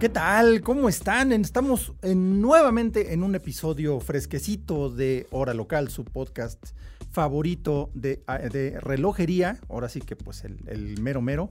¿Qué 0.00 0.08
tal? 0.10 0.60
¿Cómo 0.60 0.88
están? 0.88 1.32
Estamos 1.32 1.92
en- 2.02 2.40
nuevamente 2.42 3.14
en 3.14 3.22
un 3.22 3.34
episodio 3.34 3.98
fresquecito 4.00 4.90
de 4.90 5.26
Hora 5.30 5.54
Local, 5.54 5.88
su 5.88 6.04
podcast 6.04 6.62
favorito 7.10 7.90
de, 7.94 8.22
ah, 8.26 8.38
de 8.38 8.78
relojería. 8.80 9.58
Ahora 9.70 9.88
sí 9.88 10.00
que 10.00 10.14
pues 10.14 10.44
el, 10.44 10.58
el 10.68 11.00
mero 11.00 11.22
mero. 11.22 11.48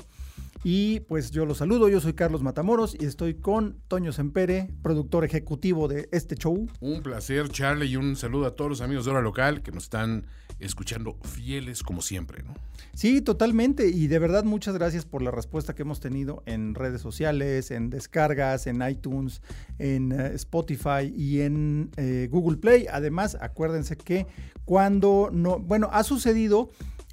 Y 0.64 1.00
pues 1.02 1.32
yo 1.32 1.46
los 1.46 1.58
saludo, 1.58 1.90
yo 1.90 2.00
soy 2.00 2.14
Carlos 2.14 2.44
Matamoros 2.44 2.96
y 3.00 3.06
estoy 3.06 3.36
con 3.36 3.78
Toño 3.88 4.12
Sempere, 4.12 4.70
productor 4.84 5.26
ejecutivo 5.26 5.88
de 5.88 6.08
este 6.12 6.36
show. 6.36 6.68
Un 6.82 7.02
placer, 7.02 7.50
Charlie, 7.50 7.88
y 7.88 7.96
un 7.96 8.16
saludo 8.16 8.46
a 8.46 8.56
todos 8.56 8.70
los 8.70 8.82
amigos 8.82 9.06
de 9.06 9.12
Hora 9.12 9.22
Local 9.22 9.64
que 9.64 9.72
nos 9.72 9.84
están 9.86 10.26
escuchando 10.60 11.18
fieles 11.24 11.84
como 11.84 12.02
siempre, 12.02 12.44
¿no? 12.44 12.54
Sí, 12.94 13.22
totalmente. 13.22 13.90
Y 13.90 14.08
de 14.08 14.20
verdad 14.20 14.44
muchas 14.44 14.76
gracias 14.76 15.06
por 15.06 15.22
la 15.22 15.32
respuesta 15.32 15.76
que 15.76 15.82
hemos 15.82 16.00
tenido 16.00 16.44
en 16.46 16.76
redes 16.76 17.02
sociales, 17.02 17.72
en 17.72 17.90
descargas, 17.90 18.68
en 18.68 18.82
iTunes, 18.88 19.42
en 19.80 20.12
eh, 20.14 20.32
Spotify 20.36 21.14
y 21.16 21.42
en 21.42 21.92
eh, 21.98 22.30
Google 22.32 22.58
Play. 22.58 22.88
Además, 22.90 23.38
acuérdense 23.42 23.98
que 23.98 24.28
cuando 24.64 25.30
no, 25.32 25.60
bueno, 25.60 25.90
ha 25.92 26.04
sucedido 26.04 26.70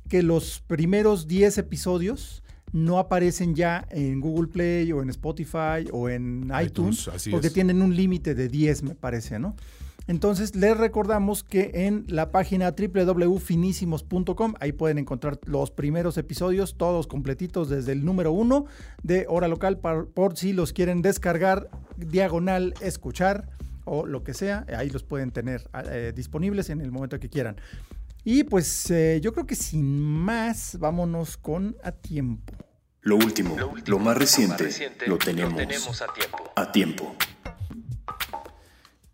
que 0.08 0.22
los 0.22 0.60
primeros 0.66 1.26
10 1.26 1.58
episodios 1.58 2.42
no 2.72 2.98
aparecen 2.98 3.54
ya 3.54 3.86
en 3.90 4.20
Google 4.20 4.48
Play 4.48 4.92
o 4.92 5.02
en 5.02 5.10
Spotify 5.10 5.88
o 5.92 6.08
en 6.08 6.50
iTunes, 6.62 7.10
porque 7.30 7.48
es. 7.48 7.52
tienen 7.52 7.82
un 7.82 7.94
límite 7.94 8.34
de 8.34 8.48
10, 8.48 8.82
me 8.82 8.94
parece, 8.94 9.38
¿no? 9.38 9.56
Entonces, 10.12 10.54
les 10.54 10.76
recordamos 10.76 11.42
que 11.42 11.70
en 11.72 12.04
la 12.06 12.30
página 12.30 12.74
www.finísimos.com, 12.76 14.52
ahí 14.60 14.72
pueden 14.72 14.98
encontrar 14.98 15.38
los 15.46 15.70
primeros 15.70 16.18
episodios, 16.18 16.76
todos 16.76 17.06
completitos 17.06 17.70
desde 17.70 17.92
el 17.92 18.04
número 18.04 18.30
uno 18.30 18.66
de 19.02 19.24
Hora 19.26 19.48
Local, 19.48 19.78
par- 19.78 20.04
por, 20.08 20.36
si 20.36 20.52
los 20.52 20.74
quieren 20.74 21.00
descargar, 21.00 21.70
diagonal, 21.96 22.74
escuchar 22.82 23.48
o 23.86 24.04
lo 24.04 24.22
que 24.22 24.34
sea, 24.34 24.66
ahí 24.76 24.90
los 24.90 25.02
pueden 25.02 25.30
tener 25.30 25.66
eh, 25.86 26.12
disponibles 26.14 26.68
en 26.68 26.82
el 26.82 26.92
momento 26.92 27.18
que 27.18 27.30
quieran. 27.30 27.56
Y 28.22 28.44
pues 28.44 28.90
eh, 28.90 29.18
yo 29.22 29.32
creo 29.32 29.46
que 29.46 29.54
sin 29.56 29.98
más, 29.98 30.76
vámonos 30.78 31.38
con 31.38 31.74
a 31.82 31.90
tiempo. 31.90 32.52
Lo 33.00 33.16
último, 33.16 33.56
lo 33.86 33.98
más 33.98 34.18
reciente, 34.18 34.68
lo 35.06 35.16
tenemos, 35.16 36.02
a 36.02 36.06
tiempo. 36.12 36.52
a 36.54 36.70
tiempo. 36.70 37.16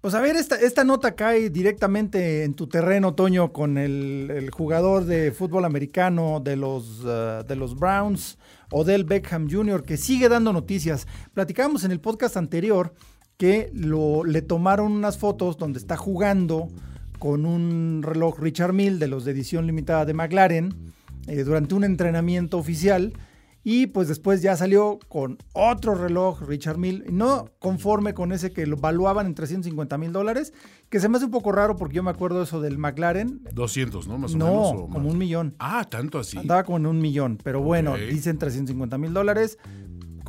Pues 0.00 0.14
a 0.14 0.20
ver, 0.20 0.36
esta, 0.36 0.54
esta 0.54 0.84
nota 0.84 1.16
cae 1.16 1.50
directamente 1.50 2.44
en 2.44 2.54
tu 2.54 2.68
terreno, 2.68 3.14
Toño, 3.14 3.52
con 3.52 3.78
el, 3.78 4.30
el 4.32 4.50
jugador 4.50 5.06
de 5.06 5.32
fútbol 5.32 5.64
americano 5.64 6.40
de 6.40 6.54
los, 6.54 7.04
uh, 7.04 7.44
de 7.44 7.56
los 7.56 7.74
Browns, 7.74 8.38
Odell 8.70 9.02
Beckham 9.02 9.50
Jr., 9.50 9.82
que 9.82 9.96
sigue 9.96 10.28
dando 10.28 10.52
noticias. 10.52 11.08
Platicábamos 11.34 11.82
en 11.82 11.90
el 11.90 11.98
podcast 11.98 12.36
anterior 12.36 12.94
que 13.38 13.72
lo, 13.74 14.22
le 14.22 14.40
tomaron 14.40 14.92
unas 14.92 15.18
fotos 15.18 15.58
donde 15.58 15.80
está 15.80 15.96
jugando 15.96 16.68
con 17.18 17.44
un 17.44 18.02
reloj 18.04 18.38
Richard 18.38 18.72
Mille 18.72 18.98
de 18.98 19.08
los 19.08 19.24
de 19.24 19.32
edición 19.32 19.66
limitada 19.66 20.04
de 20.04 20.14
McLaren 20.14 20.92
eh, 21.26 21.42
durante 21.42 21.74
un 21.74 21.82
entrenamiento 21.82 22.56
oficial. 22.58 23.14
Y 23.70 23.88
pues 23.88 24.08
después 24.08 24.40
ya 24.40 24.56
salió 24.56 24.98
con 25.08 25.36
otro 25.52 25.94
reloj 25.94 26.40
Richard 26.40 26.78
Mille, 26.78 27.04
no 27.10 27.50
conforme 27.58 28.14
con 28.14 28.32
ese 28.32 28.50
que 28.50 28.66
lo 28.66 28.78
valuaban 28.78 29.26
en 29.26 29.34
350 29.34 29.98
mil 29.98 30.10
dólares, 30.10 30.54
que 30.88 31.00
se 31.00 31.10
me 31.10 31.16
hace 31.18 31.26
un 31.26 31.30
poco 31.32 31.52
raro 31.52 31.76
porque 31.76 31.96
yo 31.96 32.02
me 32.02 32.08
acuerdo 32.10 32.42
eso 32.42 32.62
del 32.62 32.78
McLaren. 32.78 33.42
200, 33.52 34.08
¿no? 34.08 34.16
Más 34.16 34.34
o 34.34 34.38
No, 34.38 34.46
menos. 34.46 34.66
o 34.68 34.86
como 34.88 35.00
más. 35.00 35.12
un 35.12 35.18
millón. 35.18 35.54
Ah, 35.58 35.86
tanto 35.90 36.18
así. 36.18 36.38
Andaba 36.38 36.64
como 36.64 36.78
en 36.78 36.86
un 36.86 36.98
millón, 37.02 37.38
pero 37.44 37.60
bueno, 37.60 37.94
dicen 37.98 38.38
350 38.38 38.96
mil 38.96 39.12
dólares, 39.12 39.58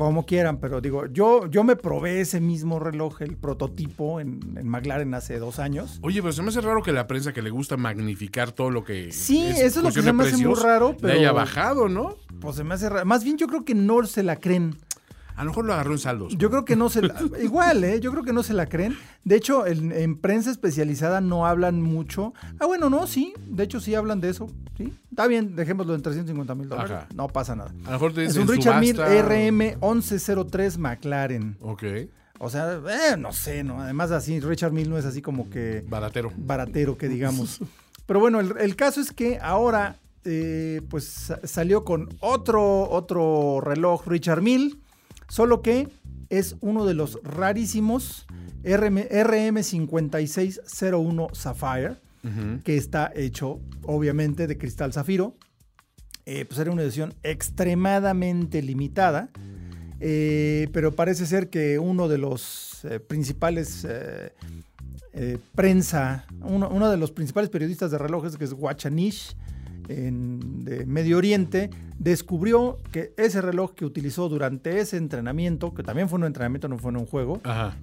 como 0.05 0.25
quieran, 0.25 0.59
pero 0.59 0.79
digo, 0.79 1.07
yo, 1.07 1.47
yo 1.47 1.63
me 1.65 1.75
probé 1.75 2.21
ese 2.21 2.39
mismo 2.39 2.79
reloj, 2.79 3.21
el 3.21 3.35
prototipo 3.35 4.19
en, 4.21 4.39
en 4.55 4.67
McLaren 4.67 5.13
hace 5.13 5.39
dos 5.39 5.59
años. 5.59 5.99
Oye, 6.01 6.21
pero 6.21 6.31
se 6.31 6.41
me 6.41 6.49
hace 6.49 6.61
raro 6.61 6.81
que 6.81 6.93
la 6.93 7.05
prensa 7.05 7.33
que 7.33 7.41
le 7.41 7.49
gusta 7.49 7.75
magnificar 7.75 8.53
todo 8.53 8.71
lo 8.71 8.83
que. 8.85 9.11
Sí, 9.11 9.45
eso 9.45 9.65
es 9.65 9.75
lo 9.83 9.91
que 9.91 10.01
se 10.01 10.13
me 10.13 10.23
hace 10.23 10.37
muy 10.37 10.55
raro, 10.55 10.91
Le 10.91 10.97
pero- 10.99 11.13
haya 11.19 11.31
bajado, 11.33 11.89
¿no? 11.89 12.15
Pues 12.39 12.55
se 12.55 12.63
me 12.63 12.75
hace 12.75 12.87
raro. 12.89 13.05
Más 13.05 13.25
bien 13.25 13.37
yo 13.37 13.47
creo 13.47 13.65
que 13.65 13.75
no 13.75 14.05
se 14.05 14.23
la 14.23 14.37
creen. 14.37 14.77
A 15.39 15.43
lo 15.43 15.51
mejor 15.51 15.65
lo 15.65 15.73
agarró 15.73 15.93
en 15.93 15.99
saldos. 15.99 16.35
Yo 16.37 16.49
creo 16.49 16.65
que 16.65 16.75
no 16.75 16.89
se 16.89 17.01
la, 17.01 17.15
igual, 17.43 17.83
¿eh? 17.83 17.99
Yo 18.01 18.11
creo 18.11 18.23
que 18.23 18.33
no 18.33 18.43
se 18.43 18.53
la 18.53 18.67
creen. 18.67 18.97
De 19.23 19.35
hecho, 19.35 19.65
en, 19.65 19.91
en 19.91 20.17
prensa 20.17 20.51
especializada 20.51 21.21
no 21.21 21.45
hablan 21.47 21.81
mucho. 21.81 22.33
Ah, 22.59 22.65
bueno, 22.65 22.89
no, 22.89 23.07
sí. 23.07 23.33
De 23.47 23.63
hecho, 23.63 23.79
sí 23.79 23.95
hablan 23.95 24.19
de 24.21 24.29
eso. 24.29 24.47
Sí. 24.77 24.93
Está 25.09 25.27
bien, 25.27 25.55
dejémoslo 25.55 25.95
en 25.95 26.01
350 26.01 26.55
mil 26.55 26.67
dólares. 26.69 26.91
Ajá. 26.91 27.07
No 27.15 27.27
pasa 27.27 27.55
nada. 27.55 27.71
A 27.83 27.87
lo 27.87 27.91
mejor 27.91 28.13
te 28.13 28.23
Es 28.23 28.33
dicen 28.33 28.43
un 28.49 28.53
Richard 28.55 28.79
Mille 28.79 28.95
subasta. 28.95 29.13
RM1103 29.29 30.77
McLaren. 30.77 31.57
Ok. 31.61 31.83
O 32.39 32.49
sea, 32.49 32.73
eh, 32.89 33.17
no 33.17 33.31
sé, 33.33 33.63
¿no? 33.63 33.81
Además, 33.81 34.11
así, 34.11 34.39
Richard 34.39 34.71
Mille 34.71 34.89
no 34.89 34.97
es 34.97 35.05
así 35.05 35.21
como 35.21 35.49
que 35.49 35.83
Baratero. 35.89 36.31
baratero, 36.37 36.97
que 36.97 37.07
digamos. 37.09 37.59
Pero 38.05 38.19
bueno, 38.19 38.39
el, 38.39 38.53
el 38.59 38.75
caso 38.75 39.01
es 39.01 39.11
que 39.11 39.39
ahora, 39.41 39.97
eh, 40.23 40.81
pues 40.89 41.05
sa- 41.05 41.39
salió 41.43 41.83
con 41.83 42.09
otro, 42.21 42.89
otro 42.89 43.59
reloj 43.61 44.07
Richard 44.07 44.41
Mille, 44.41 44.75
solo 45.29 45.61
que 45.61 45.87
es 46.29 46.57
uno 46.59 46.85
de 46.85 46.93
los 46.93 47.19
rarísimos 47.23 48.27
RM, 48.63 49.07
RM5601 49.09 51.33
Sapphire, 51.33 51.95
Ujú. 52.23 52.61
que 52.63 52.75
está 52.75 53.11
hecho 53.15 53.61
obviamente 53.85 54.47
de 54.47 54.57
cristal 54.57 54.91
zafiro. 54.91 55.35
Eh, 56.25 56.45
pues 56.45 56.59
era 56.59 56.71
una 56.71 56.83
edición 56.83 57.13
extremadamente 57.23 58.61
limitada. 58.61 59.29
Eh, 60.01 60.67
pero 60.73 60.95
parece 60.95 61.25
ser 61.25 61.49
que 61.49 61.79
uno 61.79 62.07
de 62.07 62.17
los 62.17 62.83
eh, 62.85 62.99
principales 62.99 63.85
prensa, 65.55 66.25
uno, 66.41 66.69
uno 66.69 66.89
de 66.89 66.97
los 66.97 67.11
principales 67.11 67.49
periodistas 67.49 67.91
de 67.91 67.97
relojes, 67.97 68.37
que 68.37 68.45
es 68.45 68.53
Wachanish, 68.53 69.35
en, 69.89 70.63
de 70.63 70.85
Medio 70.85 71.17
Oriente, 71.17 71.69
descubrió 71.97 72.77
que 72.91 73.13
ese 73.17 73.41
reloj 73.41 73.73
que 73.73 73.85
utilizó 73.85 74.29
durante 74.29 74.79
ese 74.79 74.97
entrenamiento, 74.97 75.73
que 75.73 75.83
también 75.83 76.07
fue 76.07 76.19
un 76.19 76.25
entrenamiento, 76.25 76.67
no 76.67 76.77
fue 76.77 76.91
en 76.91 76.97
un 76.97 77.05
juego, 77.05 77.41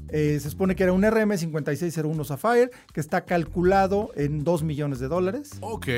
eh, 0.09 0.39
se 0.41 0.49
supone 0.51 0.75
que 0.77 0.85
era 0.85 0.93
un 0.93 1.03
RM5601 1.03 2.25
Sapphire, 2.25 2.71
que 2.93 3.01
está 3.01 3.25
calculado 3.25 4.11
en 4.17 4.45
2 4.45 4.63
millones 4.63 4.99
de 5.01 5.09
dólares, 5.09 5.51
Ok. 5.61 5.89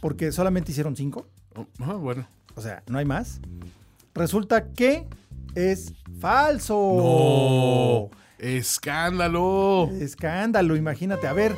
porque 0.00 0.32
solamente 0.32 0.70
hicieron 0.72 0.96
5. 0.96 1.26
Oh, 1.56 1.66
ah, 1.80 1.94
bueno. 1.94 2.26
O 2.54 2.60
sea, 2.62 2.82
no 2.88 2.98
hay 2.98 3.04
más. 3.04 3.40
Resulta 4.14 4.68
que 4.72 5.06
es 5.54 5.92
falso. 6.20 6.74
¡No! 6.96 8.10
¡Escándalo! 8.38 9.90
Escándalo, 10.00 10.76
imagínate. 10.76 11.26
A 11.26 11.32
ver, 11.32 11.54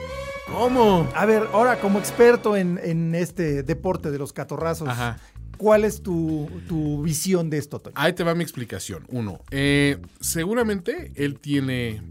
¿Cómo? 0.53 1.09
a 1.15 1.27
ver, 1.27 1.49
ahora 1.53 1.81
como 1.81 1.99
experto 1.99 2.57
en, 2.57 2.81
en 2.83 3.15
este 3.15 3.63
deporte 3.63 4.11
de 4.11 4.19
los 4.19 4.33
catorrazos, 4.33 4.89
Ajá. 4.89 5.19
¿cuál 5.57 5.85
es 5.85 6.03
tu, 6.03 6.49
tu 6.67 7.03
visión 7.03 7.51
de 7.51 7.59
esto, 7.59 7.79
Toño? 7.79 7.95
Ahí 7.99 8.13
te 8.15 8.25
va 8.25 8.35
mi 8.35 8.43
explicación. 8.43 9.05
Uno, 9.09 9.41
eh, 9.51 9.99
seguramente 10.21 11.13
él 11.17 11.39
tiene 11.39 12.03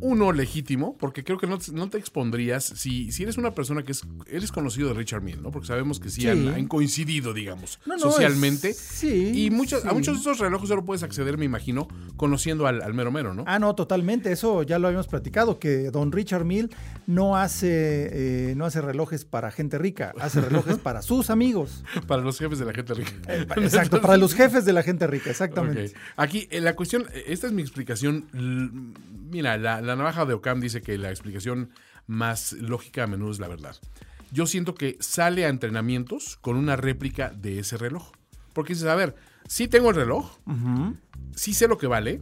uno 0.00 0.32
legítimo, 0.32 0.96
porque 0.98 1.24
creo 1.24 1.38
que 1.38 1.46
no, 1.46 1.58
te- 1.58 1.72
no 1.72 1.88
te 1.90 1.98
expondrías 1.98 2.64
si, 2.64 3.12
si 3.12 3.22
eres 3.22 3.36
una 3.38 3.54
persona 3.54 3.82
que 3.82 3.92
es, 3.92 4.02
eres 4.26 4.50
conocido 4.52 4.88
de 4.88 4.94
Richard 4.94 5.22
Mille, 5.22 5.40
¿no? 5.42 5.50
Porque 5.50 5.66
sabemos 5.68 6.00
que 6.00 6.08
sí, 6.10 6.22
Sí. 6.22 6.28
Han, 6.28 6.48
han 6.48 6.66
coincidido, 6.68 7.32
digamos, 7.34 7.78
No, 7.86 7.94
no, 7.94 8.00
socialmente. 8.00 8.70
es- 8.70 8.76
sí, 8.78 9.46
y 9.46 9.50
muchos, 9.50 9.84
a 9.84 9.92
muchos 9.92 10.14
de 10.16 10.20
esos 10.20 10.38
relojes 10.38 10.68
solo 10.68 10.84
puedes 10.84 11.02
acceder, 11.02 11.38
me 11.38 11.44
imagino, 11.44 11.88
conociendo 12.16 12.66
al, 12.66 12.82
al 12.82 12.94
mero 12.94 13.10
mero, 13.12 13.34
¿no? 13.34 13.44
Ah, 13.46 13.58
no, 13.58 13.74
totalmente. 13.74 14.32
Eso 14.32 14.62
ya 14.62 14.78
lo 14.78 14.88
habíamos 14.88 15.06
platicado, 15.08 15.58
que 15.58 15.90
don 15.90 16.12
Richard 16.12 16.44
Mill 16.44 16.70
no 17.06 17.36
hace, 17.36 18.50
eh, 18.50 18.54
no 18.56 18.64
hace 18.64 18.80
relojes 18.80 19.24
para 19.24 19.50
gente 19.50 19.78
rica, 19.78 20.12
hace 20.20 20.40
relojes 20.40 20.78
para 20.82 21.02
sus 21.02 21.30
amigos. 21.30 21.84
Para 22.06 22.22
los 22.22 22.38
jefes 22.38 22.58
de 22.58 22.64
la 22.64 22.72
gente 22.72 22.94
rica. 22.94 23.12
Exacto, 23.56 24.00
para 24.00 24.16
los 24.16 24.34
jefes 24.34 24.64
de 24.64 24.72
la 24.72 24.82
gente 24.82 25.06
rica, 25.06 25.30
exactamente. 25.30 25.92
Aquí, 26.16 26.48
eh, 26.50 26.60
la 26.60 26.74
cuestión, 26.76 27.06
eh, 27.12 27.24
esta 27.28 27.46
es 27.46 27.52
mi 27.52 27.62
explicación. 27.62 28.24
Mira, 29.30 29.56
la, 29.56 29.80
la 29.80 29.96
navaja 29.96 30.26
de 30.26 30.34
Ocam 30.34 30.60
dice 30.60 30.82
que 30.82 30.98
la 30.98 31.10
explicación 31.10 31.70
más 32.06 32.52
lógica 32.54 33.04
a 33.04 33.06
menudo 33.06 33.30
es 33.30 33.38
la 33.38 33.48
verdad. 33.48 33.76
Yo 34.32 34.46
siento 34.46 34.74
que 34.74 34.96
sale 35.00 35.44
a 35.44 35.48
entrenamientos 35.48 36.36
con 36.40 36.56
una 36.56 36.76
réplica 36.76 37.30
de 37.30 37.60
ese 37.60 37.76
reloj. 37.76 38.12
Porque 38.52 38.74
dices, 38.74 38.88
a 38.88 38.94
ver, 38.94 39.14
sí 39.48 39.68
tengo 39.68 39.90
el 39.90 39.96
reloj, 39.96 40.30
sí 41.34 41.54
sé 41.54 41.68
lo 41.68 41.78
que 41.78 41.86
vale, 41.86 42.20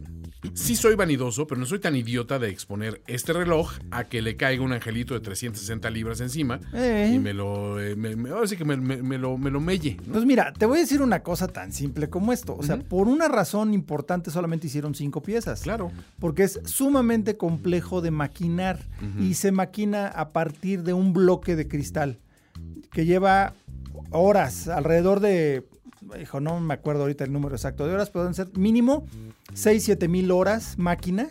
Sí 0.53 0.77
soy 0.77 0.95
vanidoso, 0.95 1.45
pero 1.47 1.59
no 1.59 1.65
soy 1.67 1.79
tan 1.79 1.97
idiota 1.97 2.39
de 2.39 2.47
exponer 2.49 3.01
este 3.07 3.33
reloj 3.33 3.73
a 3.91 4.05
que 4.05 4.21
le 4.21 4.37
caiga 4.37 4.63
un 4.63 4.71
angelito 4.71 5.13
de 5.13 5.19
360 5.19 5.89
libras 5.89 6.21
encima 6.21 6.61
Eh. 6.73 7.11
y 7.13 7.19
me 7.19 7.33
lo, 7.33 7.77
eh, 7.81 7.97
me- 7.97 8.15
me- 8.15 8.29
ahora 8.29 8.47
sí 8.47 8.55
que 8.55 8.63
me, 8.63 8.77
lo, 9.17 9.37
me 9.37 9.51
lo 9.51 9.59
melle. 9.59 9.97
¿no? 10.07 10.13
Pues 10.13 10.23
mira, 10.23 10.53
te 10.53 10.65
voy 10.65 10.77
a 10.77 10.81
decir 10.81 11.01
una 11.01 11.23
cosa 11.23 11.49
tan 11.49 11.73
simple 11.73 12.09
como 12.09 12.31
esto. 12.31 12.55
O 12.55 12.63
sea, 12.63 12.79
por 12.79 13.09
una 13.09 13.27
razón 13.27 13.73
importante 13.73 14.31
solamente 14.31 14.67
hicieron 14.67 14.95
cinco 14.95 15.21
piezas. 15.21 15.59
Claro. 15.63 15.91
Porque 16.21 16.43
es 16.43 16.61
sumamente 16.63 17.35
complejo 17.35 17.99
de 17.99 18.11
maquinar 18.11 18.79
y 19.19 19.33
se 19.33 19.51
maquina 19.51 20.07
a 20.07 20.29
partir 20.29 20.83
de 20.83 20.93
un 20.93 21.11
bloque 21.11 21.57
de 21.57 21.67
cristal 21.67 22.19
que 22.93 23.05
lleva 23.05 23.55
horas, 24.11 24.69
alrededor 24.69 25.19
de, 25.19 25.65
hijo, 26.21 26.39
no 26.39 26.59
me 26.59 26.73
acuerdo 26.73 27.01
ahorita 27.03 27.23
el 27.23 27.31
número 27.33 27.55
exacto 27.55 27.85
de 27.87 27.93
horas, 27.93 28.09
pero 28.09 28.23
deben 28.23 28.33
ser 28.35 28.49
mínimo 28.57 29.05
6, 29.53 29.83
7 29.83 30.07
mil 30.07 30.31
horas 30.31 30.77
máquina 30.77 31.29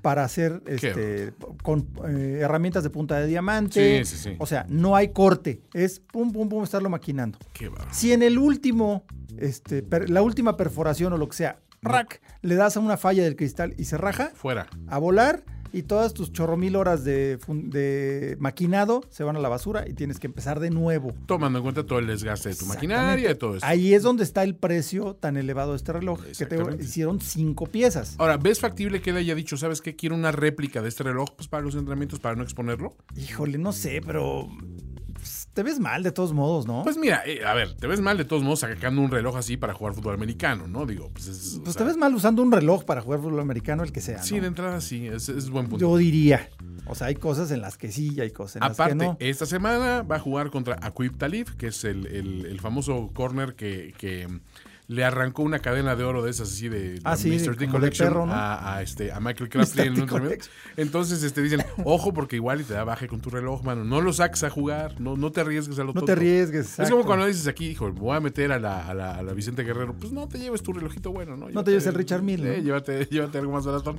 para 0.00 0.22
hacer 0.22 0.62
este, 0.66 1.32
con 1.62 1.88
eh, 2.08 2.38
herramientas 2.42 2.84
de 2.84 2.90
punta 2.90 3.18
de 3.18 3.26
diamante. 3.26 4.04
Sí, 4.04 4.16
sí, 4.16 4.22
sí. 4.30 4.36
O 4.38 4.46
sea, 4.46 4.64
no 4.68 4.94
hay 4.94 5.08
corte, 5.08 5.60
es 5.74 5.98
pum, 6.00 6.32
pum, 6.32 6.48
pum, 6.48 6.62
estarlo 6.62 6.88
maquinando. 6.88 7.38
Qué. 7.52 7.70
Si 7.90 8.12
en 8.12 8.22
el 8.22 8.38
último, 8.38 9.04
este, 9.38 9.82
per- 9.82 10.08
la 10.08 10.22
última 10.22 10.56
perforación 10.56 11.12
o 11.12 11.18
lo 11.18 11.28
que 11.28 11.36
sea, 11.36 11.58
rack, 11.82 12.20
le 12.42 12.54
das 12.54 12.76
a 12.76 12.80
una 12.80 12.96
falla 12.96 13.24
del 13.24 13.34
cristal 13.36 13.74
y 13.76 13.84
se 13.86 13.96
raja, 13.96 14.30
Fuera. 14.34 14.66
a 14.88 14.98
volar 14.98 15.42
y 15.72 15.82
todas 15.82 16.14
tus 16.14 16.32
chorro 16.32 16.56
mil 16.56 16.76
horas 16.76 17.04
de, 17.04 18.36
maquinado 18.38 19.02
se 19.10 19.24
van 19.24 19.36
a 19.36 19.40
la 19.40 19.48
basura 19.48 19.88
y 19.88 19.94
tienes 19.94 20.18
que 20.18 20.26
empezar 20.26 20.60
de 20.60 20.70
nuevo. 20.70 21.14
Tomando 21.26 21.58
en 21.58 21.62
cuenta 21.62 21.84
todo 21.84 21.98
el 21.98 22.06
desgaste 22.06 22.50
de 22.50 22.56
tu 22.56 22.66
maquinaria 22.66 23.30
y 23.30 23.34
todo 23.34 23.56
eso. 23.56 23.66
Ahí 23.66 23.94
es 23.94 24.02
donde 24.02 24.24
está 24.24 24.42
el 24.42 24.54
precio 24.54 25.14
tan 25.14 25.36
elevado 25.36 25.72
de 25.72 25.76
este 25.76 25.92
reloj, 25.92 26.20
que 26.36 26.46
te 26.46 26.56
hicieron 26.80 27.20
cinco 27.20 27.66
piezas. 27.66 28.16
Ahora, 28.18 28.36
¿ves 28.36 28.60
factible 28.60 29.00
que 29.00 29.10
él 29.10 29.16
haya 29.16 29.34
dicho, 29.34 29.56
sabes 29.56 29.80
qué? 29.80 29.96
Quiero 29.96 30.14
una 30.14 30.32
réplica 30.32 30.82
de 30.82 30.88
este 30.88 31.04
reloj 31.04 31.30
pues, 31.36 31.48
para 31.48 31.62
los 31.62 31.74
entrenamientos, 31.74 32.20
para 32.20 32.36
no 32.36 32.42
exponerlo? 32.42 32.96
Híjole, 33.16 33.58
no 33.58 33.72
sé, 33.72 34.00
pero 34.04 34.48
te 35.56 35.62
ves 35.62 35.80
mal 35.80 36.02
de 36.02 36.12
todos 36.12 36.34
modos, 36.34 36.66
¿no? 36.66 36.82
Pues 36.84 36.98
mira, 36.98 37.22
eh, 37.24 37.42
a 37.44 37.54
ver, 37.54 37.72
te 37.74 37.86
ves 37.86 38.00
mal 38.02 38.18
de 38.18 38.26
todos 38.26 38.42
modos 38.42 38.60
sacando 38.60 39.00
un 39.00 39.10
reloj 39.10 39.36
así 39.38 39.56
para 39.56 39.72
jugar 39.72 39.94
fútbol 39.94 40.12
americano, 40.14 40.68
¿no? 40.68 40.84
Digo, 40.84 41.08
pues 41.12 41.26
es. 41.28 41.60
Pues 41.64 41.72
sea, 41.74 41.80
te 41.80 41.84
ves 41.88 41.96
mal 41.96 42.14
usando 42.14 42.42
un 42.42 42.52
reloj 42.52 42.84
para 42.84 43.00
jugar 43.00 43.20
fútbol 43.20 43.40
americano, 43.40 43.82
el 43.82 43.90
que 43.90 44.02
sea. 44.02 44.22
Sí, 44.22 44.34
¿no? 44.36 44.42
de 44.42 44.46
entrada 44.48 44.80
sí, 44.82 45.06
es, 45.06 45.30
es 45.30 45.48
buen 45.48 45.66
punto. 45.68 45.80
Yo 45.80 45.96
diría. 45.96 46.50
O 46.86 46.94
sea, 46.94 47.06
hay 47.08 47.14
cosas 47.16 47.50
en 47.50 47.62
las 47.62 47.78
que 47.78 47.90
sí 47.90 48.12
y 48.14 48.20
hay 48.20 48.30
cosas 48.30 48.56
en 48.56 48.62
Aparte, 48.64 48.94
las 48.94 49.16
que 49.16 49.24
no. 49.24 49.30
esta 49.30 49.46
semana 49.46 50.02
va 50.02 50.16
a 50.16 50.20
jugar 50.20 50.50
contra 50.50 50.76
Aquib 50.82 51.16
Talib, 51.16 51.56
que 51.56 51.68
es 51.68 51.82
el, 51.84 52.06
el- 52.06 52.46
el 52.46 52.60
famoso 52.60 53.10
corner 53.14 53.54
que, 53.54 53.92
que 53.98 54.28
le 54.88 55.04
arrancó 55.04 55.42
una 55.42 55.58
cadena 55.58 55.96
de 55.96 56.04
oro 56.04 56.22
de 56.22 56.30
esas 56.30 56.48
así 56.52 56.68
de, 56.68 57.00
Ah, 57.02 57.16
sí, 57.16 57.28
Mr. 57.30 57.56
De 57.56 57.68
Collection 57.68 58.08
perro, 58.08 58.26
¿no? 58.26 58.32
a, 58.32 58.76
a 58.76 58.82
este, 58.82 59.10
a 59.12 59.18
Michael 59.18 59.48
Craftley 59.50 59.88
en 59.88 60.00
un. 60.00 60.08
Entonces 60.76 61.22
este, 61.22 61.42
dicen, 61.42 61.64
ojo 61.84 62.12
porque 62.12 62.36
igual 62.36 62.60
y 62.60 62.64
te 62.64 62.74
da 62.74 62.84
baje 62.84 63.08
con 63.08 63.20
tu 63.20 63.30
reloj, 63.30 63.62
mano. 63.64 63.84
No 63.84 64.00
lo 64.00 64.12
saques 64.12 64.44
a 64.44 64.50
jugar, 64.50 65.00
no, 65.00 65.16
no 65.16 65.32
te 65.32 65.40
arriesgues 65.40 65.76
a 65.78 65.82
lo 65.82 65.88
No 65.88 65.92
tonto. 65.94 66.06
te 66.06 66.12
arriesgues. 66.12 66.78
Es 66.78 66.88
como 66.90 67.04
cuando 67.04 67.26
dices 67.26 67.46
aquí, 67.48 67.66
hijo, 67.66 67.90
voy 67.92 68.16
a 68.16 68.20
meter 68.20 68.52
a 68.52 68.58
la, 68.60 68.86
a, 68.86 68.94
la, 68.94 69.14
a 69.16 69.22
la 69.22 69.32
Vicente 69.32 69.64
Guerrero. 69.64 69.94
Pues 69.94 70.12
no 70.12 70.28
te 70.28 70.38
lleves 70.38 70.62
tu 70.62 70.72
relojito 70.72 71.10
bueno, 71.12 71.36
¿no? 71.36 71.48
No 71.48 71.64
te 71.64 71.72
lleves 71.72 71.86
el 71.86 71.94
Richard 71.94 72.22
Mille, 72.22 72.54
Eh, 72.54 72.58
¿no? 72.58 72.62
llévate, 72.64 73.06
llévate 73.10 73.38
algo 73.38 73.52
más 73.52 73.66
barato. 73.66 73.96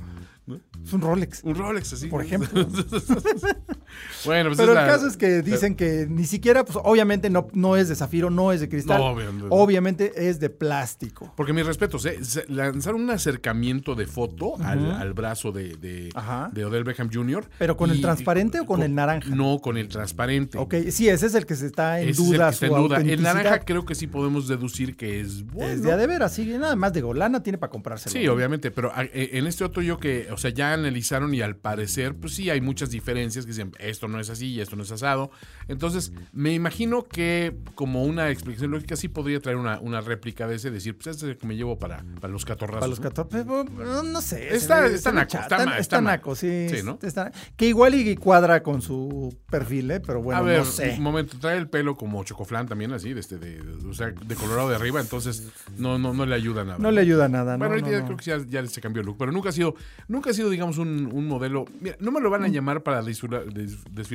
¿No? 0.48 0.60
Es 0.84 0.92
un 0.92 1.00
Rolex. 1.00 1.44
Un 1.44 1.54
Rolex, 1.54 1.92
así. 1.92 2.08
Por 2.08 2.22
ejemplo. 2.22 2.66
bueno, 4.24 4.50
pues 4.50 4.58
Pero 4.58 4.72
el 4.72 4.74
la- 4.74 4.86
caso 4.86 5.06
es 5.06 5.16
que 5.16 5.42
dicen 5.42 5.74
que 5.74 6.06
ni 6.08 6.24
siquiera, 6.24 6.64
pues 6.64 6.78
obviamente 6.82 7.30
no, 7.30 7.48
no 7.52 7.76
es 7.76 7.88
de 7.88 7.94
zafiro, 7.94 8.30
no 8.30 8.52
es 8.52 8.60
de 8.60 8.68
cristal. 8.68 8.98
No, 9.00 9.46
obviamente 9.50 10.28
es 10.28 10.40
de 10.40 10.50
plástico. 10.50 11.32
Porque 11.36 11.52
mis 11.52 11.66
respetos, 11.66 12.04
¿eh? 12.06 12.18
Lanzaron 12.48 13.02
un 13.02 13.10
acercamiento 13.10 13.94
de 13.94 14.06
foto 14.06 14.54
al, 14.62 14.90
al 14.92 15.12
brazo 15.14 15.52
de, 15.52 15.76
de, 15.76 16.64
Odell 16.64 16.84
Beckham 16.84 17.10
Jr. 17.12 17.48
¿Pero 17.58 17.76
con 17.76 17.90
el 17.90 17.98
y- 17.98 18.02
transparente 18.02 18.60
o 18.60 18.66
con 18.66 18.82
el 18.82 18.94
naranja? 18.94 19.34
No, 19.34 19.58
con 19.60 19.76
el 19.76 19.88
transparente. 19.88 20.58
Ok, 20.58 20.74
sí, 20.90 21.08
ese 21.08 21.26
es 21.26 21.34
el 21.34 21.46
que 21.46 21.54
se 21.56 21.66
está 21.66 22.00
en 22.00 22.08
Ese 22.08 22.22
es 22.22 22.28
el 22.28 22.32
duda 22.36 22.48
que 22.48 22.54
está 22.54 22.66
en 22.66 22.72
duda. 22.74 23.00
El 23.00 23.22
naranja 23.22 23.60
creo 23.60 23.84
que 23.84 23.94
sí 23.94 24.06
podemos 24.06 24.48
deducir 24.48 24.96
que 24.96 25.20
es 25.20 25.44
bueno. 25.44 25.72
Es 25.72 25.82
de 25.82 26.06
veras, 26.06 26.32
sí, 26.34 26.46
nada 26.58 26.76
más 26.76 26.92
de 26.92 27.00
Golana 27.00 27.42
tiene 27.42 27.58
para 27.58 27.70
comprárselo. 27.70 28.12
Sí, 28.12 28.26
obviamente, 28.28 28.70
pero 28.70 28.92
e- 28.96 29.30
en 29.38 29.46
este 29.46 29.64
otro 29.64 29.82
yo 29.82 29.98
que, 29.98 30.28
o 30.38 30.40
sea, 30.40 30.52
ya 30.52 30.72
analizaron 30.72 31.34
y 31.34 31.40
al 31.40 31.56
parecer, 31.56 32.14
pues 32.14 32.32
sí, 32.34 32.48
hay 32.48 32.60
muchas 32.60 32.90
diferencias 32.90 33.44
que 33.44 33.50
dicen, 33.50 33.72
esto 33.80 34.06
no 34.06 34.20
es 34.20 34.30
así 34.30 34.46
y 34.46 34.60
esto 34.60 34.76
no 34.76 34.84
es 34.84 34.92
asado. 34.92 35.32
Entonces, 35.66 36.12
me 36.32 36.54
imagino 36.54 37.02
que 37.08 37.56
como 37.74 38.04
una 38.04 38.30
explicación 38.30 38.70
lógica 38.70 38.94
sí 38.94 39.08
podría 39.08 39.40
traer 39.40 39.56
una, 39.58 39.80
una 39.80 40.00
réplica 40.00 40.46
de 40.46 40.54
ese, 40.54 40.70
decir, 40.70 40.94
pues 40.96 41.08
este 41.08 41.26
es 41.26 41.32
el 41.32 41.38
que 41.38 41.46
me 41.48 41.56
llevo 41.56 41.76
para, 41.76 42.04
para 42.20 42.32
los 42.32 42.44
catorrazos. 42.44 42.78
Para 42.80 42.88
los 42.88 43.00
¿no? 43.00 43.02
14, 43.02 43.44
pero, 43.44 43.64
no, 43.64 44.02
no 44.04 44.20
sé. 44.20 44.54
Está- 44.54 44.82
ve- 44.82 44.94
está 44.94 45.10
naco, 45.10 45.38
está 45.76 46.00
naco, 46.00 46.36
sí. 46.36 46.68
Sí, 46.70 46.82
¿no? 46.84 47.00
está- 47.02 47.32
que 47.56 47.66
igual 47.66 47.96
y 47.96 48.14
cuadra 48.14 48.62
con 48.62 48.80
su 48.80 49.36
perfil, 49.50 49.90
¿eh? 49.90 49.98
Pero 50.00 50.22
bueno, 50.22 50.38
a 50.40 50.44
ver, 50.44 50.60
no 50.60 50.64
sé. 50.64 50.94
un 50.96 51.02
momento, 51.02 51.36
trae 51.40 51.58
el 51.58 51.68
pelo 51.68 51.96
como 51.96 52.22
chocoflán 52.22 52.68
también, 52.68 52.92
así, 52.92 53.12
de, 53.12 53.18
este, 53.20 53.38
de, 53.38 53.60
de- 53.60 53.88
o 53.88 53.92
sea, 53.92 54.12
de 54.12 54.34
colorado 54.36 54.68
de 54.68 54.76
arriba, 54.76 55.00
entonces 55.00 55.48
no, 55.76 55.98
no, 55.98 56.14
no 56.14 56.24
le 56.26 56.34
ayuda 56.36 56.64
nada. 56.64 56.78
No 56.78 56.90
le 56.92 57.00
ayuda 57.00 57.28
nada, 57.28 57.56
¿no? 57.56 57.66
Bueno, 57.66 57.84
ahorita 57.84 58.04
creo 58.04 58.16
que 58.16 58.24
ya, 58.24 58.38
ya 58.62 58.66
se 58.68 58.80
cambió 58.80 59.00
el 59.00 59.06
look, 59.06 59.16
pero 59.18 59.32
nunca 59.32 59.48
ha 59.48 59.52
sido, 59.52 59.74
nunca 60.06 60.27
ha 60.30 60.34
sido, 60.34 60.50
digamos, 60.50 60.78
un, 60.78 61.10
un 61.12 61.26
modelo. 61.26 61.64
Mira, 61.80 61.96
no 62.00 62.10
me 62.10 62.20
lo 62.20 62.28
Mm. 62.28 62.32
van 62.32 62.44
a 62.44 62.48
llamar 62.48 62.82
para 62.82 63.02
desfilar, 63.02 63.44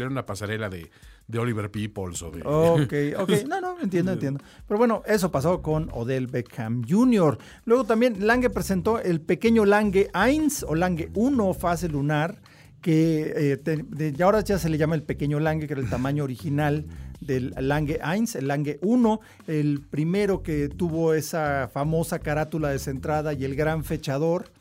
una 0.07 0.25
pasarela 0.25 0.69
de, 0.69 0.89
de 1.27 1.39
Oliver 1.39 1.69
Peoples 1.71 2.21
o 2.21 2.31
de. 2.31 2.41
Ok, 2.43 2.93
ok. 3.21 3.47
No, 3.47 3.61
no, 3.61 3.79
entiendo, 3.81 4.11
entiendo. 4.13 4.43
Pero 4.67 4.77
bueno, 4.77 5.01
eso 5.05 5.31
pasó 5.31 5.61
con 5.61 5.89
Odell 5.93 6.27
Beckham 6.27 6.83
Jr. 6.87 7.37
Luego 7.65 7.83
también 7.85 8.25
Lange 8.27 8.49
presentó 8.49 8.99
el 8.99 9.21
pequeño 9.21 9.65
Lange 9.65 10.09
1 10.13 10.47
o 10.67 10.75
Lange 10.75 11.09
1 11.13 11.53
fase 11.53 11.89
lunar, 11.89 12.41
que 12.81 13.33
eh, 13.35 13.57
te- 13.57 13.77
de- 13.83 14.13
y 14.17 14.21
ahora 14.21 14.41
ya 14.41 14.59
se 14.59 14.69
le 14.69 14.77
llama 14.77 14.95
el 14.95 15.03
pequeño 15.03 15.39
Lange, 15.39 15.67
que 15.67 15.73
era 15.73 15.81
el 15.81 15.89
tamaño 15.89 16.23
original 16.25 16.85
del 17.21 17.53
Lange 17.57 17.99
1, 18.03 18.25
el 18.39 18.47
Lange 18.49 18.79
1, 18.81 19.19
el 19.47 19.81
primero 19.89 20.43
que 20.43 20.67
tuvo 20.67 21.13
esa 21.13 21.69
famosa 21.73 22.19
carátula 22.19 22.69
descentrada 22.69 23.31
y 23.31 23.45
el 23.45 23.55
gran 23.55 23.85
fechador 23.85 24.51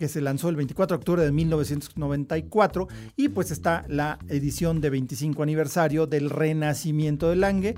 que 0.00 0.08
se 0.08 0.22
lanzó 0.22 0.48
el 0.48 0.56
24 0.56 0.96
de 0.96 0.98
octubre 0.98 1.22
de 1.22 1.30
1994 1.30 2.88
y 3.16 3.28
pues 3.28 3.50
está 3.50 3.84
la 3.86 4.18
edición 4.30 4.80
de 4.80 4.88
25 4.88 5.42
aniversario 5.42 6.06
del 6.06 6.30
renacimiento 6.30 7.28
de 7.28 7.36
Lange 7.36 7.74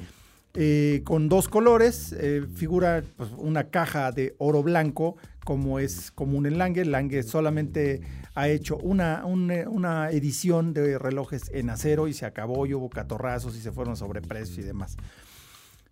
eh, 0.55 1.01
con 1.03 1.29
dos 1.29 1.49
colores, 1.49 2.15
eh, 2.17 2.47
figura 2.55 3.03
pues, 3.17 3.31
una 3.37 3.71
caja 3.71 4.13
de 4.13 4.37
oro 4.39 4.63
blanco 4.63 5.17
como 5.45 5.81
es 5.81 6.13
común 6.13 6.47
en 6.47 6.59
Lange, 6.59 6.85
Lange 6.85 7.25
solamente 7.25 8.03
ha 8.37 8.49
hecho 8.49 8.77
una, 8.77 9.25
una, 9.27 9.69
una 9.69 10.11
edición 10.13 10.75
de 10.75 11.01
relojes 11.01 11.51
en 11.53 11.71
acero 11.71 12.07
y 12.07 12.13
se 12.13 12.25
acabó 12.25 12.67
y 12.67 12.75
hubo 12.75 12.89
catorrazos 12.89 13.57
y 13.57 13.61
se 13.61 13.73
fueron 13.73 13.97
sobre 13.97 14.23
precio 14.23 14.63
y 14.63 14.67
demás. 14.67 14.97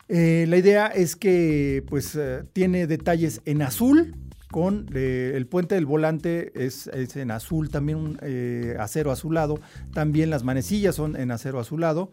Eh, 0.08 0.44
la 0.48 0.58
idea 0.58 0.86
es 0.86 1.16
que 1.16 1.82
pues 1.88 2.14
eh, 2.14 2.44
tiene 2.52 2.86
detalles 2.86 3.40
en 3.46 3.62
azul, 3.62 4.14
con 4.50 4.86
eh, 4.94 5.32
el 5.36 5.46
puente 5.46 5.74
del 5.76 5.86
volante 5.86 6.52
es, 6.54 6.88
es 6.88 7.16
en 7.16 7.30
azul, 7.30 7.70
también 7.70 7.98
un 7.98 8.18
eh, 8.22 8.76
acero 8.78 9.10
azulado, 9.10 9.60
también 9.94 10.30
las 10.30 10.44
manecillas 10.44 10.94
son 10.96 11.16
en 11.16 11.30
acero 11.30 11.60
azulado. 11.60 12.12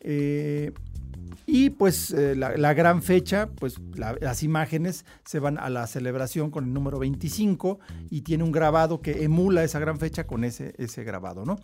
Eh, 0.00 0.72
y 1.48 1.70
pues 1.70 2.10
la, 2.10 2.74
gran 2.74 3.02
fecha, 3.02 3.48
pues 3.60 3.76
la- 3.94 4.16
las 4.20 4.42
imágenes 4.42 5.04
se 5.24 5.38
van 5.38 5.58
a 5.58 5.70
la 5.70 5.86
celebración 5.86 6.50
con 6.50 6.64
el 6.64 6.72
número 6.72 6.98
25 6.98 7.78
y 8.10 8.22
tiene 8.22 8.42
un 8.42 8.50
grabado 8.50 9.00
que 9.00 9.22
emula 9.22 9.62
esa 9.62 9.78
gran 9.78 9.98
fecha 10.00 10.24
con 10.26 10.42
ese, 10.42 10.74
ese 10.76 11.04
grabado, 11.04 11.44
¿no? 11.44 11.56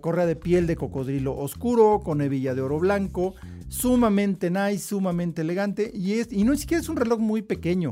Correa 0.00 0.24
de 0.24 0.36
piel 0.36 0.66
de 0.66 0.76
cocodrilo 0.76 1.36
oscuro, 1.36 2.00
con 2.02 2.22
hebilla 2.22 2.54
de 2.54 2.62
oro 2.62 2.78
blanco, 2.78 3.34
sumamente 3.68 4.50
nice, 4.50 4.78
sumamente 4.88 5.42
elegante 5.42 5.90
y, 5.92 6.14
es, 6.14 6.32
y 6.32 6.44
no 6.44 6.52
ni 6.52 6.58
siquiera 6.58 6.80
es 6.80 6.88
un 6.88 6.96
reloj 6.96 7.18
muy 7.18 7.42
pequeño. 7.42 7.90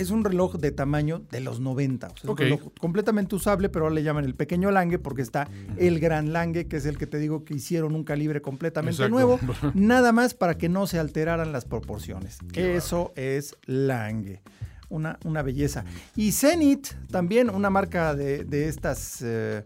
Es 0.00 0.10
un 0.10 0.24
reloj 0.24 0.56
de 0.56 0.72
tamaño 0.72 1.22
de 1.30 1.40
los 1.40 1.60
90. 1.60 2.06
o 2.06 2.10
sea, 2.10 2.16
es 2.16 2.24
un 2.24 2.36
reloj 2.36 2.60
completamente 2.80 3.34
usable, 3.34 3.68
pero 3.68 3.84
ahora 3.84 3.94
le 3.94 4.02
llaman 4.02 4.24
el 4.24 4.34
pequeño 4.34 4.70
Lange 4.70 4.98
porque 4.98 5.22
está 5.22 5.48
el 5.76 6.00
gran 6.00 6.32
Lange, 6.32 6.66
que 6.68 6.76
es 6.78 6.86
el 6.86 6.96
que 6.96 7.06
te 7.06 7.18
digo 7.18 7.44
que 7.44 7.54
hicieron 7.54 7.94
un 7.94 8.04
calibre 8.04 8.40
completamente 8.40 9.02
Exacto. 9.02 9.14
nuevo, 9.14 9.38
nada 9.74 10.12
más 10.12 10.34
para 10.34 10.56
que 10.56 10.68
no 10.68 10.86
se 10.86 10.98
alteraran 10.98 11.52
las 11.52 11.64
proporciones. 11.64 12.38
Eso 12.54 13.12
es 13.14 13.56
Lange. 13.66 14.42
Una, 14.88 15.18
una 15.24 15.42
belleza. 15.42 15.84
Y 16.16 16.32
Zenith, 16.32 16.88
también 17.10 17.48
una 17.50 17.70
marca 17.70 18.14
de, 18.14 18.44
de 18.44 18.68
estas, 18.68 19.22
eh, 19.22 19.62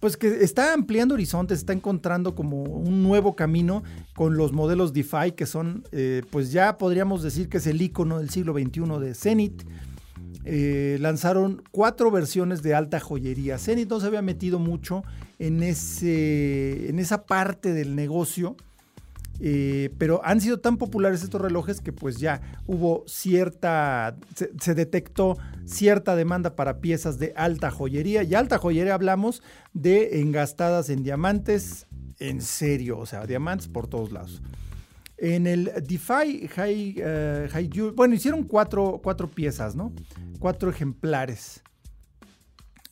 pues 0.00 0.16
que 0.16 0.44
está 0.44 0.74
ampliando 0.74 1.14
horizontes, 1.14 1.58
está 1.58 1.72
encontrando 1.72 2.34
como 2.34 2.62
un 2.62 3.02
nuevo 3.02 3.34
camino 3.34 3.82
con 4.14 4.36
los 4.36 4.52
modelos 4.52 4.92
DeFi, 4.92 5.32
que 5.32 5.46
son, 5.46 5.84
eh, 5.92 6.22
pues 6.30 6.52
ya 6.52 6.76
podríamos 6.78 7.22
decir 7.22 7.48
que 7.48 7.58
es 7.58 7.66
el 7.66 7.80
icono 7.80 8.18
del 8.18 8.30
siglo 8.30 8.52
XXI 8.52 9.00
de 9.00 9.14
Zenith. 9.14 9.62
Eh, 10.44 10.98
lanzaron 11.00 11.62
cuatro 11.72 12.10
versiones 12.10 12.62
de 12.62 12.74
alta 12.74 13.00
joyería. 13.00 13.58
Zenith 13.58 13.88
no 13.88 13.98
se 13.98 14.06
había 14.06 14.22
metido 14.22 14.58
mucho 14.58 15.02
en, 15.38 15.62
ese, 15.62 16.88
en 16.88 16.98
esa 16.98 17.24
parte 17.26 17.72
del 17.72 17.96
negocio 17.96 18.56
Eh, 19.40 19.90
pero 19.98 20.20
han 20.24 20.40
sido 20.40 20.60
tan 20.60 20.76
populares 20.76 21.22
estos 21.22 21.40
relojes 21.40 21.80
que 21.80 21.92
pues 21.92 22.18
ya 22.18 22.40
hubo 22.66 23.04
cierta, 23.06 24.16
se, 24.34 24.74
detectó 24.74 25.36
cierta 25.64 26.16
demanda 26.16 26.56
para 26.56 26.80
piezas 26.80 27.18
de 27.18 27.32
alta 27.36 27.70
joyería. 27.70 28.22
Y 28.22 28.34
alta 28.34 28.58
joyería 28.58 28.94
hablamos 28.94 29.42
de 29.72 30.20
engastadas 30.20 30.88
en 30.88 31.02
diamantes, 31.02 31.86
en 32.18 32.40
serio, 32.40 32.98
o 32.98 33.06
sea, 33.06 33.26
diamantes 33.26 33.68
por 33.68 33.88
todos 33.88 34.12
lados. 34.12 34.42
En 35.18 35.46
el 35.46 35.72
DeFi 35.86 36.48
High, 36.48 37.02
uh, 37.80 37.92
bueno, 37.94 38.14
hicieron 38.14 38.42
cuatro, 38.42 39.00
cuatro, 39.02 39.28
piezas, 39.30 39.74
¿no? 39.74 39.92
Cuatro 40.38 40.68
ejemplares. 40.68 41.62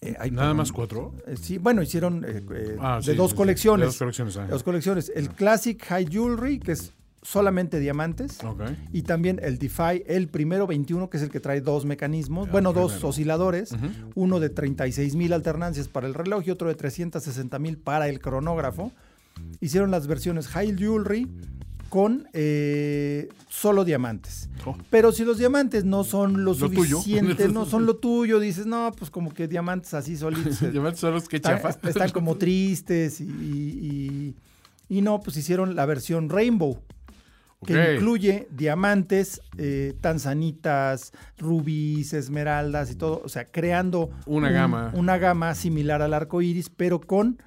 Eh, 0.04 0.30
¿Nada 0.30 0.54
más 0.54 0.70
cuatro? 0.70 1.14
Eh, 1.26 1.36
sí, 1.40 1.58
bueno, 1.58 1.82
hicieron 1.82 2.24
eh, 2.26 2.76
ah, 2.80 3.00
de, 3.04 3.12
sí, 3.12 3.14
dos 3.16 3.30
sí, 3.30 3.36
colecciones, 3.36 3.80
de 3.80 3.86
dos 3.86 3.98
colecciones. 3.98 4.36
Ah. 4.36 4.46
Dos 4.48 4.62
colecciones. 4.62 5.12
El 5.14 5.30
Classic 5.30 5.82
High 5.82 6.06
Jewelry, 6.10 6.58
que 6.60 6.72
es 6.72 6.92
solamente 7.22 7.80
diamantes. 7.80 8.44
Okay. 8.44 8.76
Y 8.92 9.02
también 9.02 9.40
el 9.42 9.58
DeFi, 9.58 10.04
el 10.06 10.28
primero 10.28 10.66
21, 10.66 11.08
que 11.08 11.16
es 11.16 11.22
el 11.22 11.30
que 11.30 11.40
trae 11.40 11.62
dos 11.62 11.86
mecanismos, 11.86 12.50
bueno, 12.50 12.72
dos 12.72 13.02
osciladores, 13.02 13.72
uh 13.72 13.76
-huh. 13.76 14.12
uno 14.14 14.40
de 14.40 14.50
36 14.50 15.16
mil 15.16 15.32
alternancias 15.32 15.88
para 15.88 16.06
el 16.06 16.14
reloj 16.14 16.46
y 16.46 16.50
otro 16.50 16.68
de 16.68 16.74
360 16.74 17.58
mil 17.58 17.78
para 17.78 18.08
el 18.08 18.20
cronógrafo. 18.20 18.92
Hicieron 19.60 19.90
las 19.90 20.06
versiones 20.06 20.48
High 20.48 20.76
Jewelry 20.76 21.28
con 21.94 22.28
eh, 22.32 23.28
solo 23.48 23.84
diamantes. 23.84 24.48
Oh. 24.66 24.76
Pero 24.90 25.12
si 25.12 25.24
los 25.24 25.38
diamantes 25.38 25.84
no 25.84 26.02
son 26.02 26.42
lo, 26.42 26.50
lo 26.50 26.54
suficiente, 26.54 27.44
tuyo. 27.44 27.52
no 27.52 27.66
son 27.66 27.86
lo 27.86 27.98
tuyo, 27.98 28.40
dices, 28.40 28.66
no, 28.66 28.90
pues 28.98 29.12
como 29.12 29.32
que 29.32 29.46
diamantes 29.46 29.94
así 29.94 30.16
solitos. 30.16 30.58
diamantes 30.72 30.98
son 30.98 31.14
los 31.14 31.28
que 31.28 31.36
están, 31.36 31.58
chafas. 31.58 31.78
Están 31.84 32.10
como 32.10 32.36
tristes 32.36 33.20
y, 33.20 33.26
y, 33.26 34.34
y, 34.88 35.02
no, 35.02 35.20
pues 35.20 35.36
hicieron 35.36 35.76
la 35.76 35.86
versión 35.86 36.30
Rainbow. 36.30 36.82
Que 37.64 37.94
incluye 37.94 38.48
diamantes, 38.50 39.40
eh, 39.56 39.94
tanzanitas, 40.00 41.12
rubíes, 41.38 42.12
esmeraldas 42.12 42.90
y 42.90 42.96
todo. 42.96 43.22
O 43.24 43.28
sea, 43.28 43.44
creando 43.52 44.10
una 44.26 44.48
un, 44.48 44.52
gama. 44.52 44.92
Una 44.94 45.16
gama 45.18 45.54
similar 45.54 46.02
al 46.02 46.12
arco 46.12 46.42
iris, 46.42 46.70
pero 46.70 47.00
con 47.00 47.38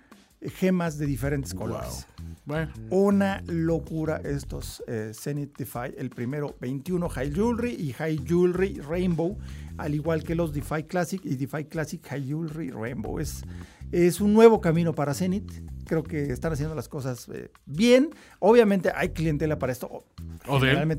gemas 0.41 0.97
de 0.97 1.05
diferentes 1.05 1.53
colores. 1.53 2.07
Wow. 2.16 2.16
Bueno. 2.47 2.71
Una 2.91 3.43
locura 3.45 4.21
estos 4.23 4.81
eh, 4.87 5.11
Zenith 5.13 5.57
DeFi. 5.57 5.95
El 5.97 6.09
primero 6.09 6.55
21 6.61 7.09
High 7.09 7.33
Jewelry 7.33 7.75
y 7.77 7.91
High 7.91 8.23
Jewelry 8.25 8.79
Rainbow, 8.79 9.37
al 9.77 9.93
igual 9.93 10.23
que 10.23 10.33
los 10.33 10.53
DeFi 10.53 10.83
Classic 10.83 11.19
y 11.25 11.35
DeFi 11.35 11.65
Classic 11.65 12.01
High 12.07 12.25
Jewelry 12.25 12.69
Rainbow. 12.69 13.19
Es, 13.19 13.43
es 13.91 14.21
un 14.21 14.33
nuevo 14.33 14.61
camino 14.61 14.93
para 14.93 15.13
Zenith. 15.13 15.51
Creo 15.85 16.03
que 16.03 16.31
están 16.31 16.53
haciendo 16.53 16.73
las 16.73 16.87
cosas 16.87 17.27
eh, 17.33 17.51
bien. 17.65 18.11
Obviamente 18.39 18.93
hay 18.95 19.09
clientela 19.09 19.59
para 19.59 19.73
esto. 19.73 20.05
O 20.47 20.59
de 20.61 20.71
él. 20.71 20.97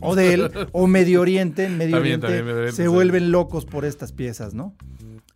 O, 0.00 0.08
o, 0.08 0.16
de 0.16 0.32
él. 0.32 0.50
O 0.72 0.86
Medio 0.86 1.20
Oriente. 1.20 1.64
En 1.66 1.76
Medio 1.76 1.96
también, 1.96 2.14
Oriente 2.22 2.26
también, 2.28 2.44
Medio 2.46 2.58
Oriente 2.60 2.76
se 2.76 2.84
sí. 2.84 2.88
vuelven 2.88 3.30
locos 3.30 3.66
por 3.66 3.84
estas 3.84 4.12
piezas, 4.12 4.54
¿no? 4.54 4.74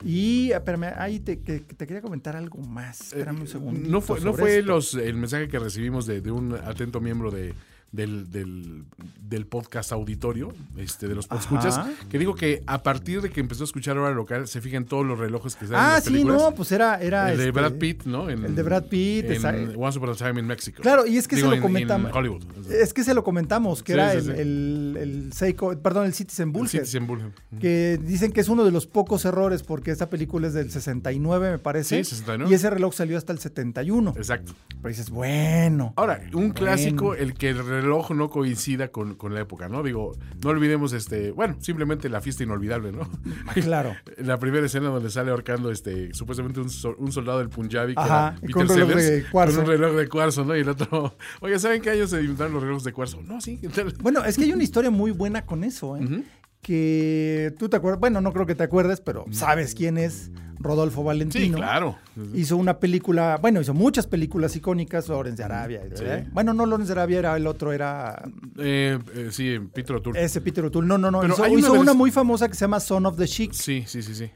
Y 0.05 0.51
espérame, 0.53 0.93
ahí 0.97 1.21
te, 1.21 1.37
te, 1.37 1.61
te, 1.61 1.87
quería 1.87 2.03
comentar 2.03 2.37
algo 2.37 2.59
más. 2.61 3.13
Espérame 3.13 3.41
un 3.41 3.49
segundo. 3.49 3.81
Eh, 3.81 3.91
no 3.91 4.01
fue, 4.01 4.21
no 4.21 4.35
fue 4.35 4.63
los, 4.63 4.95
el 4.95 5.15
mensaje 5.17 5.49
que 5.49 5.59
recibimos 5.59 6.07
de, 6.07 6.21
de 6.21 6.31
un 6.31 6.55
atento 6.55 7.01
miembro 7.01 7.31
de, 7.31 7.55
del, 7.97 8.31
del, 8.31 8.85
del, 9.21 9.47
podcast 9.47 9.91
auditorio, 9.91 10.53
este, 10.77 11.09
de 11.09 11.15
los 11.15 11.29
escuchas, 11.31 11.81
que 12.11 12.19
dijo 12.19 12.35
que 12.35 12.63
a 12.67 12.83
partir 12.83 13.23
de 13.23 13.31
que 13.31 13.41
empezó 13.41 13.65
a 13.65 13.67
escuchar 13.67 13.97
hora 13.97 14.15
local, 14.15 14.47
se 14.47 14.61
fijan 14.61 14.85
todos 14.85 15.05
los 15.05 15.19
relojes 15.19 15.57
que 15.57 15.67
salen 15.67 15.81
ah, 15.81 15.87
en 15.87 15.93
las 15.95 16.05
sí, 16.05 16.11
películas. 16.11 16.43
no, 16.43 16.55
pues 16.55 16.73
era... 16.73 17.01
era 17.01 17.33
el 17.33 17.39
de 17.39 17.45
este, 17.49 17.59
Brad 17.59 17.73
Pitt, 17.73 18.05
¿no? 18.05 18.29
En, 18.29 18.45
el 18.45 18.55
de 18.55 18.63
Brad 18.63 18.85
Pitt. 18.85 19.31
En 19.31 19.75
Once 19.77 19.99
Upon 19.99 20.11
a 20.11 20.15
Time 20.15 20.41
in 20.41 20.47
Mexico. 20.47 20.83
Claro, 20.83 21.07
y 21.07 21.17
es 21.17 21.27
que 21.27 21.37
Digo, 21.37 21.47
se 21.47 21.51
lo 21.51 21.57
en, 21.57 21.63
comentamos. 21.63 22.13
Es 22.71 22.93
que 22.93 23.03
se 23.03 23.15
lo 23.15 23.25
comentamos, 23.25 23.83
que 23.83 23.95
sí, 23.95 23.99
era 23.99 24.13
sí, 24.13 24.19
el, 24.19 24.31
el, 24.31 24.97
el, 24.99 25.33
Seiko, 25.33 25.77
perdón, 25.79 26.07
el 26.07 26.15
Citizen 26.15 26.53
Bullhead. 26.53 26.81
El 26.81 26.87
Citizen 26.87 27.07
Bullhead. 27.07 27.31
Que 27.59 27.99
dicen 28.03 28.33
que 28.33 28.43
es 28.43 28.49
uno 28.49 28.65
de 28.65 28.71
los 28.71 28.87
pocos 28.87 29.25
errores 29.25 29.63
porque 29.63 29.91
esta 29.91 30.11
película 30.11 30.49
es 30.49 30.55
del 30.55 30.71
69, 30.71 31.53
me 31.53 31.59
parece. 31.59 32.05
Sí, 32.05 32.11
69. 32.11 32.51
Y 32.51 32.55
ese 32.55 32.69
reloj 32.69 32.95
salió 32.95 33.17
hasta 33.17 33.33
el 33.33 33.39
71. 33.39 34.15
Exacto. 34.17 34.53
Pero 34.69 34.89
dices, 34.89 35.09
bueno. 35.09 35.95
Ahora, 35.97 36.21
un 36.27 36.31
bueno. 36.31 36.55
clásico, 36.55 37.15
el 37.15 37.35
que 37.35 37.51
el 37.51 37.67
reloj 37.67 37.86
no 37.87 38.29
coincida 38.31 38.89
con, 38.89 39.15
con 39.15 39.35
la 39.35 39.41
época, 39.41 39.69
¿no? 39.69 39.83
Digo, 39.83 40.13
no 40.43 40.51
olvidemos 40.51 40.93
este, 40.93 41.31
bueno, 41.31 41.57
simplemente 41.61 42.09
la 42.09 42.21
fiesta 42.21 42.43
inolvidable, 42.43 42.93
¿no? 42.93 43.09
Claro. 43.55 43.95
la 44.19 44.39
primera 44.39 44.67
escena 44.67 44.89
donde 44.89 45.11
sale 45.11 45.31
ahorcando 45.31 45.71
este, 45.71 46.13
supuestamente 46.15 46.61
un, 46.61 46.69
un 46.99 47.13
soldado 47.13 47.39
del 47.39 47.49
Punjabi 47.49 47.95
que 47.95 48.01
Ajá, 48.01 48.29
era 48.29 48.41
Peter 48.41 48.51
con, 48.53 48.69
reloj 48.69 48.89
Sellers, 48.89 49.11
de 49.11 49.31
cuarzo. 49.31 49.55
con 49.57 49.65
un 49.65 49.71
reloj 49.71 49.97
de 49.97 50.09
cuarzo, 50.09 50.45
¿no? 50.45 50.57
Y 50.57 50.61
el 50.61 50.69
otro, 50.69 51.17
oye, 51.41 51.59
¿saben 51.59 51.81
qué 51.83 51.91
años 51.91 52.11
se 52.11 52.21
inventaron 52.21 52.53
los 52.55 52.63
relojes 52.63 52.85
de 52.85 52.93
cuarzo? 52.93 53.21
No, 53.23 53.41
sí. 53.41 53.61
Bueno, 54.01 54.25
es 54.25 54.37
que 54.37 54.45
hay 54.45 54.53
una 54.53 54.63
historia 54.65 54.91
muy 54.91 55.11
buena 55.11 55.45
con 55.47 55.65
eso, 55.65 55.97
¿eh? 55.97 56.01
Uh 56.01 56.05
-huh. 56.05 56.25
Que 56.67 57.55
tú 57.61 57.69
te 57.69 57.77
acuerdas, 57.77 58.01
bueno, 58.01 58.21
no 58.21 58.33
creo 58.33 58.45
que 58.45 58.57
te 58.57 58.65
acuerdes, 58.65 59.01
pero 59.01 59.25
sabes 59.31 59.73
quién 59.73 59.99
es 59.99 60.33
Rodolfo 60.59 61.05
Valentino. 61.05 61.45
Sí, 61.45 61.63
claro. 61.63 61.97
Hizo 62.35 62.57
una 62.57 62.81
película, 62.81 63.39
bueno, 63.41 63.61
hizo 63.61 63.73
muchas 63.73 64.09
películas 64.09 64.57
icónicas, 64.57 65.07
Lorenz 65.07 65.37
de 65.37 65.45
Arabia. 65.45 65.83
Sí. 65.95 66.05
Bueno, 66.33 66.55
no 66.55 66.67
Lorenz 66.67 66.89
de 66.89 66.95
Arabia, 66.95 67.21
era 67.21 67.37
el 67.37 67.47
otro, 67.47 67.73
era... 67.73 68.21
Eh, 68.59 68.99
eh, 69.15 69.29
sí, 69.31 69.61
Peter 69.73 69.95
O'Toole. 69.95 70.21
Ese 70.21 70.41
Peter 70.41 70.65
O'Toole, 70.65 70.89
no, 70.89 70.99
no, 70.99 71.13
no. 71.13 71.21
Pero 71.21 71.35
hizo, 71.35 71.45
una, 71.45 71.59
hizo 71.61 71.73
una, 71.75 71.95
muy 71.95 72.11
famosa 72.11 72.49
que 72.49 72.55
se 72.55 72.63
llama 72.63 72.81
Son 72.81 73.07
of 73.07 73.17
the 73.17 73.29
Chic. 73.29 73.53
Sí, 73.53 73.85
sí, 73.87 74.03
sí, 74.03 74.17
sí. 74.17 74.29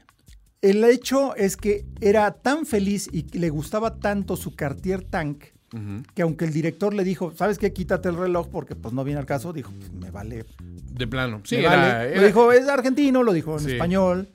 El 0.61 0.85
hecho 0.85 1.35
es 1.35 1.57
que 1.57 1.85
era 1.99 2.31
tan 2.31 2.65
feliz 2.65 3.09
y 3.11 3.23
le 3.37 3.49
gustaba 3.49 3.99
tanto 3.99 4.37
su 4.37 4.55
Cartier 4.55 5.03
Tank 5.03 5.43
Uh 5.73 5.77
-huh. 5.77 6.05
Que 6.13 6.21
aunque 6.23 6.45
el 6.45 6.53
director 6.53 6.93
le 6.93 7.03
dijo, 7.03 7.33
¿sabes 7.35 7.57
qué? 7.57 7.71
Quítate 7.71 8.09
el 8.09 8.17
reloj 8.17 8.49
porque 8.49 8.75
pues 8.75 8.93
no 8.93 9.03
viene 9.03 9.19
al 9.19 9.25
caso, 9.25 9.53
dijo, 9.53 9.71
pues, 9.77 9.91
me 9.93 10.11
vale. 10.11 10.45
De 10.93 11.07
plano. 11.07 11.41
Sí, 11.45 11.55
me 11.55 11.61
era, 11.61 11.69
vale. 11.75 12.11
era... 12.11 12.21
Lo 12.21 12.27
dijo, 12.27 12.51
es 12.51 12.67
argentino, 12.67 13.23
lo 13.23 13.31
dijo 13.33 13.53
en 13.57 13.59
Sí. 13.65 13.71
español. 13.73 14.29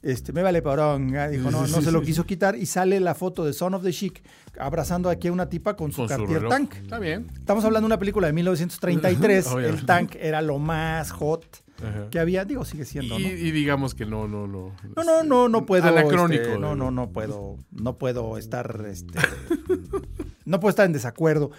Este, 0.00 0.32
me 0.32 0.42
vale 0.44 0.62
poronga, 0.62 1.28
dijo, 1.28 1.50
no, 1.50 1.66
no 1.66 1.82
se 1.82 1.90
lo 1.90 2.00
quiso 2.08 2.24
quitar 2.24 2.54
y 2.54 2.66
sale 2.66 3.00
la 3.00 3.16
foto 3.16 3.44
de 3.44 3.52
Son 3.52 3.74
of 3.74 3.82
the 3.82 3.90
Chic 3.92 4.22
abrazando 4.58 5.10
aquí 5.10 5.26
a 5.26 5.32
una 5.32 5.48
tipa 5.48 5.74
con 5.74 5.90
su 5.90 5.98
Con 6.02 6.08
su 6.08 6.14
Cartier 6.16 6.38
reloj. 6.42 6.50
Tank. 6.52 6.74
Está 6.76 6.98
bien. 7.00 7.26
Estamos 7.34 7.64
hablando 7.64 7.86
de 7.88 7.94
una 7.94 7.98
película 7.98 8.28
de 8.28 8.32
1933, 8.32 9.46
el. 9.64 9.84
Tank 9.86 10.14
era 10.14 10.40
lo 10.40 10.58
más 10.60 11.10
hot 11.10 11.44
Ajá. 11.82 12.08
que 12.10 12.18
había, 12.20 12.44
digo, 12.44 12.64
sigue 12.64 12.84
siendo, 12.84 13.18
Y, 13.18 13.22
¿no? 13.24 13.28
y 13.28 13.50
digamos 13.50 13.94
que 13.96 14.06
no, 14.06 14.28
no, 14.28 14.46
no. 14.46 14.72
No, 14.96 15.02
no, 15.04 15.22
no, 15.24 15.48
no 15.48 15.66
puedo. 15.66 15.88
Anacrónico. 15.88 16.42
este, 16.42 16.58
no, 16.58 16.76
no, 16.76 16.90
no 16.92 17.10
puedo. 17.10 17.56
No 17.72 17.98
puedo 17.98 18.36
estar. 18.38 18.84
Este, 18.88 19.18
no 20.48 20.58
puedo 20.60 20.70
estar 20.70 20.86
en 20.86 20.92
desacuerdo. 20.92 21.50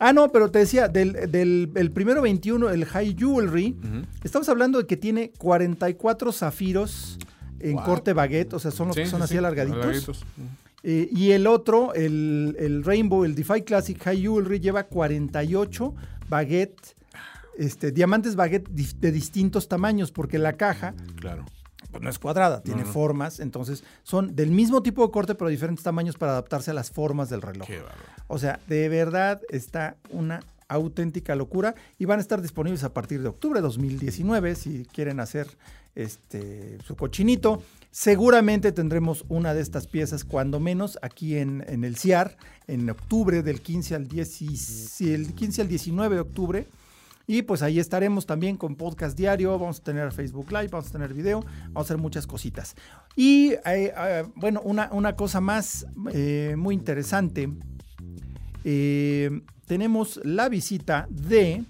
Ah, 0.00 0.12
no, 0.12 0.30
pero 0.30 0.50
te 0.50 0.60
decía, 0.60 0.88
del, 0.88 1.12
del 1.30 1.70
el 1.74 1.90
primero 1.90 2.22
21, 2.22 2.70
el 2.70 2.84
High 2.84 3.16
Jewelry, 3.18 3.76
Uh 3.78 3.86
-huh. 3.86 4.04
estamos 4.24 4.48
hablando 4.48 4.78
de 4.78 4.86
que 4.86 4.96
tiene 4.96 5.30
44 5.38 6.32
zafiros 6.32 7.18
en 7.60 7.74
Wow. 7.74 7.84
corte 7.84 8.12
baguette, 8.12 8.54
o 8.54 8.58
sea, 8.58 8.70
son 8.70 8.88
los 8.88 8.96
Sí, 8.96 9.02
que 9.02 9.08
son 9.08 9.20
sí, 9.20 9.24
así 9.24 9.34
sí, 9.34 9.38
alargaditos. 9.38 9.78
alargaditos. 9.84 10.24
Eh, 10.84 11.08
y 11.12 11.32
el 11.32 11.46
otro, 11.48 11.92
el, 11.94 12.54
el 12.60 12.84
Rainbow, 12.84 13.24
el 13.24 13.34
DeFi 13.34 13.62
Classic 13.62 14.00
High 14.00 14.20
Jewelry, 14.22 14.60
lleva 14.60 14.84
48 14.84 15.94
baguette, 16.28 16.94
este, 17.58 17.90
diamantes 17.90 18.36
baguette 18.36 18.68
de 18.70 19.10
distintos 19.10 19.66
tamaños, 19.66 20.12
porque 20.12 20.38
la 20.38 20.52
caja 20.52 20.94
Claro. 21.16 21.44
Pues 21.90 22.02
no 22.02 22.10
es 22.10 22.18
cuadrada, 22.18 22.60
tiene 22.62 22.82
No, 22.82 22.86
no. 22.88 22.92
formas, 22.92 23.40
entonces 23.40 23.82
son 24.02 24.34
del 24.36 24.50
mismo 24.50 24.82
tipo 24.82 25.04
de 25.06 25.10
corte, 25.12 25.34
pero 25.34 25.48
diferentes 25.50 25.82
tamaños 25.84 26.16
para 26.16 26.32
adaptarse 26.32 26.70
a 26.70 26.74
las 26.74 26.90
formas 26.90 27.30
del 27.30 27.42
reloj. 27.42 27.66
Qué. 27.66 27.80
O 28.26 28.38
sea, 28.38 28.60
de 28.66 28.88
verdad 28.88 29.40
está 29.48 29.96
una 30.10 30.40
auténtica 30.68 31.34
locura 31.34 31.74
y 31.98 32.04
van 32.04 32.18
a 32.18 32.22
estar 32.22 32.42
disponibles 32.42 32.84
a 32.84 32.92
partir 32.92 33.22
de 33.22 33.28
octubre 33.28 33.58
de 33.60 33.62
2019 33.62 34.54
si 34.54 34.84
quieren 34.92 35.18
hacer 35.18 35.48
este 35.94 36.78
su 36.86 36.94
cochinito. 36.96 37.62
Seguramente 37.90 38.70
tendremos 38.72 39.24
una 39.28 39.54
de 39.54 39.62
estas 39.62 39.86
piezas 39.86 40.24
cuando 40.24 40.60
menos 40.60 40.98
aquí 41.02 41.36
en, 41.38 41.64
en 41.68 41.84
el 41.84 41.96
CIAR 41.96 42.36
en 42.66 42.88
octubre 42.90 43.42
del 43.42 43.60
15 43.62 43.94
al 43.94 44.08
10, 44.08 44.42
y- 44.42 45.12
el 45.14 45.34
15 45.34 45.62
al 45.62 45.68
19 45.68 46.14
de 46.16 46.20
octubre. 46.20 46.66
Y 47.30 47.42
pues 47.42 47.60
ahí 47.60 47.78
estaremos 47.78 48.24
también 48.24 48.56
con 48.56 48.74
podcast 48.74 49.14
diario, 49.14 49.58
vamos 49.58 49.80
a 49.80 49.82
tener 49.82 50.10
Facebook 50.12 50.50
Live, 50.50 50.68
vamos 50.68 50.88
a 50.88 50.92
tener 50.92 51.12
video, 51.12 51.42
vamos 51.66 51.76
a 51.76 51.80
hacer 51.80 51.98
muchas 51.98 52.26
cositas. 52.26 52.74
Y 53.16 53.52
eh, 53.66 53.92
eh, 53.94 54.24
bueno, 54.34 54.62
una, 54.64 54.88
una 54.92 55.14
cosa 55.14 55.42
más 55.42 55.86
eh, 56.14 56.54
muy 56.56 56.74
interesante, 56.74 57.52
tenemos 59.66 60.20
la 60.24 60.48
visita 60.48 61.06
de 61.10 61.66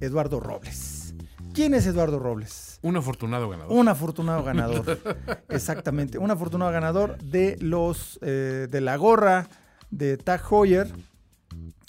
Eduardo 0.00 0.38
Robles. 0.38 1.14
¿Quién 1.54 1.72
es 1.72 1.86
Eduardo 1.86 2.18
Robles? 2.18 2.78
Un 2.82 2.98
afortunado 2.98 3.48
ganador. 3.48 3.72
Un 3.72 3.88
afortunado 3.88 4.44
ganador. 4.44 4.98
Exactamente, 5.48 6.18
un 6.18 6.30
afortunado 6.30 6.70
ganador 6.72 7.16
de 7.22 7.56
los 7.60 8.18
de 8.20 8.80
la 8.82 8.96
gorra 8.96 9.48
de 9.90 10.18
Tag 10.18 10.42
Heuer. 10.50 10.92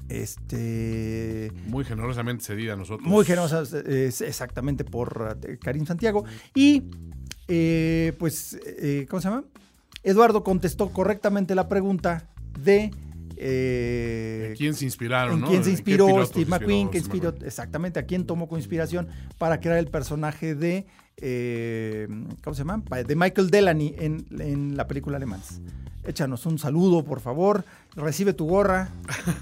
Este 0.09 1.51
Muy 1.67 1.85
generosamente 1.85 2.43
cedida 2.43 2.73
a 2.73 2.75
nosotros. 2.75 3.07
muy 3.07 3.23
generosa, 3.25 3.63
exactamente 3.83 4.83
por 4.83 5.37
eh, 5.47 5.57
Karim 5.61 5.85
Santiago. 5.85 6.25
Y 6.55 6.83
eh, 7.47 8.13
pues, 8.19 8.59
eh, 8.65 9.05
¿cómo 9.09 9.21
se 9.21 9.29
llama? 9.29 9.43
Eduardo 10.03 10.43
contestó 10.43 10.89
correctamente 10.89 11.55
la 11.55 11.67
pregunta 11.69 12.27
de 12.59 12.91
Eh, 13.41 14.53
¿Quién 14.57 14.73
se 14.73 14.83
inspiraron? 14.85 15.35
en 15.35 15.41
no? 15.41 15.47
quién 15.47 15.63
se 15.63 15.69
qué 15.69 15.75
inspiró 15.75 16.25
Steve 16.25 16.45
McQueen, 16.49 16.89
que 16.89 16.99
Steve 16.99 17.17
inspiró, 17.17 17.45
exactamente, 17.47 17.97
a 17.99 18.03
quién 18.03 18.25
tomó 18.25 18.47
como 18.47 18.57
inspiración 18.57 19.07
para 19.37 19.59
crear 19.61 19.77
el 19.77 19.87
personaje 19.87 20.55
de, 20.55 20.85
eh, 21.21 22.07
¿cómo 22.43 22.53
se 22.53 22.59
llama? 22.63 22.81
De 23.05 23.15
Michael 23.15 23.49
Delany 23.49 23.95
en, 23.97 24.25
en 24.39 24.75
la 24.77 24.87
película 24.87 25.17
Alemans. 25.17 25.61
Échanos 26.05 26.45
un 26.45 26.57
saludo, 26.57 27.03
por 27.03 27.19
favor. 27.19 27.65
Recibe 27.95 28.33
tu 28.33 28.47
gorra 28.47 28.89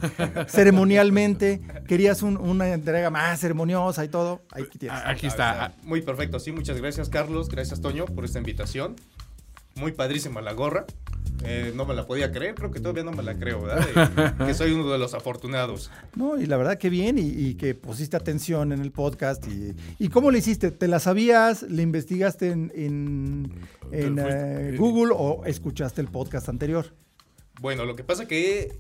ceremonialmente. 0.48 1.62
Querías 1.88 2.22
un- 2.24 2.38
una 2.38 2.68
entrega 2.74 3.10
más 3.10 3.40
ceremoniosa 3.40 4.04
y 4.04 4.10
todo. 4.10 4.42
Ahí 4.52 4.64
tienes. 4.78 4.98
Ah, 5.04 5.10
Aquí 5.12 5.28
está. 5.28 5.74
Muy 5.84 6.02
perfecto, 6.02 6.40
sí. 6.40 6.52
Muchas 6.52 6.78
gracias, 6.78 7.10
Carlos. 7.10 7.50
Gracias, 7.50 7.82
Toño, 7.82 8.06
por 8.06 8.26
esta 8.26 8.40
invitación. 8.40 8.96
Muy 9.76 9.92
padrísima 9.92 10.42
la 10.42 10.54
gorra. 10.54 10.86
Eh, 11.44 11.72
no 11.76 11.86
me 11.86 11.94
la 11.94 12.06
podía 12.06 12.32
creer, 12.32 12.56
creo 12.56 12.72
que 12.72 12.80
todavía 12.80 13.04
no 13.04 13.12
me 13.12 13.24
la 13.24 13.36
creo, 13.38 13.62
¿verdad? 13.62 14.38
Que 14.48 14.54
soy 14.54 14.72
uno 14.72 14.92
de 14.92 14.98
los 14.98 15.14
afortunados. 15.14 15.92
No, 16.16 16.40
y 16.40 16.46
la 16.46 16.58
verdad 16.58 16.78
que 16.78 16.90
bien, 16.90 17.18
y, 17.18 17.28
y 17.30 17.56
que 17.56 17.76
pusiste 17.76 18.18
atención 18.18 18.72
en 18.72 18.82
el 18.82 18.92
podcast. 18.92 19.46
Y, 19.48 19.74
¿Y 20.00 20.10
cómo 20.10 20.32
le 20.32 20.40
hiciste? 20.40 20.72
¿Te 20.72 20.88
la 20.88 21.00
sabías? 21.00 21.62
¿Le 21.64 21.84
investigaste 21.84 22.50
en, 22.52 22.72
en- 22.76 23.52
en, 23.92 24.20
eh, 24.20 24.24
eh, 24.74 24.76
Google 24.78 25.14
o 25.16 25.46
escuchaste 25.46 26.02
el 26.02 26.08
podcast 26.08 26.50
anterior? 26.50 26.94
Bueno, 27.62 27.86
lo 27.86 27.96
que 27.96 28.04
pasa 28.04 28.28
que 28.28 28.80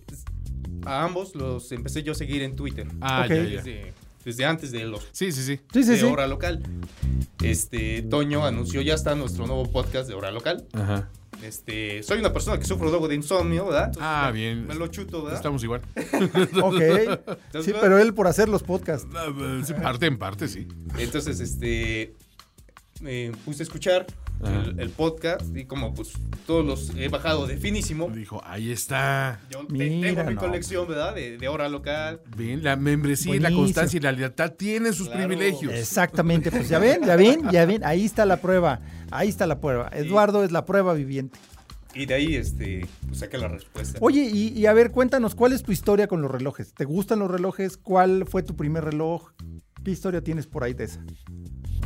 a 0.85 1.03
ambos 1.03 1.35
los 1.35 1.71
empecé 1.71 2.03
yo 2.03 2.11
a 2.11 2.15
seguir 2.15 2.41
en 2.41 2.55
Twitter. 2.55 2.87
Ah, 3.01 3.21
Ok. 3.25 3.29
ya, 3.29 3.35
ya. 3.35 3.43
Desde, 3.57 3.93
desde 4.25 4.45
antes 4.45 4.71
de 4.71 4.83
los 4.83 5.07
Sí, 5.13 5.31
sí, 5.31 5.41
sí. 5.43 5.59
Sí, 5.73 5.83
sí, 5.83 5.91
de 5.91 5.97
sí. 5.97 6.03
Hora 6.05 6.27
Local. 6.27 6.61
Este, 7.43 8.01
Toño 8.01 8.45
anunció 8.45 8.81
ya 8.81 8.93
está 8.95 9.15
nuestro 9.15 9.47
nuevo 9.47 9.71
podcast 9.71 10.07
de 10.09 10.15
Hora 10.15 10.31
Local. 10.31 10.65
Ajá. 10.73 11.09
Este, 11.43 12.01
soy 12.03 12.19
una 12.19 12.33
persona 12.33 12.57
que 12.57 12.65
sufro 12.65 12.89
luego 12.89 13.07
de 13.07 13.15
insomnio, 13.15 13.65
¿verdad? 13.65 13.85
Entonces, 13.85 14.03
Ah, 14.05 14.23
me- 14.27 14.39
bien. 14.39 14.67
Me 14.67 14.75
lo 14.75 14.87
chuto, 14.87 15.21
¿verdad? 15.23 15.37
Estamos 15.37 15.63
igual. 15.63 15.81
Ok. 16.63 16.81
Sí, 17.63 17.73
pero 17.79 17.97
él 17.99 18.13
por 18.13 18.27
hacer 18.27 18.49
los 18.49 18.63
podcasts. 18.63 19.07
Ah, 19.15 19.27
sí, 19.65 19.73
Parte 19.73 20.07
en 20.07 20.17
parte, 20.17 20.47
sí. 20.47 20.67
Entonces, 20.97 21.39
este, 21.39 22.15
me 23.01 23.31
puse 23.45 23.61
a 23.61 23.65
escuchar. 23.65 24.05
El, 24.45 24.79
el 24.79 24.89
podcast 24.89 25.55
y 25.55 25.65
como 25.65 25.93
pues 25.93 26.13
todos 26.45 26.65
los 26.65 26.91
he 26.95 27.07
bajado 27.09 27.47
de 27.47 27.57
finísimo. 27.57 28.09
Dijo, 28.09 28.41
ahí 28.45 28.71
está. 28.71 29.39
Yo 29.49 29.63
Mira, 29.69 30.07
tengo 30.13 30.23
mi 30.29 30.35
no. 30.35 30.39
colección, 30.41 30.87
¿verdad? 30.87 31.15
De, 31.15 31.37
de 31.37 31.47
hora 31.47 31.67
local. 31.69 32.21
Bien, 32.35 32.63
la 32.63 32.75
membresía, 32.75 33.35
y 33.35 33.39
la 33.39 33.51
constancia 33.51 33.97
y 33.97 34.01
la 34.01 34.11
lealtad 34.11 34.51
tienen 34.53 34.93
sus 34.93 35.07
Claro. 35.07 35.27
privilegios. 35.27 35.73
Exactamente, 35.73 36.51
pues 36.51 36.69
ya 36.69 36.79
ven, 36.79 37.01
ya 37.05 37.15
ven, 37.15 37.49
ya 37.51 37.65
ven, 37.65 37.83
ahí 37.83 38.05
está 38.05 38.25
la 38.25 38.37
prueba, 38.37 38.79
ahí 39.11 39.29
está 39.29 39.47
la 39.47 39.59
prueba. 39.59 39.89
Eduardo 39.93 40.43
es 40.43 40.51
la 40.51 40.65
prueba 40.65 40.93
viviente. 40.93 41.39
Y 41.95 42.05
de 42.05 42.13
ahí, 42.13 42.35
este, 42.35 42.85
pues 43.07 43.19
saqué 43.19 43.39
la 43.39 43.47
respuesta. 43.47 43.97
Oye, 44.01 44.21
y, 44.31 44.49
y 44.49 44.65
a 44.67 44.73
ver, 44.73 44.91
cuéntanos, 44.91 45.33
¿cuál 45.33 45.53
es 45.53 45.63
tu 45.63 45.71
historia 45.71 46.07
con 46.07 46.21
los 46.21 46.29
relojes? 46.29 46.73
¿Te 46.75 46.85
gustan 46.85 47.17
los 47.19 47.31
relojes? 47.31 47.75
¿Cuál 47.77 48.25
fue 48.27 48.43
tu 48.43 48.55
primer 48.55 48.83
reloj? 48.83 49.31
¿Qué 49.83 49.91
historia 49.91 50.21
tienes 50.21 50.45
por 50.45 50.63
ahí 50.63 50.73
de 50.75 50.83
esa? 50.83 51.01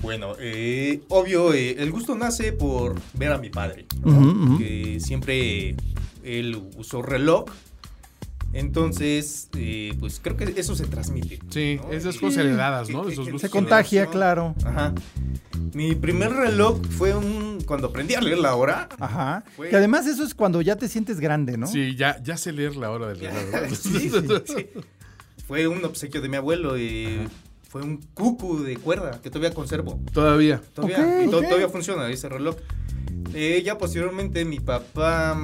Bueno, 0.01 0.33
eh, 0.39 1.01
obvio, 1.09 1.53
eh, 1.53 1.75
el 1.79 1.91
gusto 1.91 2.15
nace 2.15 2.53
por 2.53 2.95
ver 3.13 3.31
a 3.31 3.37
mi 3.37 3.49
padre, 3.49 3.85
¿no? 4.03 4.57
Que 4.57 4.99
siempre 4.99 5.75
él 6.23 6.61
usó 6.77 7.01
reloj. 7.01 7.45
Entonces, 8.53 9.47
eh, 9.57 9.93
pues 9.99 10.19
creo 10.21 10.35
que 10.35 10.53
eso 10.57 10.75
se 10.75 10.85
transmite. 10.85 11.39
Sí, 11.49 11.79
¿no? 11.81 11.91
esas 11.93 12.17
cosas 12.17 12.39
heredadas, 12.39 12.89
¿no? 12.89 13.03
que- 13.05 13.13
Esos 13.13 13.39
Se 13.39 13.49
contagia, 13.49 14.07
claro. 14.07 14.55
Ajá. 14.65 14.93
Mi 15.73 15.95
primer 15.95 16.31
reloj 16.33 16.81
fue 16.97 17.15
un. 17.15 17.61
Cuando 17.65 17.87
aprendí 17.87 18.13
a 18.15 18.19
leer 18.21 18.39
la 18.39 18.55
hora. 18.55 18.89
Ajá. 18.99 19.45
Fue- 19.55 19.69
Que 19.69 19.77
además 19.77 20.05
eso 20.05 20.23
es 20.25 20.33
cuando 20.33 20.61
ya 20.61 20.75
te 20.75 20.89
sientes 20.89 21.21
grande, 21.21 21.57
¿no? 21.57 21.65
Sí, 21.67 21.95
ya, 21.95 22.21
ya 22.21 22.35
sé 22.35 22.51
leer 22.51 22.75
la 22.75 22.91
hora 22.91 23.07
del 23.07 23.19
reloj. 23.21 23.51
¿verdad? 23.51 23.69
Sí, 23.81 24.09
sí, 24.09 24.21
sí. 24.47 24.67
Fue 25.47 25.67
un 25.67 25.85
obsequio 25.85 26.19
de 26.21 26.27
mi 26.27 26.35
abuelo. 26.35 26.77
y 26.77 27.19
fue 27.71 27.81
un 27.83 28.01
cucu 28.13 28.61
de 28.63 28.75
cuerda 28.75 29.21
que 29.23 29.29
todavía 29.29 29.53
conservo. 29.53 29.97
Todavía. 30.11 30.61
Todavía, 30.73 31.23
y 31.23 31.29
to- 31.29 31.41
todavía 31.41 31.69
funciona 31.69 32.09
ese 32.09 32.27
reloj. 32.27 32.57
Eh, 33.33 33.61
ya 33.65 33.77
posteriormente 33.77 34.43
mi 34.43 34.59
papá, 34.59 35.39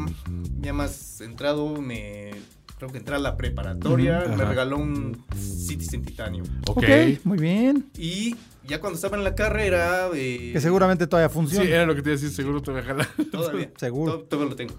ya 0.60 0.74
más 0.74 1.22
entrado, 1.22 1.82
me 1.82 2.32
creo 2.78 2.92
que 2.92 2.98
entré 2.98 3.16
a 3.16 3.20
la 3.20 3.38
preparatoria, 3.38 4.24
Ujú, 4.28 4.36
me 4.36 4.44
regaló 4.44 4.78
un 4.78 5.24
Citizen 5.38 6.04
Titanio. 6.04 6.44
Ok. 6.70 6.80
Ok, 6.80 6.84
muy 7.24 7.38
bien. 7.38 7.86
Y 7.98 8.36
ya 8.68 8.82
cuando 8.82 8.98
estaba 8.98 9.16
en 9.16 9.24
la 9.24 9.34
carrera, 9.34 10.10
eh, 10.14 10.50
Que 10.52 10.60
seguramente 10.60 11.08
todavía 11.08 11.30
Sí, 11.30 11.34
funciona. 11.36 11.70
era 11.70 11.86
lo 11.86 11.96
que 11.96 12.02
te 12.02 12.10
iba 12.10 12.18
a 12.18 12.20
decir, 12.22 12.36
seguro 12.36 12.62
te 12.62 12.72
voy 12.72 12.82
a 12.82 12.84
jalar. 12.84 13.08
todavía, 13.32 13.72
Seguro. 13.78 14.18
to- 14.20 14.24
todavía 14.26 14.50
lo 14.50 14.56
tengo. 14.58 14.74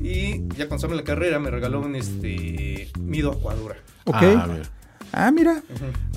Y 0.00 0.38
ya 0.56 0.66
cuando 0.66 0.76
estaba 0.76 0.94
en 0.94 0.96
la 0.98 1.04
carrera 1.04 1.38
me 1.38 1.50
regaló 1.50 1.80
un 1.80 1.94
este 1.94 2.88
Mido 2.98 3.32
Acuadura. 3.32 3.76
Ok. 4.06 4.16
Ah, 4.16 4.46
mira. 4.50 4.70
Ah, 5.12 5.30
mira. 5.30 5.62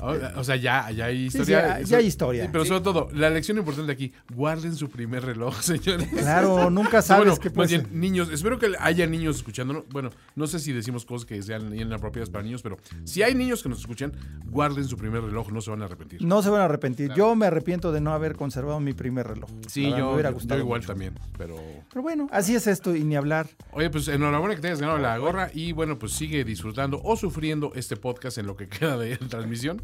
O 0.02 0.40
o 0.40 0.44
sea, 0.44 0.56
ya, 0.56 0.90
ya 0.90 1.06
hay 1.06 1.26
historia. 1.26 1.78
sí, 1.78 1.90
ya 1.90 1.98
hay 1.98 2.06
historia. 2.06 2.44
Sí, 2.44 2.50
pero 2.52 2.64
sobre 2.64 2.80
todo, 2.80 3.08
la 3.12 3.30
lección 3.30 3.58
importante 3.58 3.92
aquí, 3.92 4.12
guarden 4.34 4.74
su 4.76 4.88
primer 4.88 5.24
reloj, 5.24 5.54
señores. 5.62 6.08
Claro, 6.08 6.70
nunca 6.70 7.02
sabes 7.02 7.26
bueno, 7.26 7.40
qué 7.40 7.48
más 7.50 7.54
puede 7.54 7.68
bien, 7.68 7.82
ser. 7.82 7.92
niños, 7.92 8.30
espero 8.30 8.58
que 8.58 8.72
haya 8.78 9.06
niños 9.06 9.36
escuchándonos. 9.36 9.88
Bueno, 9.88 10.10
no 10.36 10.46
sé 10.46 10.58
si 10.58 10.72
decimos 10.72 11.04
cosas 11.04 11.26
que 11.26 11.42
sean 11.42 11.74
inapropiadas 11.74 12.30
para 12.30 12.44
niños, 12.44 12.62
pero 12.62 12.78
si 13.04 13.22
hay 13.22 13.34
niños 13.34 13.62
que 13.62 13.68
nos 13.68 13.80
escuchan, 13.80 14.12
guarden 14.46 14.84
su 14.84 14.96
primer 14.96 15.22
reloj, 15.22 15.50
no 15.50 15.60
se 15.60 15.70
van 15.70 15.82
a 15.82 15.86
arrepentir. 15.86 16.22
No 16.22 16.42
se 16.42 16.50
van 16.50 16.62
a 16.62 16.64
arrepentir. 16.64 17.12
Yo 17.14 17.34
me 17.34 17.46
arrepiento 17.46 17.92
de 17.92 18.00
no 18.00 18.12
haber 18.12 18.36
conservado 18.36 18.80
mi 18.80 18.92
primer 18.92 19.26
reloj. 19.26 19.50
Sí, 19.66 19.84
verdad, 19.84 19.98
yo, 19.98 20.06
me 20.06 20.12
hubiera 20.14 20.30
yo 20.30 20.34
gustado 20.34 20.60
igual 20.60 20.80
mucho. 20.80 20.88
también, 20.88 21.14
pero... 21.36 21.56
Pero 21.88 22.02
bueno, 22.02 22.28
así 22.32 22.54
es 22.54 22.66
esto 22.66 22.94
y 22.94 23.04
ni 23.04 23.16
hablar. 23.16 23.48
Oye, 23.72 23.90
pues 23.90 24.08
enhorabuena 24.08 24.54
que 24.54 24.60
te 24.60 24.68
hayas 24.68 24.80
ganado 24.80 24.98
la 24.98 25.16
gorra 25.18 25.50
y 25.52 25.72
bueno, 25.72 25.98
pues 25.98 26.12
sigue 26.12 26.44
disfrutando 26.44 27.00
o 27.02 27.16
sufriendo 27.16 27.72
este 27.74 27.96
podcast 27.96 28.38
en 28.38 28.46
lo 28.46 28.56
que 28.56 28.68
queda 28.80 28.96
de 28.96 29.16
transmisión, 29.28 29.82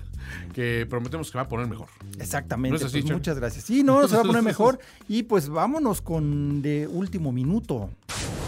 que 0.55 0.87
prometemos 0.89 1.31
que 1.31 1.39
va 1.39 1.45
a 1.45 1.49
poner 1.49 1.69
mejor. 1.69 1.89
Exactamente. 2.19 2.71
¿No 2.71 2.77
es 2.77 2.85
así, 2.85 3.03
pues, 3.03 3.13
muchas 3.13 3.39
gracias. 3.39 3.65
Sí, 3.65 3.83
no, 3.83 4.09
se 4.09 4.17
va 4.17 4.23
a 4.23 4.25
poner 4.25 4.43
mejor. 4.55 4.79
Y 5.09 5.25
pues 5.25 5.49
vámonos 5.49 6.01
con 6.01 6.63
de 6.63 6.87
último 6.87 7.31
minuto. 7.31 7.91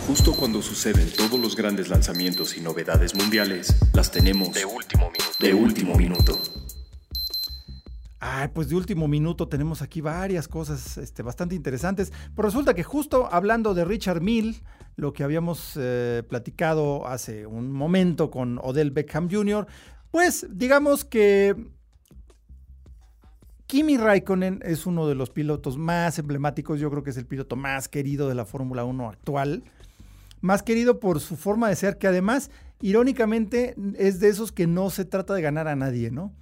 Justo 0.07 0.33
cuando 0.33 0.63
suceden 0.63 1.11
todos 1.15 1.39
los 1.39 1.55
grandes 1.55 1.91
lanzamientos 1.91 2.57
y 2.57 2.63
novedades 2.63 3.15
mundiales, 3.15 3.77
las 3.93 4.11
tenemos 4.11 4.55
de 4.55 4.65
último 4.65 5.11
minuto. 5.11 5.37
De 5.39 5.53
último 5.53 5.95
minuto. 5.97 6.41
Ay, 8.21 8.49
pues 8.53 8.69
de 8.69 8.75
último 8.75 9.07
minuto 9.07 9.47
tenemos 9.47 9.81
aquí 9.81 10.01
varias 10.01 10.49
cosas 10.49 10.97
este, 10.97 11.23
bastante 11.23 11.55
interesantes. 11.55 12.13
Pero 12.35 12.49
resulta 12.49 12.75
que 12.75 12.83
justo 12.83 13.29
hablando 13.31 13.75
de 13.75 13.85
Richard 13.85 14.23
Mill, 14.23 14.61
lo 14.97 15.13
que 15.13 15.23
habíamos 15.23 15.75
eh, 15.77 16.25
platicado 16.29 17.07
hace 17.07 17.47
un 17.47 17.71
momento 17.71 18.31
con 18.31 18.59
Odell 18.63 18.91
Beckham 18.91 19.31
Jr., 19.31 19.67
pues 20.11 20.47
digamos 20.51 21.05
que 21.05 21.55
Kimi 23.69 23.99
Raikkonen 23.99 24.61
es 24.65 24.87
uno 24.87 25.07
de 25.07 25.15
los 25.15 25.29
pilotos 25.29 25.77
más 25.77 26.19
emblemáticos, 26.19 26.81
yo 26.81 26.91
creo 26.91 27.03
que 27.03 27.11
es 27.11 27.19
el 27.19 27.27
piloto 27.27 27.55
más 27.55 27.87
querido 27.87 28.27
de 28.27 28.35
la 28.35 28.47
Fórmula 28.47 28.85
1 28.85 29.11
actual. 29.11 29.63
Más 30.41 30.63
querido 30.63 31.01
por 31.01 31.21
su 31.21 31.37
forma 31.37 31.69
de 31.69 31.77
ser, 31.77 31.99
que 31.99 32.07
además, 32.07 32.51
irónicamente, 32.81 33.75
es 33.99 34.21
de 34.21 34.29
esos 34.29 34.53
que 34.53 34.67
no 34.67 34.89
se 34.89 35.05
trata 35.05 35.35
de 35.35 35.43
ganar 35.43 35.69
a 35.69 35.77
nadie, 35.77 36.11
¿no? 36.11 36.33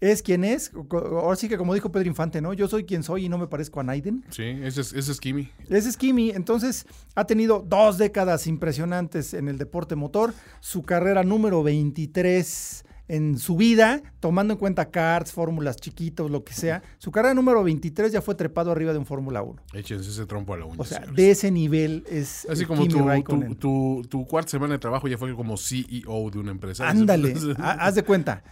Es 0.00 0.22
quien 0.22 0.44
es, 0.44 0.72
ahora 0.90 1.36
sí 1.36 1.48
que 1.48 1.58
como 1.58 1.74
dijo 1.74 1.92
Pedro 1.92 2.08
Infante, 2.08 2.40
¿no? 2.40 2.54
Yo 2.54 2.66
soy 2.68 2.84
quien 2.84 3.02
soy 3.02 3.26
y 3.26 3.28
no 3.28 3.36
me 3.36 3.48
parezco 3.48 3.80
a 3.80 3.82
Naiden. 3.82 4.24
Sí, 4.30 4.42
ese 4.42 4.80
es, 4.80 4.94
ese 4.94 5.12
es 5.12 5.20
Kimi. 5.20 5.50
Ese 5.68 5.90
es 5.90 5.96
Kimi, 5.98 6.30
entonces 6.30 6.86
ha 7.14 7.26
tenido 7.26 7.62
dos 7.68 7.98
décadas 7.98 8.46
impresionantes 8.46 9.34
en 9.34 9.48
el 9.48 9.58
deporte 9.58 9.94
motor, 9.94 10.32
su 10.60 10.82
carrera 10.82 11.22
número 11.22 11.62
23 11.62 12.84
en 13.14 13.38
su 13.38 13.56
vida, 13.56 14.00
tomando 14.20 14.54
en 14.54 14.58
cuenta 14.58 14.90
karts, 14.90 15.32
fórmulas 15.32 15.76
chiquitos, 15.76 16.30
lo 16.30 16.44
que 16.44 16.54
sea, 16.54 16.82
su 16.98 17.10
carrera 17.10 17.34
número 17.34 17.62
23 17.62 18.10
ya 18.10 18.22
fue 18.22 18.34
trepado 18.34 18.72
arriba 18.72 18.92
de 18.92 18.98
un 18.98 19.04
Fórmula 19.06 19.42
1. 19.42 19.62
Échense 19.74 20.08
ese 20.10 20.24
trompo 20.24 20.54
a 20.54 20.58
la 20.58 20.64
uña. 20.64 20.76
O 20.78 20.84
sea, 20.84 20.98
señores. 21.00 21.16
de 21.16 21.30
ese 21.30 21.50
nivel 21.50 22.04
es 22.08 22.46
Así 22.48 22.64
como 22.64 22.86
tu, 22.88 22.98
tu, 23.24 23.54
tu, 23.56 24.02
tu 24.08 24.26
cuarta 24.26 24.50
semana 24.50 24.72
de 24.74 24.78
trabajo 24.78 25.08
ya 25.08 25.18
fue 25.18 25.34
como 25.34 25.56
CEO 25.58 26.30
de 26.30 26.38
una 26.38 26.50
empresa. 26.52 26.88
Ándale, 26.88 27.34
ha- 27.58 27.86
haz 27.86 27.94
de 27.96 28.02
cuenta. 28.02 28.42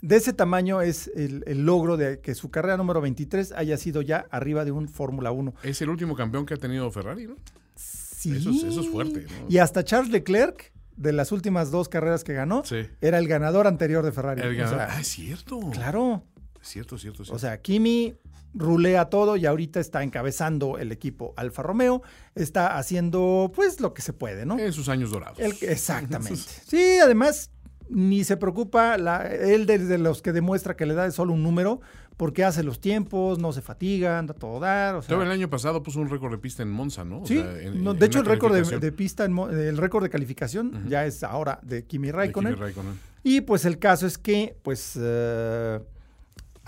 De 0.00 0.16
ese 0.16 0.32
tamaño 0.32 0.80
es 0.80 1.10
el, 1.14 1.42
el 1.46 1.64
logro 1.64 1.96
de 1.96 2.20
que 2.20 2.34
su 2.34 2.50
carrera 2.50 2.76
número 2.76 3.00
23 3.00 3.52
haya 3.52 3.76
sido 3.76 4.00
ya 4.02 4.26
arriba 4.30 4.64
de 4.64 4.70
un 4.72 4.88
Fórmula 4.88 5.30
1. 5.32 5.54
Es 5.62 5.80
el 5.82 5.90
último 5.90 6.14
campeón 6.16 6.44
que 6.46 6.54
ha 6.54 6.56
tenido 6.56 6.90
Ferrari, 6.90 7.26
¿no? 7.26 7.36
Sí. 7.76 8.32
Eso 8.36 8.50
es- 8.50 8.64
eso 8.64 8.80
es 8.80 8.88
fuerte, 8.88 9.22
¿no? 9.28 9.46
Y 9.48 9.58
hasta 9.58 9.84
Charles 9.84 10.10
Leclerc, 10.10 10.72
de 10.98 11.12
las 11.12 11.32
últimas 11.32 11.70
dos 11.70 11.88
carreras 11.88 12.24
que 12.24 12.34
ganó, 12.34 12.62
Sí. 12.64 12.86
era 13.00 13.18
el 13.18 13.28
ganador 13.28 13.66
anterior 13.66 14.04
de 14.04 14.12
Ferrari. 14.12 14.42
El 14.42 14.48
O 14.48 14.58
ganador- 14.58 14.76
sea, 14.76 14.88
ah, 14.96 15.00
es 15.00 15.08
cierto. 15.08 15.60
claro. 15.72 16.24
Es 16.60 16.68
cierto, 16.68 16.98
cierto, 16.98 17.24
cierto. 17.24 17.34
O 17.34 17.38
sea, 17.38 17.60
Kimi 17.62 18.16
rulea 18.54 19.04
todo 19.06 19.36
y 19.36 19.46
ahorita 19.46 19.78
está 19.78 20.02
encabezando 20.02 20.78
el 20.78 20.90
equipo 20.90 21.34
Alfa 21.36 21.62
Romeo. 21.62 22.02
Está 22.34 22.76
haciendo, 22.78 23.52
pues, 23.54 23.80
lo 23.80 23.94
que 23.94 24.02
se 24.02 24.12
puede, 24.12 24.44
¿no? 24.44 24.58
en 24.58 24.72
sus 24.72 24.88
años 24.88 25.10
dorados. 25.10 25.38
El- 25.38 25.52
exactamente. 25.62 26.40
Sí, 26.66 26.98
además, 27.02 27.50
ni 27.90 28.24
se 28.24 28.36
preocupa, 28.36 28.96
la- 28.98 29.26
él 29.26 29.66
desde 29.66 29.98
los 29.98 30.22
que 30.22 30.32
demuestra 30.32 30.76
que 30.76 30.86
la 30.86 30.92
edad 30.94 31.06
es 31.06 31.14
solo 31.14 31.32
un 31.32 31.42
número, 31.42 31.80
porque 32.16 32.44
hace 32.44 32.62
los 32.64 32.80
tiempos, 32.80 33.38
no 33.38 33.52
se 33.52 33.62
fatiga, 33.62 34.18
anda 34.18 34.34
todo 34.34 34.58
dar. 34.58 34.96
O 34.96 35.02
sea, 35.02 35.22
el 35.22 35.30
año 35.30 35.48
pasado 35.48 35.82
puso 35.82 36.00
un 36.00 36.08
récord 36.08 36.32
de 36.32 36.38
pista 36.38 36.62
en 36.64 36.70
Monza, 36.70 37.04
¿no? 37.04 37.22
O 37.22 37.26
Sí, 37.26 37.36
sea, 37.36 37.60
en- 37.60 37.84
no, 37.84 37.92
en 37.92 37.98
de 37.98 38.06
hecho 38.06 38.18
el 38.20 38.26
récord 38.26 38.52
de, 38.54 38.92
pista, 38.92 39.24
en 39.24 39.38
el 39.38 39.76
récord 39.76 40.02
de 40.02 40.10
calificación 40.10 40.84
ya 40.88 41.06
es 41.06 41.22
ahora 41.22 41.60
de 41.62 41.84
Kimi 41.84 42.08
de 42.08 42.12
Raikkonen. 42.14 42.54
Kimi 42.54 42.62
Raikkonen. 42.64 42.98
Y 43.22 43.40
pues 43.42 43.64
el 43.64 43.78
caso 43.78 44.06
es 44.06 44.18
que, 44.18 44.56
pues, 44.62 44.98
eh, 45.00 45.78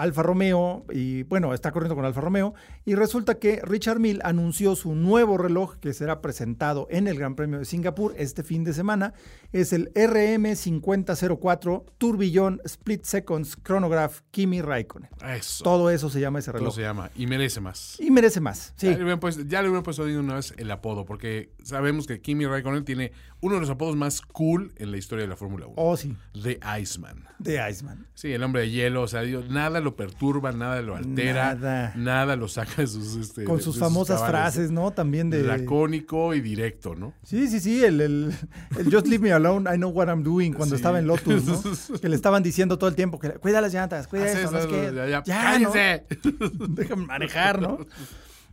Alfa 0.01 0.23
Romeo, 0.23 0.85
y 0.93 1.23
bueno, 1.25 1.53
está 1.55 1.73
corriendo 1.73 1.95
con 1.95 2.05
Alfa 2.05 2.21
Romeo, 2.21 2.55
y 2.85 2.95
resulta 2.95 3.39
que 3.39 3.61
Richard 3.63 3.99
Mill 4.01 4.21
anunció 4.25 4.75
su 4.77 4.95
nuevo 4.95 5.37
reloj 5.39 5.77
que 5.77 5.93
será 5.93 6.21
presentado 6.21 6.87
en 6.91 7.07
el 7.07 7.19
Gran 7.19 7.35
Premio 7.35 7.59
de 7.59 7.65
Singapur 7.65 8.15
este 8.17 8.43
fin 8.43 8.65
de 8.65 8.73
semana. 8.73 9.13
Es 9.53 9.73
el 9.73 9.93
RM5004 9.95 11.85
Tourbillon 11.99 12.61
Split 12.65 13.05
Seconds 13.05 13.57
Chronograph 13.65 14.21
Kimi 14.31 14.63
Raikkonen. 14.63 15.11
Eso. 15.27 15.65
Todo 15.65 15.91
eso 15.91 16.09
se 16.11 16.21
llama 16.21 16.39
ese 16.39 16.51
Todo 16.51 16.59
reloj. 16.61 16.75
se 16.75 16.83
llama. 16.83 17.11
Y 17.15 17.27
merece 17.27 17.61
más. 17.61 17.99
Y 18.01 18.11
merece 18.11 18.41
más, 18.41 18.73
sí. 18.77 18.87
Ya, 18.87 18.93
le 18.97 19.03
hubieran 19.03 19.21
puesto, 19.21 19.43
ya 19.43 19.63
le 19.63 19.69
hubieran 19.69 19.83
puesto 19.85 20.05
de 20.05 20.19
una 20.19 20.35
vez 20.37 20.55
el 20.57 20.71
apodo, 20.71 21.05
porque 21.05 21.53
sabemos 21.63 22.07
que 22.07 22.21
Kimi 22.21 22.47
Raikkonen 22.47 22.85
tiene 22.85 23.13
uno 23.41 23.55
de 23.55 23.61
los 23.61 23.71
apodos 23.71 23.97
más 23.97 24.21
cool 24.21 24.73
en 24.77 24.91
la 24.91 24.97
historia 24.99 25.23
de 25.25 25.29
la 25.29 25.37
Fórmula 25.37 25.67
1. 25.67 25.75
Oh, 25.77 25.97
sí, 25.97 26.15
The 26.43 26.61
Iceman. 26.81 27.25
de 27.39 27.61
Iceman. 27.71 28.07
Sí, 28.15 28.33
el 28.33 28.43
hombre 28.43 28.63
de 28.63 28.71
hielo, 28.71 29.03
o 29.03 29.09
sea, 29.09 29.23
nada 29.49 29.81
lo 29.81 29.90
perturba, 29.97 30.53
nada 30.53 30.81
lo 30.83 30.97
altera, 30.97 31.55
Nada. 31.55 31.93
nada, 31.97 32.37
lo 32.37 32.49
saca 32.49 32.83
de 32.83 32.87
sus... 32.87 33.17
este, 33.17 33.45
Con 33.45 33.59
de- 33.59 33.63
sus 33.63 33.75
de 33.77 33.81
famosas 33.81 34.25
frases, 34.27 34.71
¿no? 34.71 34.91
También 34.93 35.31
de... 35.31 35.43
Lacónico 35.43 36.35
y 36.35 36.41
directo, 36.41 36.95
¿no? 36.95 37.15
Sí, 37.23 37.49
sí, 37.49 37.61
sí, 37.61 37.85
el, 37.85 38.01
el- 38.01 38.33
el 38.79 38.85
Just 38.93 39.07
Leave 39.07 39.23
Me 39.23 39.33
Alone, 39.33 39.71
I 39.73 39.77
Know 39.77 39.91
What 39.91 40.09
I'm 40.09 40.23
Doing, 40.23 40.53
cuando 40.53 40.75
Sí. 40.77 40.81
estaba 40.81 40.99
en 40.99 41.07
Lotus, 41.07 41.45
¿no? 41.45 41.63
Que 42.01 42.09
le 42.09 42.17
estaban 42.17 42.43
diciendo 42.43 42.79
todo 42.79 42.89
el 42.91 42.97
tiempo 42.97 43.19
que 43.19 43.31
cuida 43.35 43.61
las 43.61 43.73
llantas, 43.75 44.07
cuida 44.07 44.25
Hace 44.27 44.43
eso, 44.43 44.53
no 44.53 44.69
qué. 44.69 44.93
ya, 44.95 45.07
ya, 45.07 45.23
Ya, 45.25 45.59
¿no? 45.59 45.71
¡Cállense! 45.73 46.05
Déjame 46.71 47.07
manejar, 47.07 47.61
¿no? 47.61 47.79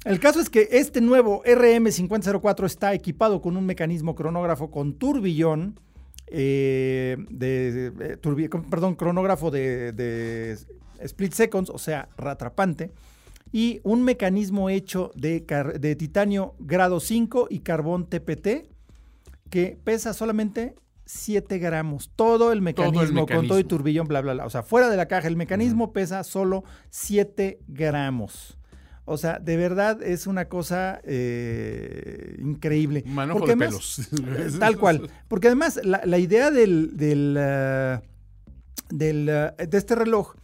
El 0.06 0.20
caso 0.20 0.40
es 0.40 0.50
que 0.50 0.68
este 0.72 1.02
nuevo 1.02 1.44
RM5004 1.44 2.66
está 2.66 2.94
equipado 2.94 3.42
con 3.42 3.58
un 3.58 3.66
mecanismo 3.66 4.16
cronógrafo 4.16 4.70
con 4.72 4.94
turbillón, 4.94 5.80
eh, 6.28 7.18
de, 7.30 7.92
de- 7.92 8.22
turbi- 8.22 8.50
perdón, 8.70 8.96
cronógrafo 8.96 9.50
de, 9.50 9.92
de 9.94 10.58
split 11.02 11.34
seconds, 11.34 11.70
o 11.70 11.78
sea, 11.78 12.10
atrapante, 12.18 12.92
y 13.52 13.80
un 13.84 14.04
mecanismo 14.04 14.70
hecho 14.70 15.12
de, 15.16 15.40
de 15.80 15.96
titanio 15.96 16.56
grado 16.60 17.00
5 17.00 17.48
y 17.50 17.60
carbón 17.60 18.08
TPT 18.10 18.68
que 19.50 19.78
pesa 19.84 20.14
solamente 20.14 20.76
7 21.06 21.58
gramos. 21.58 22.12
Todo 22.16 22.52
el 22.52 22.62
mecanismo, 22.62 23.26
con 23.26 23.48
todo 23.48 23.60
y 23.60 23.64
turbillón, 23.64 24.08
bla, 24.08 24.20
bla, 24.22 24.34
bla. 24.34 24.46
O 24.46 24.50
sea, 24.50 24.64
fuera 24.64 24.90
de 24.90 24.98
la 24.98 25.08
caja, 25.08 25.30
el 25.30 25.38
mecanismo 25.38 25.94
pesa 25.94 26.24
solo 26.26 26.66
7 26.90 27.60
gramos. 27.68 28.58
O 29.06 29.16
sea, 29.18 29.40
de 29.40 29.56
verdad 29.56 30.04
es 30.04 30.28
una 30.28 30.50
cosa 30.50 31.00
eh, 31.06 32.36
increíble. 32.40 33.04
Manojo 33.08 33.40
Porque 33.40 33.56
de 33.56 33.66
además- 33.66 34.10
pelos. 34.12 34.60
Tal 34.60 34.78
cual. 34.78 35.10
Porque 35.30 35.48
además, 35.48 35.80
la, 35.82 36.02
la 36.04 36.18
idea 36.18 36.52
del, 36.52 36.98
del, 36.98 37.36
del, 38.90 39.30
ah, 39.30 39.56
de 39.58 39.78
este 39.78 39.96
reloj 39.96 40.34
eh, 40.36 40.40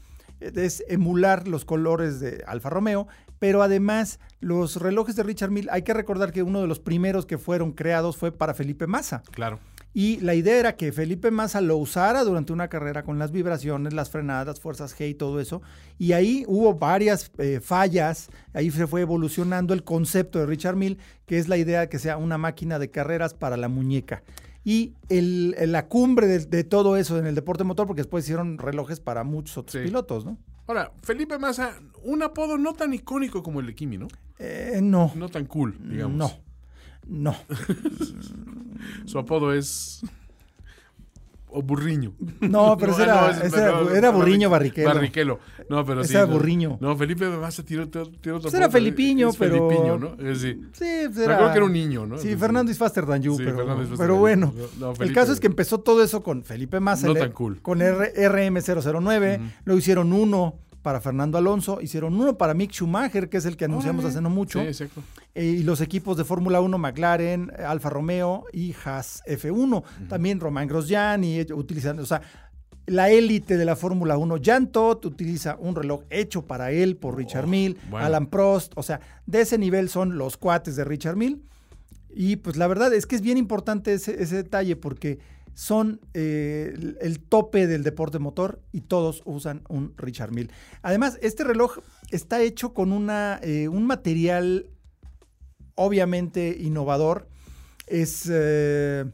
es 0.56 0.84
emular 0.88 1.48
los 1.48 1.66
colores 1.66 2.20
de 2.20 2.44
Alfa 2.48 2.70
Romeo, 2.70 3.08
pero 3.40 3.62
además 3.62 4.20
los 4.40 4.78
relojes 4.78 5.16
de 5.16 5.24
Richard 5.24 5.52
Mille, 5.52 5.70
hay 5.72 5.82
que 5.82 5.94
recordar 5.94 6.32
que 6.32 6.44
uno 6.44 6.62
de 6.62 6.68
los 6.68 6.80
primeros 6.80 7.26
que 7.26 7.38
fueron 7.38 7.72
creados 7.74 8.18
fue 8.18 8.32
para 8.32 8.54
Felipe 8.54 8.88
Massa. 8.88 9.24
Claro. 9.32 9.60
Y 9.94 10.20
la 10.22 10.34
idea 10.34 10.58
era 10.58 10.76
que 10.76 10.92
Felipe 10.92 11.30
Massa 11.30 11.62
lo 11.62 11.78
usara 11.78 12.24
durante 12.24 12.52
una 12.52 12.68
carrera 12.68 13.04
con 13.04 13.20
las 13.20 13.32
vibraciones, 13.32 13.94
las 13.94 14.10
frenadas, 14.10 14.60
fuerzas 14.60 14.98
G 14.98 15.10
y 15.10 15.14
todo 15.14 15.40
eso. 15.40 15.62
Y 16.00 16.14
ahí 16.14 16.46
hubo 16.48 16.74
varias 16.74 17.32
eh, 17.38 17.60
fallas, 17.62 18.30
ahí 18.54 18.72
se 18.72 18.88
fue 18.88 19.02
evolucionando 19.02 19.74
el 19.74 19.84
concepto 19.84 20.40
de 20.40 20.48
Richard 20.48 20.78
Mille, 20.78 20.98
que 21.28 21.38
es 21.38 21.48
la 21.48 21.58
idea 21.58 21.82
de 21.82 21.90
que 21.90 22.00
sea 22.00 22.18
una 22.18 22.40
máquina 22.40 22.80
de 22.80 22.90
carreras 22.90 23.36
para 23.36 23.56
la 23.56 23.68
muñeca. 23.68 24.24
Y 24.66 24.94
el- 25.10 25.56
la 25.72 25.88
cumbre 25.88 26.28
de, 26.28 26.40
de 26.40 26.64
todo 26.64 26.96
eso 26.98 27.18
en 27.20 27.26
el 27.26 27.36
deporte 27.36 27.64
motor, 27.64 27.86
porque 27.88 28.02
después 28.02 28.24
hicieron 28.24 28.58
relojes 28.58 29.00
para 29.00 29.24
muchos 29.24 29.58
otros 29.58 29.74
Sí. 29.82 29.88
pilotos, 29.88 30.26
¿no? 30.26 30.38
Ahora, 30.68 30.94
Felipe 31.02 31.38
Massa, 31.38 31.74
un 32.04 32.24
apodo 32.24 32.58
no 32.58 32.74
tan 32.74 32.94
icónico 32.94 33.44
como 33.44 33.60
el 33.60 33.66
de 33.68 33.76
Kimi, 33.76 33.98
¿no? 33.98 34.08
Eh, 34.40 34.80
no, 34.82 35.12
No 35.16 35.28
tan 35.30 35.46
cool, 35.46 35.76
digamos. 35.90 36.18
no, 36.18 36.32
no. 37.08 37.36
Su 39.06 39.20
apodo 39.20 39.54
es. 39.54 40.02
O 41.56 41.62
burriño. 41.62 42.14
No, 42.42 42.76
pero 42.78 42.94
ese 42.94 43.04
era, 43.04 43.30
ese 43.30 43.58
era- 43.98 44.10
Burriño 44.10 44.50
Barriquelo. 44.50 44.88
Barrichello. 44.94 45.40
No, 45.70 45.86
pero 45.86 46.02
Ese 46.02 46.10
sí. 46.10 46.16
era 46.18 46.26
no. 46.26 46.34
Burriño. 46.34 46.78
No, 46.82 46.98
Felipe 46.98 47.30
Massa 47.30 47.64
tiene, 47.64 47.84
otro- 47.84 48.08
tiene 48.10 48.38
otro 48.40 48.50
Pues 48.50 48.54
era 48.56 48.70
Felipiño, 48.72 49.30
es 49.30 49.38
pero- 49.38 49.70
Felipiño, 49.70 49.98
¿no? 50.00 50.08
Es 50.14 50.42
decir, 50.42 50.60
Sí, 50.74 50.86
pues 51.06 51.18
era- 51.20 51.36
acuerdo 51.36 51.52
que 51.54 51.58
era 51.58 51.66
un 51.66 51.74
niño, 51.74 52.06
¿no? 52.08 52.18
Sí, 52.18 52.36
Fernando 52.36 52.72
is 52.72 52.78
faster 52.78 53.06
than 53.06 53.22
you, 53.22 53.38
Sí, 53.38 53.44
pero, 53.46 53.58
Fernando 53.58 53.84
is 53.84 53.90
faster 53.90 54.04
pero 54.08 54.18
bueno. 54.18 54.54
el 55.00 55.14
caso 55.14 55.32
es 55.32 55.40
que 55.40 55.48
empezó 55.48 55.80
todo 55.80 56.04
eso 56.04 56.24
con 56.24 56.44
Felipe 56.44 56.80
Massa. 56.80 57.06
No 57.08 57.14
tan 57.14 57.32
cool. 57.32 57.62
Con 57.62 57.82
R- 57.82 58.14
RM009, 58.16 59.40
lo 59.66 59.78
hicieron 59.78 60.12
uno 60.14 60.56
para 60.84 61.02
Fernando 61.02 61.40
Alonso, 61.40 61.82
hicieron 61.82 62.14
uno 62.14 62.38
para 62.38 62.54
Mick 62.54 62.72
Schumacher, 62.72 63.30
que 63.30 63.38
es 63.38 63.46
el 63.46 63.58
que 63.58 63.66
anunciamos 63.66 64.04
Órale. 64.06 64.14
hace 64.18 64.22
no 64.22 64.30
mucho, 64.30 64.60
Sí, 64.62 64.68
exacto. 64.68 65.02
eh, 65.34 65.46
y 65.46 65.64
los 65.64 65.82
equipos 65.82 66.18
de 66.18 66.26
Fórmula 66.26 66.62
1, 66.62 66.78
McLaren, 66.78 67.52
Alfa 67.66 67.90
Romeo 67.90 68.44
y 68.54 68.76
Haas 68.86 69.24
F1. 69.26 69.84
También 70.08 70.40
Román 70.40 70.68
Grosjean 70.68 71.24
y 71.24 71.40
ellos 71.40 71.58
utilizan, 71.58 71.98
o 72.00 72.06
sea, 72.06 72.22
la 72.86 73.10
élite 73.10 73.56
de 73.58 73.64
la 73.66 73.76
Fórmula 73.78 74.18
1. 74.18 74.36
Jan 74.44 74.68
Todt 74.68 75.06
utiliza 75.06 75.56
un 75.58 75.74
reloj 75.76 76.02
hecho 76.10 76.46
para 76.46 76.72
él 76.72 76.98
por 76.98 77.16
Richard 77.16 77.46
Oh, 77.46 77.48
bueno. 77.48 78.06
Alan 78.06 78.28
Prost, 78.28 78.74
o 78.76 78.84
sea, 78.84 79.00
de 79.26 79.40
ese 79.42 79.58
nivel 79.58 79.88
son 79.90 80.18
los 80.18 80.36
cuates 80.38 80.76
de 80.76 80.84
Richard 80.84 81.16
Mille. 81.16 81.40
Y 82.16 82.36
pues 82.36 82.58
la 82.58 82.68
verdad 82.68 82.94
es 82.94 83.06
que 83.08 83.16
es 83.16 83.22
bien 83.22 83.38
importante 83.38 83.94
ese, 83.94 84.22
ese 84.22 84.36
detalle 84.36 84.76
porque 84.76 85.18
son 85.54 86.02
eh, 86.14 86.74
el, 87.02 87.20
tope 87.20 87.68
del 87.68 87.84
deporte 87.84 88.20
motor 88.20 88.62
y 88.72 88.82
todos 88.82 89.22
usan 89.26 89.64
un 89.70 89.94
Richard 89.98 90.32
Mille. 90.32 90.50
Además, 90.82 91.20
este 91.22 91.44
reloj 91.44 91.78
está 92.12 92.42
hecho 92.42 92.74
con 92.74 92.92
una, 92.92 93.40
eh, 93.44 93.68
un 93.68 93.86
material 93.86 94.70
obviamente 95.76 96.58
innovador. 96.60 97.28
Es, 97.88 98.28
eh, 98.32 99.06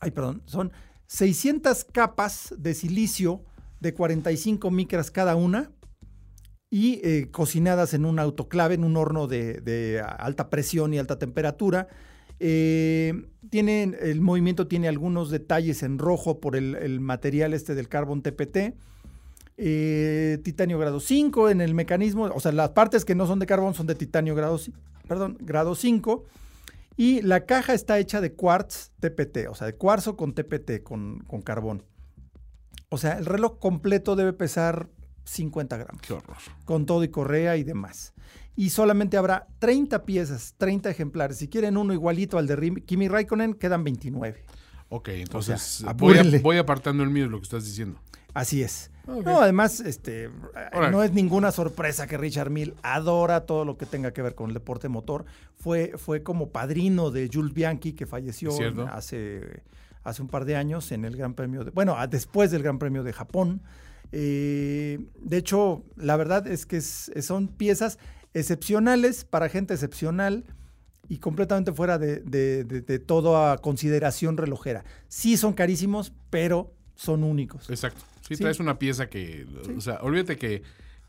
ay, 0.00 0.10
perdón, 0.10 0.42
son 0.46 0.72
600 1.06 1.84
capas 1.84 2.54
de 2.58 2.74
silicio 2.74 3.44
de 3.80 3.94
45 3.94 4.70
micras 4.70 5.10
cada 5.10 5.36
una 5.36 5.70
y 6.70 7.26
cocinadas 7.26 7.94
en 7.94 8.04
un 8.04 8.18
autoclave, 8.18 8.74
en 8.74 8.82
un 8.82 8.96
horno 8.96 9.28
de 9.28 10.02
alta 10.18 10.50
presión 10.50 10.92
y 10.92 10.98
alta 10.98 11.20
temperatura. 11.20 11.86
Eh, 12.40 13.28
tienen, 13.50 13.96
el 14.00 14.20
movimiento 14.20 14.66
tiene 14.66 14.88
algunos 14.88 15.30
detalles 15.30 15.82
en 15.82 15.98
rojo 15.98 16.40
por 16.40 16.56
el, 16.56 16.74
el 16.74 17.00
material 17.00 17.54
este 17.54 17.74
del 17.74 17.88
carbón 17.88 18.22
TPT. 18.22 18.74
Eh, 19.56 20.38
titanio 20.42 20.78
grado 20.78 20.98
5 20.98 21.50
en 21.50 21.60
el 21.60 21.74
mecanismo, 21.74 22.24
o 22.24 22.40
sea, 22.40 22.50
las 22.50 22.70
partes 22.70 23.04
que 23.04 23.14
no 23.14 23.26
son 23.26 23.38
de 23.38 23.46
carbón 23.46 23.72
son 23.74 23.86
de 23.86 23.94
titanio 23.94 24.34
grado, 24.34 24.58
perdón, 25.06 25.38
grado 25.40 25.74
5. 25.74 26.24
Y 26.96 27.22
la 27.22 27.44
caja 27.44 27.74
está 27.74 27.98
hecha 27.98 28.20
de 28.20 28.32
quartz 28.34 28.90
TPT, 29.00 29.48
o 29.48 29.54
sea, 29.54 29.66
de 29.68 29.74
cuarzo 29.74 30.16
con 30.16 30.34
TPT, 30.34 30.82
con, 30.82 31.20
con 31.20 31.42
carbón. 31.42 31.84
O 32.88 32.98
sea, 32.98 33.18
el 33.18 33.26
reloj 33.26 33.58
completo 33.58 34.14
debe 34.16 34.32
pesar 34.32 34.88
50 35.24 35.76
gramos 35.76 36.02
Qué 36.02 36.12
horror. 36.12 36.36
con 36.64 36.86
todo 36.86 37.02
y 37.02 37.08
correa 37.08 37.56
y 37.56 37.64
demás. 37.64 38.12
Y 38.56 38.70
solamente 38.70 39.16
habrá 39.16 39.48
30 39.58 40.04
piezas, 40.04 40.54
30 40.58 40.90
ejemplares. 40.90 41.38
Si 41.38 41.48
quieren 41.48 41.76
uno 41.76 41.92
igualito 41.92 42.38
al 42.38 42.46
de 42.46 42.82
Kimi 42.86 43.08
Raikkonen, 43.08 43.54
quedan 43.54 43.82
29. 43.84 44.44
Ok, 44.90 45.08
entonces 45.08 45.60
sea, 45.60 45.86
voy, 45.94 46.14
a- 46.16 46.20
apúrenle. 46.20 46.38
voy 46.38 46.58
apartando 46.58 47.02
el 47.02 47.10
mío 47.10 47.24
de 47.24 47.30
lo 47.30 47.38
que 47.38 47.44
estás 47.44 47.64
diciendo. 47.64 47.98
Así 48.32 48.62
es. 48.62 48.90
No, 49.06 49.40
además, 49.40 49.80
este, 49.80 50.30
Ahora- 50.72 50.90
no 50.90 51.02
es 51.02 51.12
ninguna 51.12 51.52
sorpresa 51.52 52.06
que 52.06 52.16
Richard 52.16 52.50
Mille 52.50 52.74
adora 52.82 53.44
todo 53.44 53.64
lo 53.64 53.76
que 53.76 53.86
tenga 53.86 54.12
que 54.12 54.22
ver 54.22 54.34
con 54.34 54.50
el 54.50 54.54
deporte 54.54 54.88
motor. 54.88 55.24
Fue, 55.56 55.92
fue 55.98 56.22
como 56.22 56.50
padrino 56.50 57.10
de 57.10 57.28
Jules 57.32 57.52
Bianchi, 57.54 57.92
que 57.92 58.06
falleció 58.06 58.50
hace, 58.90 59.62
hace 60.04 60.22
un 60.22 60.28
par 60.28 60.44
de 60.46 60.56
años 60.56 60.90
en 60.92 61.04
el 61.04 61.16
Gran 61.16 61.34
Premio 61.34 61.64
de, 61.64 61.70
bueno, 61.70 61.96
después 62.08 62.50
del 62.50 62.62
Gran 62.62 62.78
Premio 62.78 63.02
de 63.02 63.12
Japón. 63.12 63.62
Eh, 64.12 65.00
de 65.20 65.36
hecho, 65.36 65.84
la 65.96 66.16
verdad 66.16 66.46
es 66.46 66.66
que 66.66 66.76
es- 66.78 67.10
son 67.20 67.48
piezas 67.48 67.98
excepcionales 68.34 69.24
para 69.24 69.48
gente 69.48 69.74
excepcional 69.74 70.44
y 71.08 71.18
completamente 71.18 71.72
fuera 71.72 71.98
de, 71.98 72.20
de, 72.20 72.64
de- 72.64 72.80
de 72.80 72.98
toda 72.98 73.58
consideración 73.58 74.36
relojera. 74.36 74.84
Sí 75.08 75.36
son 75.36 75.52
carísimos, 75.52 76.12
pero 76.30 76.72
son 76.94 77.24
únicos. 77.24 77.68
Exacto. 77.70 78.00
Sí, 78.26 78.36
Sí. 78.36 78.42
traes 78.42 78.58
una 78.60 78.78
pieza 78.78 79.08
que, 79.08 79.46
o 79.76 79.80
sea, 79.80 79.98
olvídate 80.02 80.36
que 80.36 80.62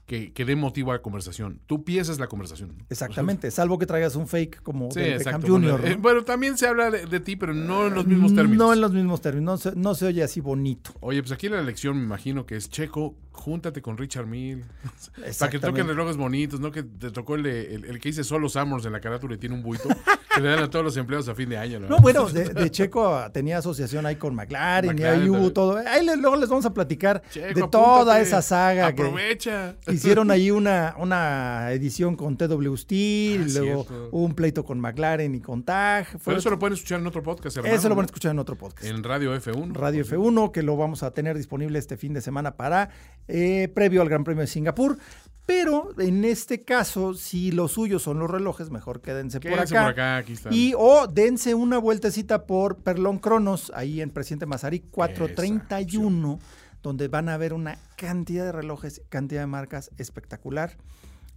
que, 0.05 0.33
que 0.33 0.45
dé 0.45 0.55
motivo 0.55 0.91
a 0.91 0.95
la 0.95 1.01
conversación. 1.01 1.59
Tú 1.65 1.83
piensas 1.83 2.19
la 2.19 2.27
conversación. 2.27 2.83
Exactamente, 2.89 3.49
salvo 3.49 3.79
que 3.79 3.85
traigas 3.85 4.15
un 4.15 4.27
fake 4.27 4.61
como 4.61 4.91
Sí, 4.91 4.99
de 4.99 5.17
Beckham 5.17 5.35
exacto. 5.35 5.47
Jr. 5.47 5.71
Bueno, 5.71 5.87
eh, 5.87 5.95
¿no? 5.95 6.01
bueno, 6.01 6.23
también 6.23 6.57
se 6.57 6.67
habla 6.67 6.91
de, 6.91 7.05
de 7.07 7.19
ti, 7.19 7.35
pero 7.35 7.53
no 7.53 7.87
en 7.87 7.95
los 7.95 8.05
mismos 8.05 8.35
términos. 8.35 8.67
No 8.67 8.73
en 8.73 8.81
los 8.81 8.91
mismos 8.93 9.21
términos, 9.21 9.65
no 9.65 9.71
se, 9.71 9.77
no 9.77 9.95
se 9.95 10.05
oye 10.05 10.23
así 10.23 10.39
bonito. 10.41 10.91
Oye, 10.99 11.21
pues 11.21 11.31
aquí 11.31 11.49
la 11.49 11.61
lección 11.61 11.97
me 11.97 12.03
imagino 12.03 12.45
que 12.45 12.55
es 12.55 12.69
Checo, 12.69 13.15
júntate 13.31 13.81
con 13.81 13.97
Richard 13.97 14.27
Mill. 14.27 14.63
Para 15.39 15.51
que 15.51 15.59
toquen 15.59 15.87
relojes 15.87 16.17
bonitos, 16.17 16.59
¿no? 16.59 16.71
Que 16.71 16.83
te 16.83 17.09
tocó 17.11 17.35
el, 17.35 17.45
el 17.47 17.99
que 17.99 18.09
dice 18.09 18.23
solo 18.23 18.47
Summers 18.47 18.85
en 18.85 18.91
la 18.93 18.99
carátula 18.99 19.35
y 19.35 19.37
tiene 19.37 19.55
un 19.55 19.63
buito, 19.63 19.89
que 20.35 20.41
le 20.41 20.49
dan 20.49 20.59
a 20.63 20.69
todos 20.69 20.83
los 20.85 20.97
empleados 20.97 21.27
a 21.29 21.35
fin 21.35 21.49
de 21.49 21.57
año, 21.57 21.79
¿no? 21.79 21.87
No, 21.87 21.97
bueno, 21.99 22.27
de, 22.29 22.45
de 22.49 22.69
Checo 22.71 23.19
tenía 23.33 23.57
asociación 23.59 24.05
ahí 24.05 24.15
con 24.17 24.35
McLaren, 24.35 24.97
y 24.99 25.03
ahí 25.03 25.29
hubo 25.29 25.51
todo. 25.53 25.77
Ahí 25.77 26.05
le- 26.05 26.17
luego 26.17 26.35
les 26.35 26.49
vamos 26.49 26.65
a 26.65 26.73
platicar 26.73 27.21
Checo, 27.31 27.47
de 27.61 27.67
toda 27.67 27.95
apúntate, 28.01 28.21
esa 28.21 28.41
saga 28.41 28.93
que 28.93 29.01
Aprovecha. 29.03 29.75
hicieron 29.87 30.31
ahí 30.31 30.51
una, 30.51 30.95
una 30.99 31.71
edición 31.71 32.15
con 32.15 32.37
TW 32.37 32.75
Steel, 32.75 33.43
Ah, 33.43 33.59
luego 33.59 33.83
cierto. 33.85 34.09
hubo 34.11 34.25
un 34.25 34.33
pleito 34.35 34.63
con 34.65 34.79
McLaren 34.79 35.33
y 35.35 35.39
con 35.41 35.63
TAG. 35.63 36.07
Pero 36.23 36.37
eso 36.37 36.49
lo 36.49 36.59
pueden 36.59 36.73
escuchar 36.73 36.99
en 36.99 37.07
otro 37.07 37.23
podcast, 37.23 37.57
hermano. 37.57 37.75
eso 37.75 37.89
lo 37.89 37.95
van 37.95 38.03
a 38.03 38.07
escuchar 38.07 38.31
en 38.31 38.39
otro 38.39 38.55
podcast. 38.57 38.85
En 38.87 39.03
Radio 39.03 39.33
F1. 39.35 39.73
Radio 39.73 40.03
F1, 40.03 40.51
que 40.51 40.61
lo 40.63 40.77
vamos 40.77 41.03
a 41.03 41.11
tener 41.11 41.37
disponible 41.37 41.79
este 41.79 41.97
fin 41.97 42.13
de 42.13 42.21
semana 42.21 42.55
para 42.55 42.89
eh, 43.27 43.69
previo 43.73 44.01
al 44.01 44.09
Gran 44.09 44.23
Premio 44.23 44.41
de 44.41 44.47
Singapur. 44.47 44.97
Pero 45.45 45.91
en 45.99 46.25
este 46.25 46.63
caso, 46.63 47.13
si 47.13 47.51
los 47.51 47.73
suyos 47.73 48.01
son 48.01 48.17
los 48.19 48.29
relojes, 48.29 48.71
mejor 48.71 49.01
quédense, 49.01 49.39
por 49.39 49.51
Quédense 49.51 49.75
acá. 49.75 49.83
por 49.83 49.91
acá, 49.91 50.17
aquí 50.17 50.33
están. 50.33 50.51
Y 50.53 50.73
o 50.75 51.07
dense 51.07 51.53
una 51.53 51.77
vueltecita 51.77 52.47
por 52.47 52.77
Perlón 52.77 53.19
Cronos, 53.19 53.71
ahí 53.75 54.01
en 54.01 54.09
Presidente 54.09 54.47
Mazarí 54.47 54.79
431, 54.79 56.39
donde 56.81 57.07
van 57.07 57.29
a 57.29 57.37
ver 57.37 57.53
una 57.53 57.77
cantidad 57.95 58.45
de 58.45 58.51
relojes, 58.51 59.01
cantidad 59.09 59.41
de 59.41 59.47
marcas 59.47 59.91
espectacular. 59.97 60.77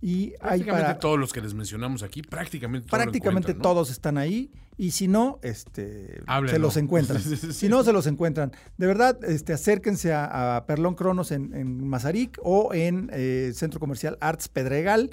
Y 0.01 0.35
hay 0.41 0.61
Prácticamente 0.61 0.85
para, 0.85 0.99
todos 0.99 1.19
los 1.19 1.33
que 1.33 1.41
les 1.41 1.55
mencionamos 1.55 2.03
aquí, 2.03 2.23
prácticamente 2.23 2.87
lo 2.87 2.91
prácticamente 2.91 3.55
todos 3.55 3.91
están 3.91 4.17
ahí 4.17 4.51
y 4.77 4.93
si 4.93 5.09
no, 5.09 5.41
este, 5.43 6.23
Háblenlo. 6.27 6.53
se 6.53 6.59
los 6.61 6.77
encuentran. 6.77 7.21
Si 7.53 7.69
no, 7.69 7.83
se 7.83 7.93
los 7.93 8.07
encuentran. 8.07 8.53
De 8.77 8.87
verdad, 8.87 9.19
este, 9.25 9.53
acérquense 9.53 10.13
a, 10.13 10.57
a 10.57 10.67
Perlón 10.67 10.95
Cronos 10.95 11.33
en, 11.33 11.53
en 11.53 11.89
Mazarik 11.89 12.39
o 12.45 12.73
en 12.73 13.11
eh, 13.13 13.51
Centro 13.55 13.81
Comercial 13.81 14.17
Arts 14.21 14.49
Pedregal. 14.49 15.11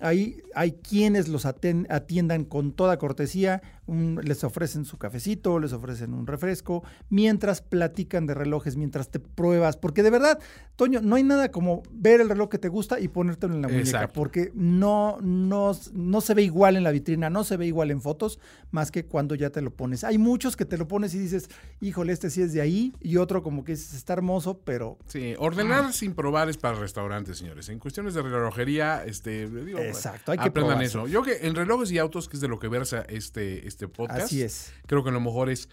Ahí 0.00 0.42
hay 0.54 0.72
quienes 0.72 1.28
los 1.28 1.46
atiendan 1.46 2.44
con 2.44 2.72
toda 2.72 2.98
cortesía, 2.98 3.62
un- 3.86 4.20
les 4.22 4.42
ofrecen 4.44 4.84
su 4.84 4.98
cafecito, 4.98 5.58
les 5.58 5.72
ofrecen 5.72 6.12
un 6.14 6.26
refresco, 6.26 6.82
mientras 7.08 7.60
platican 7.62 8.26
de 8.26 8.34
relojes, 8.34 8.76
mientras 8.76 9.10
te 9.10 9.20
pruebas, 9.20 9.76
porque 9.76 10.02
de 10.02 10.10
verdad, 10.10 10.38
Toño, 10.76 11.00
no 11.00 11.16
hay 11.16 11.22
nada 11.22 11.50
como 11.50 11.82
ver 11.90 12.20
el 12.20 12.28
reloj 12.28 12.50
que 12.50 12.58
te 12.58 12.68
gusta 12.68 13.00
y 13.00 13.08
ponértelo 13.08 13.54
en 13.54 13.62
la 13.62 13.68
muñeca, 13.68 13.88
Exacto. 13.88 14.12
porque 14.20 14.50
no, 14.54 15.16
no, 15.22 15.72
no 15.94 16.20
se 16.20 16.34
ve 16.34 16.42
igual 16.42 16.76
en 16.76 16.84
la 16.84 16.90
vitrina, 16.90 17.30
no 17.30 17.44
se 17.44 17.56
ve 17.56 17.66
igual 17.66 17.90
en 17.90 18.02
fotos, 18.02 18.38
más 18.72 18.90
que 18.90 19.06
cuando 19.06 19.34
ya 19.34 19.50
te 19.50 19.62
lo 19.62 19.70
pones. 19.70 20.04
Hay 20.04 20.18
muchos 20.18 20.54
que 20.56 20.64
te 20.66 20.76
lo 20.76 20.86
pones 20.86 21.14
y 21.14 21.18
dices, 21.18 21.48
híjole, 21.80 22.12
este 22.12 22.28
sí 22.30 22.42
es 22.42 22.52
de 22.52 22.60
ahí, 22.60 22.92
y 23.00 23.16
otro 23.16 23.42
como 23.42 23.64
que 23.64 23.72
dices, 23.72 23.94
está 23.94 24.12
hermoso, 24.14 24.58
pero 24.64 24.98
Sí, 25.06 25.34
ordenar 25.38 25.92
sin 25.92 26.14
probar 26.14 26.48
es 26.48 26.56
para 26.58 26.78
restaurantes, 26.78 27.38
señores. 27.38 27.68
En 27.68 27.78
cuestiones 27.78 28.14
de 28.14 28.22
relojería, 28.22 29.04
este, 29.04 29.48
digo, 29.48 29.78
Exacto, 29.78 30.32
hay 30.32 30.38
que 30.38 30.48
aprendan 30.48 30.78
probar. 30.78 30.84
eso. 30.84 31.06
Yo 31.06 31.22
que 31.22 31.46
en 31.46 31.54
relojes 31.54 31.90
y 31.92 31.98
autos, 31.98 32.28
que 32.28 32.36
es 32.36 32.40
de 32.40 32.48
lo 32.48 32.58
que 32.58 32.68
versa 32.68 33.02
este, 33.08 33.66
este 33.66 33.75
podcast, 33.88 34.22
así 34.22 34.42
es. 34.42 34.72
creo 34.86 35.04
que 35.04 35.10
lo 35.10 35.20
mejor 35.20 35.50
es, 35.50 35.68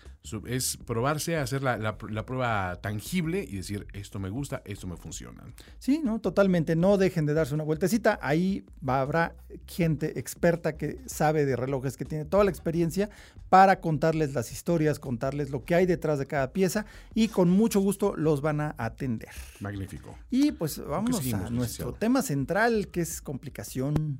es 0.47 0.77
probarse, 0.85 1.37
hacer 1.37 1.63
la, 1.63 1.77
la- 1.77 1.97
la 2.09 2.25
prueba 2.25 2.77
tangible 2.81 3.43
y 3.47 3.55
decir, 3.57 3.87
esto 3.93 4.19
me 4.19 4.29
gusta, 4.29 4.61
esto 4.65 4.87
me 4.87 4.97
funciona. 4.97 5.43
Sí, 5.79 6.01
no, 6.03 6.19
totalmente. 6.19 6.75
No 6.75 6.97
dejen 6.97 7.25
de 7.25 7.33
darse 7.33 7.53
una 7.53 7.63
vueltecita. 7.63 8.19
Ahí 8.21 8.65
va, 8.87 9.01
habrá 9.01 9.35
gente 9.67 10.19
experta 10.19 10.75
que 10.77 10.99
sabe 11.05 11.45
de 11.45 11.55
relojes, 11.55 11.95
que 11.97 12.05
tiene 12.05 12.25
toda 12.25 12.43
la 12.43 12.49
experiencia 12.49 13.09
para 13.49 13.79
contarles 13.79 14.33
las 14.33 14.51
historias, 14.51 14.99
contarles 14.99 15.49
lo 15.49 15.63
que 15.63 15.75
hay 15.75 15.85
detrás 15.85 16.19
de 16.19 16.25
cada 16.27 16.51
pieza 16.53 16.85
y 17.13 17.27
con 17.29 17.49
mucho 17.49 17.79
gusto 17.79 18.15
los 18.17 18.41
van 18.41 18.61
a 18.61 18.75
atender. 18.77 19.29
Magnífico. 19.59 20.17
Y 20.29 20.51
pues 20.51 20.73
seguimos, 20.73 20.95
a 20.95 21.01
nuestro 21.01 21.53
licenciado? 21.53 21.93
tema 21.93 22.21
central, 22.21 22.87
que 22.89 23.01
es 23.01 23.21
complicación. 23.21 24.19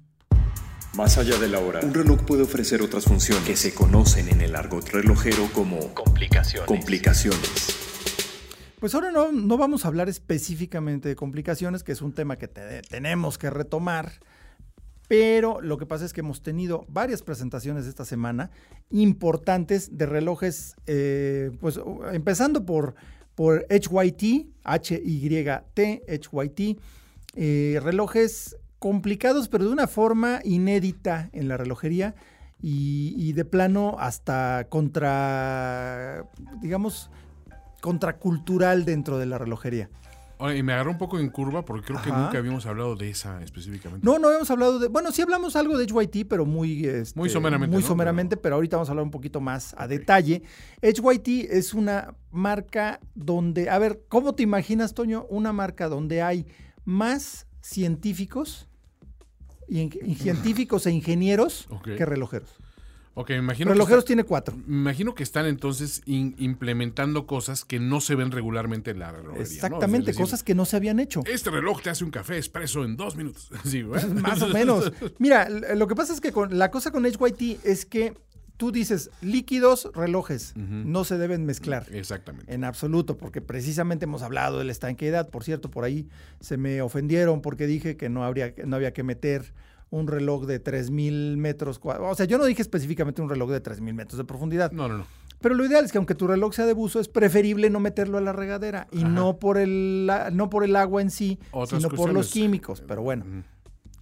Más 0.96 1.18
allá 1.18 1.38
de 1.40 1.48
la 1.50 1.60
hora, 1.60 1.80
un 1.82 1.94
reloj 1.94 2.22
puede 2.24 2.44
ofrecer 2.44 2.82
otras 2.84 3.06
funciones 3.06 3.44
que 3.46 3.56
se 3.56 3.74
conocen 3.74 4.30
en 4.30 4.42
el 4.42 4.56
argot 4.56 4.88
relojero 4.90 5.50
como 5.52 5.94
complicaciones. 5.96 6.68
complicaciones. 6.68 7.80
Pues 8.80 8.94
ahora 8.94 9.12
no, 9.12 9.32
no 9.32 9.58
vamos 9.58 9.86
a 9.86 9.88
hablar 9.88 10.08
específicamente 10.10 11.10
de 11.10 11.16
complicaciones, 11.16 11.84
que 11.84 11.94
es 11.94 12.02
un 12.02 12.14
tema 12.14 12.36
que 12.38 12.48
te- 12.48 12.82
tenemos 12.84 13.38
que 13.40 13.50
retomar. 13.50 14.12
Pero 15.08 15.62
lo 15.62 15.78
que 15.78 15.86
pasa 15.86 16.06
es 16.06 16.14
que 16.14 16.22
hemos 16.22 16.44
tenido 16.44 16.86
varias 16.88 17.24
presentaciones 17.24 17.86
esta 17.88 18.06
semana 18.06 18.52
importantes 18.92 19.98
de 19.98 20.06
relojes, 20.06 20.76
eh, 20.86 21.52
pues 21.60 21.80
empezando 22.12 22.66
por, 22.66 22.94
por 23.36 23.66
HYT, 23.70 24.48
H-Y-T, 24.64 26.04
HYT, 26.08 26.80
eh, 27.36 27.80
relojes 27.82 28.58
complicados, 28.84 29.48
pero 29.48 29.64
de 29.64 29.72
una 29.72 29.88
forma 29.88 30.42
inédita 30.44 31.30
en 31.32 31.48
la 31.48 31.56
relojería 31.56 32.16
y, 32.62 33.16
y 33.18 33.32
de 33.32 33.46
plano 33.46 33.96
hasta 33.98 34.68
contra, 34.68 36.26
digamos, 36.60 37.10
contracultural 37.80 38.84
dentro 38.84 39.18
de 39.20 39.26
la 39.26 39.38
relojería. 39.38 39.90
Oye, 40.38 40.58
y 40.58 40.64
me 40.64 40.74
agarró 40.74 40.92
un 40.92 40.98
poco 40.98 41.18
en 41.18 41.30
curva 41.30 41.64
porque 41.64 41.86
creo 41.86 42.02
que 42.02 42.10
nunca 42.10 42.40
habíamos 42.40 42.66
hablado 42.66 42.98
de 42.98 43.10
esa 43.10 43.42
específicamente. 43.42 44.06
No, 44.06 44.20
no 44.20 44.28
habíamos 44.28 44.52
hablado 44.52 44.78
de. 44.78 44.90
Bueno, 44.90 45.14
sí 45.14 45.22
hablamos 45.22 45.56
algo 45.56 45.78
de 45.78 45.86
HYT, 45.86 46.28
pero 46.28 46.46
muy. 46.46 46.86
este, 46.86 47.18
Muy 47.18 47.30
someramente, 47.30 47.74
Muy 47.74 47.84
¿no? 47.84 47.88
someramente, 47.88 48.36
pero... 48.36 48.56
ahorita 48.56 48.76
vamos 48.76 48.90
a 48.90 48.92
hablar 48.92 49.06
un 49.06 49.12
poquito 49.12 49.40
más 49.40 49.74
a 49.78 49.88
detalle. 49.88 50.44
HYT 50.82 51.50
es 51.52 51.74
una 51.74 52.16
marca 52.32 53.00
donde. 53.16 53.70
A 53.70 53.80
ver, 53.80 54.04
¿cómo 54.10 54.36
te 54.36 54.44
imaginas, 54.44 54.94
Toño? 54.94 55.26
Una 55.30 55.54
marca 55.54 55.88
donde 55.88 56.22
hay 56.22 56.46
más 56.84 57.48
científicos. 57.62 58.68
Científicos 60.18 60.86
e 60.88 60.92
ingenieros 60.92 61.68
que 61.84 62.06
relojeros. 62.06 62.50
Ok, 63.16 63.30
me 63.30 63.36
imagino, 63.38 63.70
Relojeros 63.72 64.06
tiene 64.06 64.24
cuatro. 64.24 64.58
me 64.66 64.76
imagino 64.78 65.14
que 65.14 65.22
están 65.22 65.46
entonces 65.46 66.02
in- 66.08 66.34
implementando 66.40 67.28
cosas 67.28 67.64
que 67.64 67.80
no 67.80 68.02
se 68.02 68.16
ven 68.16 68.32
regularmente 68.32 68.90
en 68.90 68.98
la 68.98 69.12
relojería. 69.12 69.44
Exactamente, 69.44 70.08
decir, 70.08 70.24
cosas 70.24 70.42
que 70.42 70.56
no 70.56 70.66
se 70.66 70.78
habían 70.78 71.00
hecho. 71.00 71.22
Este 71.28 71.52
reloj 71.52 71.84
te 71.84 71.92
hace 71.92 72.04
un 72.04 72.10
café 72.10 72.38
expreso 72.38 72.84
en 72.84 72.98
dos 72.98 73.16
minutos. 73.16 73.50
Sí. 73.66 73.84
Más 74.22 74.42
o 74.42 74.48
menos. 74.50 74.92
Mira, 75.20 75.48
lo 75.48 75.88
que 75.88 75.94
pasa 75.96 76.12
es 76.12 76.22
que 76.22 76.32
con, 76.32 76.58
la 76.58 76.72
cosa 76.72 76.90
con 76.90 77.06
HYT 77.06 77.64
es 77.64 77.86
que 77.86 78.16
tú 78.64 78.72
dices 78.72 79.10
líquidos, 79.22 79.90
relojes, 79.94 80.54
no 80.56 81.04
se 81.04 81.18
deben 81.18 81.46
mezclar. 81.46 81.86
Exactamente. 81.92 82.54
En 82.54 82.64
absoluto, 82.64 83.18
porque 83.18 83.42
precisamente 83.42 84.06
hemos 84.06 84.22
hablado 84.22 84.60
de 84.60 84.64
la 84.64 84.72
estanqueidad. 84.72 85.30
Por 85.30 85.44
cierto, 85.44 85.70
por 85.70 85.84
ahí 85.84 86.08
se 86.40 86.56
me 86.56 86.82
ofendieron 86.82 87.42
porque 87.42 87.68
dije 87.68 87.98
que 87.98 88.08
no, 88.08 88.24
habría, 88.24 88.54
no 88.66 88.78
había 88.78 88.94
que 88.94 89.04
meter 89.04 89.54
un 89.90 90.08
reloj 90.08 90.46
de 90.46 90.60
3000 90.60 91.36
metros. 91.36 91.82
cua- 91.82 91.98
O 92.10 92.16
sea, 92.16 92.26
yo 92.26 92.38
no 92.38 92.46
dije 92.46 92.62
específicamente 92.62 93.22
un 93.22 93.28
reloj 93.30 93.52
de 93.52 93.60
3000 93.60 93.94
metros 93.94 94.18
de 94.18 94.24
profundidad. 94.24 94.72
No, 94.72 94.88
no, 94.88 95.00
no. 95.00 95.08
Pero 95.42 95.56
lo 95.56 95.66
ideal 95.66 95.84
es 95.84 95.92
que 95.92 95.98
aunque 95.98 96.16
tu 96.16 96.26
reloj 96.26 96.54
sea 96.54 96.66
de 96.66 96.72
buzo, 96.72 97.02
es 97.02 97.10
preferible 97.10 97.70
no 97.70 97.82
meterlo 97.82 98.18
a 98.18 98.22
la 98.22 98.32
regadera. 98.32 98.88
Y 98.94 99.00
Ajá. 99.00 99.10
no 99.10 99.40
por, 99.40 99.58
el, 99.58 100.10
no 100.32 100.50
por 100.50 100.64
el 100.64 100.78
agua 100.78 101.02
en 101.02 101.12
sí, 101.12 101.38
Otras 101.52 101.82
sino 101.84 101.94
por 101.94 102.14
los 102.14 102.32
químicos. 102.32 102.82
Pero 102.88 103.02
bueno. 103.02 103.26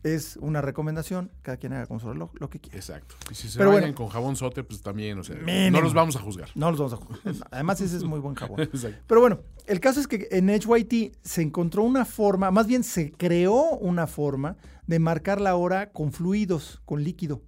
Es 0.03 0.37
una 0.37 0.61
recomendación. 0.61 1.31
Cada 1.41 1.57
quien 1.57 1.73
haga 1.73 1.85
con 1.85 1.99
su 1.99 2.07
reloj 2.07 2.31
lo 2.39 2.49
que 2.49 2.59
quiera. 2.59 2.77
Exacto. 2.77 3.15
Y 3.29 3.35
si 3.35 3.49
se 3.49 3.57
Pero 3.57 3.71
bueno. 3.71 3.93
con 3.93 4.07
jabón 4.07 4.35
sote, 4.35 4.63
pues 4.63 4.81
también, 4.81 5.19
o 5.19 5.23
sea, 5.23 5.35
Mínimo. 5.35 5.77
no 5.77 5.81
los 5.81 5.93
vamos 5.93 6.15
a 6.15 6.19
juzgar. 6.19 6.49
No 6.55 6.71
los 6.71 6.79
vamos 6.79 6.93
a 6.93 6.97
jugar. 6.97 7.19
Además, 7.51 7.81
ese 7.81 7.97
es 7.97 8.03
muy 8.03 8.19
buen 8.19 8.35
jabón. 8.35 8.59
Exacto. 8.61 9.03
Pero 9.07 9.21
bueno, 9.21 9.41
el 9.67 9.79
caso 9.79 9.99
es 9.99 10.07
que 10.07 10.27
en 10.31 10.49
HYT 10.49 11.15
se 11.21 11.41
encontró 11.41 11.83
una 11.83 12.05
forma, 12.05 12.51
más 12.51 12.67
bien 12.67 12.83
se 12.83 13.11
creó 13.11 13.77
una 13.77 14.07
forma 14.07 14.57
de 14.87 14.99
marcar 14.99 15.39
la 15.39 15.55
hora 15.55 15.91
con 15.91 16.11
fluidos, 16.11 16.81
con 16.85 17.03
líquido. 17.03 17.41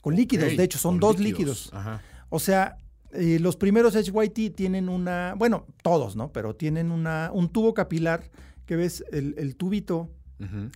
Con 0.00 0.16
líquidos, 0.16 0.56
de 0.56 0.64
hecho, 0.64 0.78
son 0.78 0.98
dos 0.98 1.18
líquidos. 1.20 1.70
Ajá. 1.72 2.02
O 2.30 2.38
sea, 2.38 2.78
eh, 3.12 3.38
los 3.40 3.56
primeros 3.56 3.94
HYT 3.94 4.54
tienen 4.54 4.88
una, 4.88 5.34
bueno, 5.36 5.66
todos, 5.82 6.16
¿no? 6.16 6.32
Pero 6.32 6.54
tienen 6.54 6.90
una, 6.90 7.30
un 7.32 7.50
tubo 7.50 7.74
capilar 7.74 8.30
que 8.66 8.76
ves 8.76 9.04
el, 9.12 9.34
el 9.36 9.56
tubito 9.56 10.10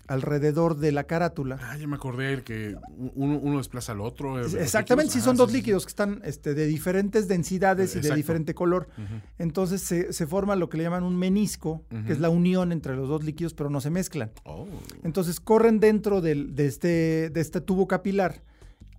Alrededor 0.08 0.76
de 0.76 0.92
la 0.92 1.04
carátula. 1.04 1.58
Ah, 1.62 1.76
ya 1.76 1.86
me 1.86 1.96
acordé 1.96 2.32
el 2.32 2.42
que 2.44 2.76
uno, 3.14 3.38
uno 3.38 3.58
desplaza 3.58 3.92
al 3.92 4.00
otro. 4.00 4.38
eh, 4.40 4.46
Exactamente, 4.60 5.12
sí, 5.12 5.18
líquidos. 5.18 5.24
son 5.24 5.34
Ajá, 5.36 5.42
dos 5.44 5.52
líquidos 5.52 5.84
que 5.86 5.90
están 5.90 6.20
este, 6.24 6.54
de 6.54 6.66
diferentes 6.66 7.28
densidades 7.28 7.96
y 7.96 8.00
de 8.00 8.14
diferente 8.14 8.54
color. 8.54 8.88
Entonces 9.38 9.80
se, 9.82 10.12
se 10.12 10.26
forma 10.26 10.56
lo 10.56 10.68
que 10.68 10.76
le 10.76 10.84
llaman 10.84 11.02
un 11.04 11.16
menisco, 11.16 11.84
que 12.06 12.12
es 12.12 12.20
la 12.20 12.28
unión 12.30 12.72
entre 12.72 12.94
los 12.96 13.08
dos 13.08 13.24
líquidos, 13.24 13.54
pero 13.54 13.70
no 13.70 13.80
se 13.80 13.90
mezclan. 13.90 14.30
Oh. 14.44 14.66
Entonces 15.02 15.40
corren 15.40 15.80
dentro 15.80 16.20
del- 16.20 16.54
de, 16.54 16.66
este, 16.66 17.30
de 17.30 17.40
este 17.40 17.60
tubo 17.60 17.86
capilar. 17.88 18.42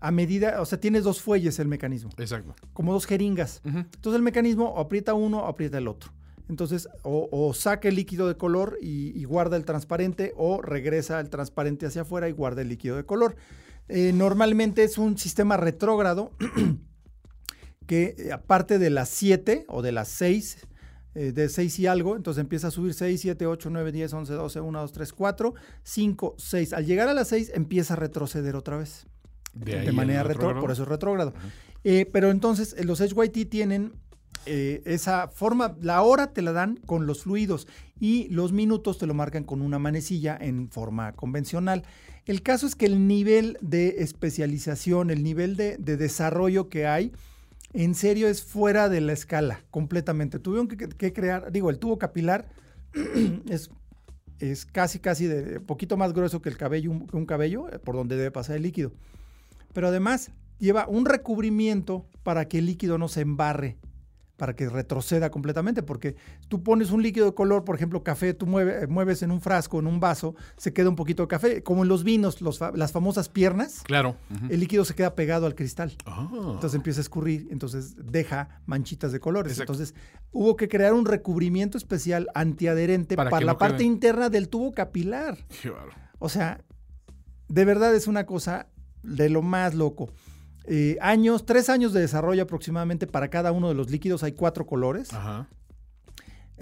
A 0.01 0.11
medida, 0.11 0.61
o 0.61 0.65
sea, 0.65 0.79
tienes 0.79 1.03
dos 1.03 1.21
fuelles 1.21 1.57
el 1.57 1.67
mecanismo, 1.67 2.11
Exacto. 2.17 2.53
como 2.73 2.93
dos 2.93 3.05
jeringas. 3.05 3.61
Entonces 3.63 4.15
el 4.15 4.21
mecanismo 4.21 4.65
o 4.69 4.79
aprieta 4.79 5.13
uno 5.13 5.39
o 5.39 5.45
aprieta 5.47 5.77
el 5.79 5.87
otro. 5.87 6.11
Entonces, 6.49 6.87
o, 7.03 7.27
o 7.31 7.53
saca 7.53 7.87
el 7.87 7.95
líquido 7.95 8.27
de 8.27 8.35
color 8.35 8.77
y, 8.81 9.19
y 9.19 9.23
guarda 9.23 9.57
el 9.57 9.65
transparente, 9.65 10.33
o 10.37 10.61
regresa 10.61 11.19
el 11.19 11.29
transparente 11.29 11.85
hacia 11.85 12.03
afuera 12.03 12.29
y 12.29 12.31
guarda 12.31 12.61
el 12.61 12.69
líquido 12.69 12.95
de 12.95 13.05
color. 13.05 13.35
Eh, 13.87 14.11
normalmente 14.13 14.83
es 14.83 14.97
un 14.97 15.17
sistema 15.17 15.57
retrógrado 15.57 16.31
que 17.87 18.15
eh, 18.17 18.31
aparte 18.31 18.79
de 18.79 18.89
las 18.89 19.09
7 19.09 19.65
o 19.67 19.81
de 19.81 19.91
las 19.91 20.07
6, 20.07 20.67
eh, 21.15 21.31
de 21.31 21.49
6 21.49 21.79
y 21.79 21.87
algo, 21.87 22.15
entonces 22.15 22.41
empieza 22.41 22.67
a 22.67 22.71
subir 22.71 22.93
6, 22.93 23.21
7, 23.21 23.45
8, 23.45 23.69
9, 23.69 23.91
10, 23.91 24.13
11, 24.13 24.33
12, 24.33 24.59
1, 24.59 24.81
2, 24.81 24.91
3, 24.91 25.13
4, 25.13 25.53
5, 25.83 26.35
6. 26.37 26.73
Al 26.73 26.85
llegar 26.85 27.07
a 27.07 27.13
las 27.13 27.27
6 27.27 27.51
empieza 27.53 27.93
a 27.93 27.97
retroceder 27.97 28.55
otra 28.55 28.77
vez. 28.77 29.07
De, 29.53 29.79
De, 29.79 29.91
manera 29.93 30.23
retro, 30.23 30.33
retrógrado. 30.33 30.61
por 30.61 30.71
eso 30.71 30.83
es 30.83 30.89
retrógrado. 30.89 31.33
Eh, 31.85 32.09
pero 32.11 32.31
entonces 32.31 32.75
eh, 32.77 32.83
los 32.83 32.99
HYT 32.99 33.47
tienen 33.47 33.93
eh, 34.45 34.81
esa 34.85 35.27
forma, 35.27 35.75
la 35.81 36.01
hora 36.01 36.33
te 36.33 36.41
la 36.41 36.51
dan 36.51 36.77
con 36.85 37.05
los 37.05 37.23
fluidos 37.23 37.67
y 37.99 38.27
los 38.29 38.51
minutos 38.51 38.97
te 38.97 39.07
lo 39.07 39.13
marcan 39.13 39.43
con 39.43 39.61
una 39.61 39.79
manecilla 39.79 40.37
en 40.39 40.69
forma 40.69 41.13
convencional. 41.13 41.83
El 42.25 42.41
caso 42.41 42.65
es 42.65 42.75
que 42.75 42.85
el 42.85 43.07
nivel 43.07 43.57
de 43.61 43.97
especialización, 43.99 45.11
el 45.11 45.23
nivel 45.23 45.55
de, 45.55 45.77
de 45.77 45.97
desarrollo 45.97 46.69
que 46.69 46.87
hay, 46.87 47.11
en 47.75 47.93
serio 47.93 48.29
es 48.29 48.41
fuera 48.41 48.87
de 48.87 49.01
la 49.01 49.11
escala, 49.11 49.61
completamente. 49.69 50.39
Tuvieron 50.39 50.67
que, 50.67 51.13
crear, 51.13 51.51
digo, 51.51 51.69
el 51.69 51.77
tubo 51.77 51.97
capilar 51.97 52.47
es, 53.49 53.69
es 54.39 54.65
casi, 54.65 54.99
casi 54.99 55.27
de 55.27 55.59
poquito 55.59 55.97
más 55.97 56.13
grueso 56.13 56.41
que 56.41 56.47
el 56.47 56.57
cabello, 56.57 56.91
un, 56.91 57.07
un 57.11 57.25
cabello, 57.25 57.69
eh, 57.69 57.79
por 57.79 57.95
donde 57.95 58.15
debe 58.15 58.31
pasar 58.31 58.55
el 58.55 58.63
líquido. 58.63 58.93
Pero 59.73 59.89
además 59.89 60.31
lleva 60.57 60.87
un 60.87 61.05
recubrimiento 61.05 62.05
para 62.23 62.47
que 62.47 62.59
el 62.59 62.65
líquido 62.65 62.97
no 62.97 63.09
se 63.09 63.21
embarre, 63.21 63.77
para 64.37 64.55
que 64.55 64.67
retroceda 64.69 65.29
completamente, 65.29 65.81
porque 65.81 66.15
tú 66.49 66.61
pones 66.61 66.91
un 66.91 67.01
líquido 67.01 67.27
de 67.27 67.33
color, 67.33 67.63
por 67.63 67.75
ejemplo, 67.75 68.03
café, 68.03 68.33
tú 68.33 68.45
mueve- 68.45 68.85
mueves 68.87 69.21
en 69.23 69.31
un 69.31 69.39
frasco, 69.39 69.79
en 69.79 69.87
un 69.87 69.99
vaso, 69.99 70.35
se 70.57 70.73
queda 70.73 70.89
un 70.89 70.95
poquito 70.97 71.23
de 71.23 71.27
café, 71.27 71.63
como 71.63 71.83
en 71.83 71.87
los 71.89 72.03
vinos, 72.03 72.41
los 72.41 72.59
las 72.73 72.91
famosas 72.91 73.29
piernas, 73.29 73.81
Claro. 73.83 74.17
el 74.49 74.59
líquido 74.59 74.83
se 74.83 74.93
queda 74.93 75.15
pegado 75.15 75.45
al 75.45 75.55
cristal. 75.55 75.95
Ah. 76.05 76.27
Entonces 76.31 76.73
empieza 76.75 76.99
a 76.99 77.03
escurrir, 77.03 77.47
entonces 77.49 77.95
deja 78.11 78.61
manchitas 78.65 79.11
de 79.11 79.19
colores. 79.19 79.53
Exacto. 79.53 79.73
Entonces 79.73 79.95
hubo 80.31 80.55
que 80.57 80.67
crear 80.67 80.93
un 80.93 81.05
recubrimiento 81.05 81.77
especial 81.77 82.27
antiadherente 82.35 83.15
Para 83.15 83.29
la 83.39 83.53
no 83.53 83.57
parte 83.57 83.77
quede- 83.77 83.87
interna 83.87 84.29
del 84.29 84.49
tubo 84.49 84.73
capilar. 84.73 85.37
Qué 85.61 85.69
bárbaro. 85.69 85.93
O 86.19 86.27
sea, 86.29 86.59
de 87.47 87.63
verdad 87.65 87.95
es 87.95 88.07
una 88.07 88.25
cosa 88.25 88.67
de 89.03 89.29
lo 89.29 89.41
más 89.41 89.75
loco. 89.75 90.09
Eh, 90.67 90.97
años, 91.01 91.45
tres 91.45 91.69
años 91.69 91.93
de 91.93 92.01
desarrollo 92.01 92.43
aproximadamente 92.43 93.07
para 93.07 93.29
cada 93.29 93.51
uno 93.51 93.69
de 93.69 93.75
los 93.75 93.89
líquidos. 93.89 94.23
Hay 94.23 94.33
cuatro 94.33 94.65
colores. 94.65 95.13
Ajá. 95.13 95.47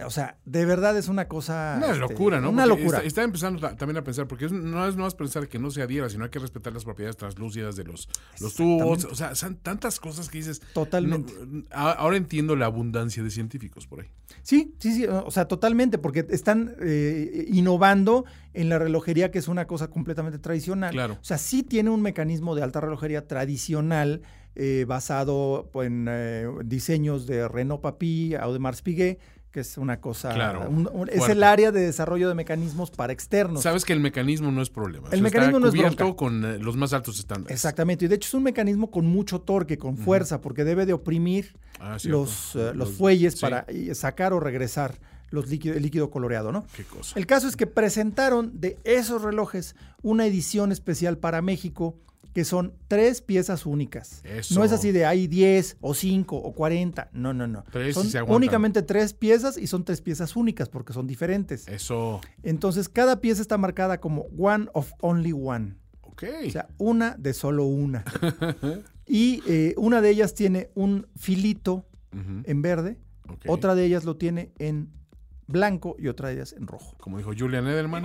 O 0.05 0.09
sea, 0.09 0.37
de 0.45 0.65
verdad 0.65 0.97
es 0.97 1.07
una 1.07 1.27
cosa. 1.27 1.75
Una 1.77 1.87
este, 1.87 1.99
locura, 1.99 2.41
¿no? 2.41 2.49
Una 2.49 2.63
Porque 2.65 2.81
locura. 2.81 2.97
Está, 2.99 3.07
está 3.07 3.23
empezando 3.23 3.59
ta- 3.59 3.75
también 3.75 3.97
a 3.97 4.03
pensar, 4.03 4.27
porque 4.27 4.45
es- 4.45 4.51
no 4.51 4.87
es 4.87 4.95
más 4.95 5.13
pensar 5.13 5.47
que 5.47 5.59
no 5.59 5.69
se 5.69 5.83
adhiera, 5.83 6.09
sino 6.09 6.23
hay 6.23 6.31
que 6.31 6.39
respetar 6.39 6.73
las 6.73 6.83
propiedades 6.83 7.15
translúcidas 7.15 7.75
de 7.75 7.83
los, 7.83 8.09
los 8.41 8.55
tubos. 8.55 9.05
O 9.05 9.13
sea, 9.13 9.35
son 9.35 9.55
tantas 9.57 9.99
cosas 9.99 10.29
que 10.29 10.39
dices. 10.39 10.61
Totalmente. 10.73 11.33
no, 11.45 11.63
ahora 11.75 12.17
entiendo 12.17 12.55
la 12.55 12.65
abundancia 12.65 13.21
de 13.21 13.29
científicos 13.29 13.85
por 13.85 14.01
ahí. 14.01 14.07
Sí, 14.41 14.73
sí, 14.79 14.93
sí, 14.95 15.05
o 15.05 15.29
sea, 15.29 15.47
totalmente, 15.47 15.99
porque 15.99 16.25
están 16.29 16.75
eh, 16.81 17.45
innovando 17.49 18.25
en 18.53 18.69
la 18.69 18.79
relojería, 18.79 19.29
que 19.29 19.37
es 19.39 19.47
una 19.47 19.67
cosa 19.67 19.89
completamente 19.89 20.39
tradicional. 20.39 20.91
Claro. 20.91 21.13
O 21.21 21.23
sea, 21.23 21.37
sí 21.37 21.61
tiene 21.61 21.91
un 21.91 22.01
mecanismo 22.01 22.55
de 22.55 22.63
alta 22.63 22.81
relojería 22.81 23.27
tradicional 23.27 24.21
eh, 24.55 24.85
basado 24.87 25.69
en 25.75 26.07
eh, 26.09 26.47
diseños 26.65 27.25
de 27.27 27.47
Renault 27.47 27.81
Papy, 27.81 28.35
Audemars 28.35 28.81
Piguet, 28.81 29.19
que 29.53 29.59
es 29.59 29.77
una 29.77 30.01
cosa, 30.01 30.33
Claro, 30.33 30.67
un- 30.67 30.89
un- 30.91 31.07
es 31.09 31.29
el 31.29 31.43
área 31.43 31.71
de 31.71 31.79
desarrollo 31.81 32.27
de 32.27 32.33
mecanismos 32.33 32.89
para 32.89 33.13
externos. 33.13 33.61
Sabes 33.61 33.85
que 33.85 33.93
el 33.93 33.99
mecanismo 33.99 34.51
no 34.51 34.63
es 34.63 34.71
problema. 34.71 35.07
El 35.09 35.13
O 35.13 35.15
sea, 35.17 35.21
mecanismo 35.21 35.59
no 35.59 35.67
está 35.67 35.77
es 35.77 35.83
cubierto 35.83 36.03
bronca. 36.05 36.17
con 36.17 36.43
eh, 36.45 36.57
los 36.57 36.75
más 36.75 36.91
altos 36.91 37.19
estándares. 37.19 37.55
Exactamente, 37.55 38.05
y 38.05 38.07
de 38.07 38.15
hecho 38.15 38.27
es 38.29 38.33
un 38.33 38.43
mecanismo 38.43 38.89
con 38.89 39.05
mucho 39.05 39.39
torque, 39.41 39.77
con 39.77 39.95
fuerza, 39.95 40.41
porque 40.41 40.63
debe 40.63 40.87
de 40.87 40.93
oprimir 40.93 41.55
Ah, 41.79 41.99
cierto. 41.99 42.17
los, 42.21 42.55
eh, 42.55 42.71
los 42.73 42.93
fuelles 42.93 43.35
sí, 43.35 43.41
para 43.41 43.65
eh, 43.67 43.93
sacar 43.93 44.33
o 44.33 44.39
regresar 44.39 44.95
los 45.29 45.47
líquido, 45.47 45.75
el 45.75 45.83
líquido 45.83 46.09
coloreado, 46.09 46.51
¿no? 46.51 46.65
Qué 46.75 46.83
cosa. 46.83 47.17
El 47.17 47.27
caso 47.27 47.47
es 47.47 47.55
que 47.55 47.67
presentaron 47.67 48.59
de 48.59 48.79
esos 48.83 49.21
relojes 49.21 49.75
una 50.01 50.25
edición 50.25 50.71
especial 50.71 51.19
para 51.19 51.43
México 51.43 51.99
que 52.33 52.43
son 52.43 52.73
tres 52.87 53.21
piezas 53.21 53.65
únicas. 53.65 54.21
Eso. 54.25 54.55
No 54.55 54.63
es 54.63 54.71
así 54.71 54.91
de 54.91 55.05
hay 55.05 55.27
10 55.27 55.77
o 55.81 55.93
5 55.93 56.35
o 56.35 56.53
40. 56.53 57.09
No, 57.13 57.33
no, 57.33 57.47
no. 57.47 57.63
Tres 57.71 57.93
son 57.93 58.07
y 58.07 58.09
se 58.09 58.17
aguantan. 58.17 58.35
únicamente 58.35 58.81
tres 58.81 59.13
piezas 59.13 59.57
y 59.57 59.67
son 59.67 59.85
tres 59.85 60.01
piezas 60.01 60.35
únicas 60.35 60.67
porque 60.69 60.93
son 60.93 61.05
diferentes. 61.05 61.67
Eso. 61.67 62.21
Entonces, 62.41 62.89
cada 62.89 63.21
pieza 63.21 63.41
está 63.41 63.57
marcada 63.57 63.99
como 63.99 64.23
one 64.37 64.67
of 64.73 64.91
only 65.01 65.31
one. 65.31 65.75
Ok. 66.01 66.23
O 66.47 66.49
sea, 66.49 66.67
una 66.77 67.15
de 67.17 67.33
solo 67.33 67.65
una. 67.65 68.03
y 69.05 69.43
eh, 69.47 69.75
una 69.77 70.01
de 70.01 70.09
ellas 70.09 70.33
tiene 70.33 70.71
un 70.75 71.07
filito 71.15 71.85
en 72.43 72.61
verde, 72.61 72.99
ok. 73.27 73.45
otra 73.47 73.73
de 73.73 73.85
ellas 73.85 74.03
lo 74.03 74.17
tiene 74.17 74.51
en 74.59 74.93
blanco 75.47 75.95
y 75.97 76.09
otra 76.09 76.27
de 76.27 76.35
ellas 76.35 76.53
en 76.53 76.67
rojo. 76.67 76.95
Como 76.99 77.17
dijo 77.17 77.31
Julian 77.35 77.65
Edelman. 77.65 78.03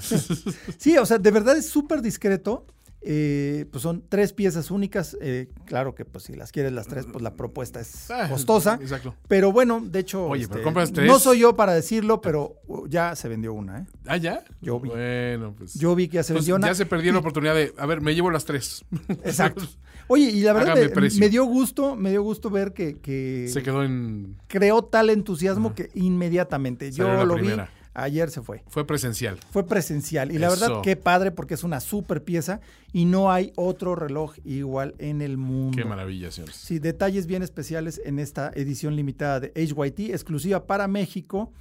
Sí, 0.78 0.96
o 0.98 1.06
sea, 1.06 1.18
de 1.18 1.30
verdad 1.30 1.56
es 1.56 1.66
súper 1.68 2.02
discreto. 2.02 2.66
Eh, 3.04 3.66
pues 3.72 3.82
son 3.82 4.04
tres 4.08 4.32
piezas 4.32 4.70
únicas. 4.70 5.16
eh, 5.20 5.48
claro 5.66 5.92
que 5.92 6.04
pues 6.04 6.22
si 6.22 6.34
las 6.34 6.52
quieres 6.52 6.70
las 6.70 6.86
tres, 6.86 7.04
pues 7.10 7.20
la 7.20 7.34
propuesta 7.34 7.80
es 7.80 8.08
Ah, 8.12 8.28
costosa. 8.28 8.78
Exacto. 8.80 9.16
Pero 9.26 9.50
bueno, 9.50 9.80
de 9.84 9.98
hecho, 9.98 10.26
Oye, 10.28 10.44
pero 10.46 10.60
este, 10.60 10.62
compras 10.64 10.92
tres. 10.92 11.08
no 11.08 11.18
soy 11.18 11.40
yo 11.40 11.56
para 11.56 11.74
decirlo, 11.74 12.20
pero 12.20 12.60
uh, 12.68 12.86
ya 12.86 13.16
se 13.16 13.26
vendió 13.28 13.54
una. 13.54 13.80
¿eh? 13.80 13.86
Ah, 14.06 14.18
ya. 14.18 14.44
Yo 14.60 14.78
vi. 14.78 14.90
Bueno, 14.90 15.52
pues. 15.58 15.74
Yo 15.74 15.96
vi 15.96 16.06
que 16.06 16.14
ya 16.18 16.22
se 16.22 16.32
Entonces, 16.32 16.46
vendió 16.46 16.56
una. 16.56 16.68
ya 16.68 16.74
se 16.76 16.86
perdió 16.86 17.12
la 17.12 17.18
oportunidad 17.18 17.56
de. 17.56 17.74
A 17.76 17.86
ver, 17.86 18.02
me 18.02 18.14
llevo 18.14 18.30
las 18.30 18.44
tres. 18.44 18.84
Exacto. 19.24 19.64
Oye, 20.06 20.30
y 20.30 20.42
la 20.42 20.52
verdad 20.52 20.76
me, 21.18 21.28
dio 21.28 21.44
gusto, 21.44 21.96
me 21.96 22.10
dio 22.10 22.22
gusto 22.22 22.50
ver 22.50 22.72
que, 22.72 23.00
que 23.00 23.48
Se 23.52 23.64
quedó 23.64 23.82
en. 23.82 24.36
creó 24.46 24.82
tal 24.84 25.10
entusiasmo 25.10 25.74
que 25.74 25.90
inmediatamente 25.94 26.92
Salió 26.92 27.18
yo 27.18 27.24
lo 27.24 27.34
primera. 27.34 27.64
vi. 27.64 27.81
Ayer 27.94 28.30
se 28.30 28.40
fue. 28.40 28.62
Fue 28.68 28.86
presencial. 28.86 29.38
Fue 29.50 29.66
presencial. 29.66 30.32
Y 30.32 30.38
la 30.38 30.48
verdad, 30.48 30.80
qué 30.82 30.96
padre, 30.96 31.30
porque 31.30 31.54
es 31.54 31.62
una 31.64 31.80
super 31.80 32.24
pieza 32.24 32.60
y 32.92 33.04
no 33.04 33.30
hay 33.30 33.52
otro 33.56 33.94
reloj 33.94 34.34
igual 34.44 34.94
en 34.98 35.20
el 35.20 35.36
mundo. 35.36 35.76
Qué 35.76 35.84
maravilla, 35.84 36.30
señores. 36.30 36.56
Sí, 36.56 36.78
detalles 36.78 37.26
bien 37.26 37.42
especiales 37.42 38.00
en 38.04 38.18
esta 38.18 38.50
edición 38.54 38.96
limitada 38.96 39.40
de 39.40 39.52
HYT, 39.54 40.10
exclusiva 40.10 40.66
para 40.66 40.88
México. 40.88 41.52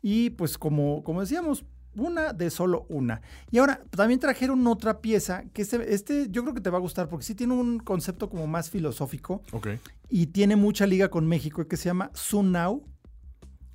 Y 0.00 0.30
pues 0.30 0.58
como, 0.58 1.02
como 1.02 1.22
decíamos, 1.22 1.64
una 1.96 2.32
de 2.32 2.50
solo 2.50 2.86
una. 2.88 3.22
Y 3.50 3.58
ahora 3.58 3.80
también 3.90 4.20
trajeron 4.20 4.66
otra 4.66 5.00
pieza 5.00 5.44
que 5.52 5.62
este, 5.62 5.94
este 5.94 6.26
yo 6.30 6.42
creo 6.42 6.54
que 6.54 6.60
te 6.60 6.70
va 6.70 6.78
a 6.78 6.80
gustar 6.80 7.08
porque 7.08 7.24
sí 7.24 7.34
tiene 7.34 7.54
un 7.54 7.78
concepto 7.78 8.28
como 8.28 8.46
más 8.46 8.68
filosófico 8.70 9.42
Ok. 9.52 9.68
y 10.08 10.26
tiene 10.26 10.56
mucha 10.56 10.86
liga 10.86 11.08
con 11.08 11.26
México 11.26 11.66
que 11.66 11.76
se 11.76 11.84
llama 11.84 12.10
Sun 12.14 12.52
Now. 12.52 12.84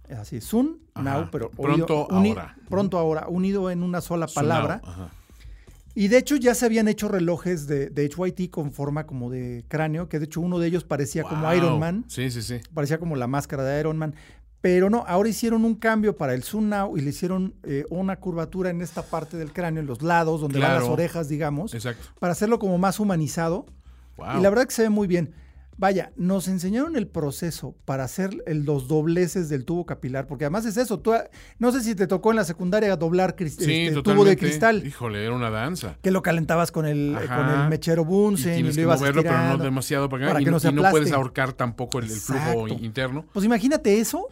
Es 0.10 0.18
así, 0.18 0.42
Sun 0.42 0.80
Ajá, 0.96 1.20
Now, 1.20 1.30
pero 1.32 1.52
pronto 1.52 2.08
ahora. 2.10 2.58
Pronto 2.68 2.98
ahora, 2.98 3.28
unido 3.30 3.70
en 3.70 3.84
una 3.84 4.02
sola 4.02 4.28
palabra. 4.28 4.82
Y 5.96 6.08
de 6.08 6.18
hecho 6.18 6.36
ya 6.36 6.56
se 6.56 6.66
habían 6.66 6.88
hecho 6.88 7.08
relojes 7.08 7.68
de, 7.68 7.90
de 7.90 8.06
HYT 8.10 8.50
con 8.50 8.72
forma 8.72 9.06
como 9.06 9.30
de 9.30 9.66
cráneo, 9.68 10.08
que 10.10 10.20
de 10.20 10.26
hecho 10.26 10.42
uno 10.42 10.60
de 10.60 10.68
ellos 10.68 10.84
parecía 10.84 11.24
como. 11.24 11.52
Iron 11.54 11.80
Man, 11.80 12.06
Sí, 12.08 12.32
sí, 12.32 12.42
sí. 12.42 12.60
parecía 12.74 13.00
como 13.00 13.16
la 13.16 13.28
máscara 13.28 13.64
de 13.64 13.80
Iron 13.80 13.98
Man. 13.98 14.16
Pero 14.62 14.90
no, 14.90 15.06
ahora 15.08 15.30
hicieron 15.30 15.64
un 15.64 15.76
cambio 15.76 16.18
para 16.18 16.34
el 16.34 16.44
Sun 16.44 16.70
Now 16.70 16.98
y 16.98 17.02
le 17.02 17.12
hicieron 17.12 17.54
eh, 17.64 17.86
una 17.90 18.18
curvatura 18.18 18.70
en 18.70 18.82
esta 18.82 19.04
parte 19.04 19.38
del 19.38 19.54
cráneo, 19.54 19.80
en 19.80 19.88
los 19.88 20.02
lados, 20.02 20.42
donde 20.42 20.60
van 20.60 20.74
las 20.74 20.84
orejas, 20.84 21.30
digamos, 21.30 21.74
Exacto. 21.74 22.08
para 22.20 22.34
hacerlo 22.34 22.60
como 22.60 22.78
más 22.78 23.00
humanizado. 23.00 23.68
Wow. 24.18 24.38
Y 24.38 24.42
la 24.42 24.50
verdad 24.50 24.66
que 24.66 24.74
se 24.74 24.82
ve 24.82 24.90
muy 24.90 25.08
bien. 25.08 25.34
Vaya, 25.80 26.12
nos 26.18 26.50
enseñaron 26.50 26.98
el 26.98 27.08
proceso 27.08 27.74
para 27.86 28.04
hacer 28.04 28.32
el- 28.46 28.66
los 28.66 28.90
dobleces 28.90 29.48
del 29.48 29.64
tubo 29.64 29.86
capilar, 29.86 30.28
porque 30.28 30.44
además 30.44 30.66
es 30.66 30.76
eso. 30.76 31.00
Tú, 31.00 31.14
no 31.58 31.72
sé 31.72 31.82
si 31.82 31.96
te 31.96 32.06
tocó 32.06 32.32
en 32.32 32.36
la 32.36 32.44
secundaria 32.44 32.94
doblar 32.98 33.38
cris- 33.38 33.56
sí, 33.58 33.88
este, 33.88 34.02
tubo 34.02 34.26
de 34.26 34.36
cristal, 34.36 34.86
Híjole, 34.86 35.24
era 35.24 35.34
una 35.34 35.50
danza. 35.50 35.96
que 36.02 36.12
lo 36.12 36.22
calentabas 36.22 36.74
con 36.74 36.86
el, 36.86 37.16
Ajá. 37.16 37.36
con 37.38 37.62
el 37.62 37.70
mechero 37.70 38.02
Y 38.02 38.06
Bunsen 38.06 38.52
y, 38.52 38.56
tienes 38.56 38.76
lo 38.76 38.76
que 38.76 38.82
ibas 38.82 39.00
moverlo, 39.00 39.24
pero 39.24 39.38
no 39.58 39.58
demasiado 39.64 40.10
para 40.10 40.24
acá. 40.26 40.32
para 40.34 40.42
y, 40.42 40.46
que 40.46 40.52
no, 40.52 40.60
se 40.60 40.68
y 40.68 40.74
no 40.74 40.90
puedes 40.92 41.14
ahorcar 41.14 41.54
tampoco 41.54 42.00
el, 42.00 42.06
el 42.06 42.12
flujo 42.12 42.68
interno. 42.68 43.26
Pues 43.32 43.46
imagínate 43.46 44.00
eso, 44.02 44.28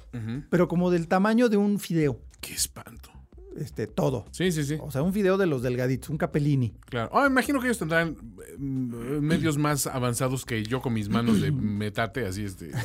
pero 0.50 0.68
como 0.68 0.92
del 0.92 1.08
tamaño 1.08 1.48
de 1.48 1.56
un 1.56 1.80
fideo, 1.80 2.20
Qué 2.42 2.54
espanto. 2.54 3.10
Este, 3.58 3.88
todo. 3.88 4.26
Sí, 4.32 4.52
sí, 4.52 4.64
sí. 4.64 4.78
O 4.82 4.92
sea, 4.92 5.02
un 5.04 5.14
fideo 5.14 5.38
de 5.38 5.46
los 5.48 5.62
delgaditos, 5.62 6.10
un 6.10 6.18
capellini. 6.18 6.74
Claro. 6.90 7.10
Ah, 7.14 7.28
imagino 7.28 7.60
que 7.60 7.68
ellos 7.68 7.80
tendrán 7.80 8.16
eh, 8.48 8.58
medios 8.60 9.58
más 9.58 9.88
avanzados 9.88 10.46
que 10.46 10.64
yo 10.64 10.82
con 10.82 10.94
mis 10.94 11.10
manos 11.10 11.42
de 11.42 11.52
metate, 11.52 12.26
así 12.26 12.44
este. 12.44 12.72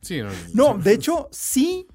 Sí, 0.00 0.20
no, 0.20 0.28
No, 0.52 0.78
de 0.78 0.92
hecho, 0.92 1.28
sí, 1.32 1.86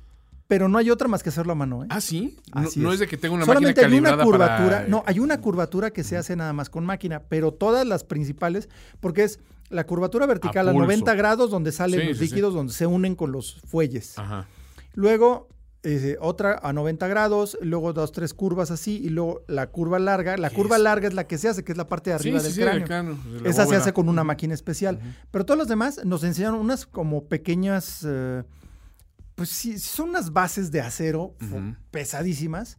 pero 0.47 0.67
no 0.67 0.79
hay 0.79 0.89
otra 0.89 1.07
más 1.07 1.21
que 1.21 1.29
hacerlo 1.29 1.51
a 1.51 1.55
mano. 1.55 1.83
¿eh? 1.83 1.87
Ah, 1.91 2.01
sí. 2.01 2.37
No, 2.55 2.61
Así 2.61 2.79
no 2.79 2.89
es. 2.89 2.95
es 2.95 2.99
de 3.01 3.07
que 3.07 3.17
tenga 3.17 3.35
una 3.35 3.45
Solamente 3.45 3.81
hay 3.81 3.85
máquina 3.87 3.99
una 3.99 4.17
calibrada 4.17 4.25
curvatura, 4.55 4.77
para- 4.77 4.87
no, 4.87 5.03
hay 5.05 5.19
una 5.19 5.39
curvatura 5.41 5.91
que 5.91 6.03
se 6.03 6.17
hace 6.17 6.35
nada 6.35 6.51
más 6.53 6.71
con 6.71 6.83
máquina, 6.85 7.21
pero 7.29 7.51
todas 7.53 7.85
las 7.85 8.03
principales, 8.03 8.67
porque 8.99 9.25
es 9.25 9.39
la 9.69 9.85
curvatura 9.85 10.25
vertical 10.25 10.67
a, 10.67 10.71
pulso. 10.71 10.85
90 10.87 11.13
grados 11.13 11.51
donde 11.51 11.71
salen 11.71 11.99
Sí, 12.01 12.07
los 12.07 12.17
sí. 12.17 12.23
líquidos, 12.23 12.55
donde 12.55 12.73
se 12.73 12.87
unen 12.87 13.13
con 13.13 13.31
los 13.31 13.61
fuelles. 13.67 14.17
Ajá. 14.17 14.47
Luego 14.95 15.47
eh, 15.83 16.17
otra 16.19 16.59
a 16.61 16.73
90 16.73 17.07
grados, 17.07 17.57
luego 17.61 17.93
dos, 17.93 18.11
tres 18.11 18.33
curvas 18.33 18.69
así, 18.69 18.97
y 18.97 19.09
luego 19.09 19.43
la 19.47 19.67
curva 19.67 19.97
larga. 19.97 20.35
La 20.37 20.49
¿Qué 20.49 20.55
curva 20.55 20.75
es? 20.75 20.81
larga 20.81 21.07
es 21.07 21.13
la 21.13 21.25
que 21.25 21.37
se 21.37 21.47
hace, 21.47 21.63
que 21.63 21.71
es 21.71 21.77
la 21.77 21.87
parte 21.87 22.09
de 22.09 22.15
arriba 22.15 22.39
sí, 22.39 22.45
del 22.45 22.53
sí, 22.53 22.83
cráneo. 22.85 23.17
de 23.41 23.49
Esa 23.49 23.65
se 23.65 23.75
hace 23.75 23.93
con 23.93 24.09
una 24.09 24.23
máquina 24.23 24.53
especial. 24.53 24.99
Pero 25.31 25.45
todos 25.45 25.57
los 25.57 25.67
demás 25.67 26.03
nos 26.03 26.23
enseñaron 26.23 26.59
unas 26.59 26.85
como 26.85 27.25
pequeñas, 27.29 28.05
eh, 28.05 28.43
pues 29.35 29.49
sí, 29.49 29.79
son 29.79 30.09
unas 30.09 30.33
bases 30.33 30.69
de 30.71 30.81
acero 30.81 31.35
pesadísimas 31.91 32.77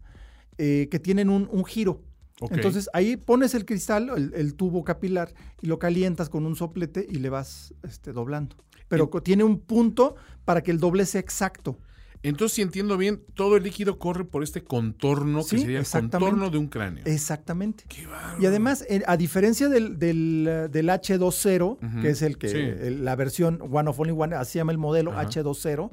eh, 0.59 0.89
que 0.91 0.99
tienen 0.99 1.31
un, 1.31 1.49
un 1.51 1.65
giro. 1.65 2.03
Entonces 2.51 2.89
ahí 2.93 3.17
pones 3.17 3.55
el 3.55 3.65
cristal, 3.65 4.11
el, 4.17 4.33
el 4.35 4.55
tubo 4.55 4.85
capilar, 4.85 5.33
y 5.63 5.67
lo 5.67 5.79
calientas 5.79 6.29
con 6.29 6.47
un 6.47 6.57
soplete 6.57 7.07
y 7.09 7.17
le 7.17 7.31
vas 7.31 7.75
este, 7.83 8.13
doblando. 8.13 8.57
Pero 8.89 9.09
tiene 9.23 9.45
un 9.45 9.61
punto 9.61 10.17
para 10.45 10.63
que 10.63 10.71
el 10.71 10.81
doble 10.81 11.07
sea 11.07 11.21
exacto. 11.21 11.79
Entonces, 12.23 12.57
si 12.57 12.63
entiendo 12.63 12.97
bien, 12.99 13.23
todo 13.35 13.57
el 13.57 13.63
líquido 13.63 13.99
corre 13.99 14.25
por 14.25 14.43
este 14.43 14.63
contorno 14.63 15.41
que 15.41 15.59
sería 15.59 15.79
el 15.81 15.87
contorno 15.87 16.51
de 16.51 16.59
un 16.59 16.67
cráneo. 16.69 17.03
Exactamente. 17.07 17.85
Qué. 17.89 18.07
Y 18.39 18.45
además, 18.47 18.85
eh, 18.91 19.03
a 19.07 19.17
diferencia 19.17 19.69
del, 19.71 19.99
del, 19.99 20.69
del 20.71 20.89
H20, 20.91 21.79
Ujú, 21.83 22.01
que 22.03 22.11
es 22.11 22.21
el 22.23 22.37
que 22.37 22.49
sí. 22.49 22.59
el- 22.59 23.05
la 23.05 23.17
versión 23.17 23.59
One 23.71 23.89
of 23.89 23.99
Only 23.99 24.13
One, 24.13 24.37
así 24.37 24.53
se 24.53 24.59
llama 24.59 24.73
el 24.73 24.79
modelo 24.79 25.13
Ajá. 25.13 25.23
H20, 25.29 25.91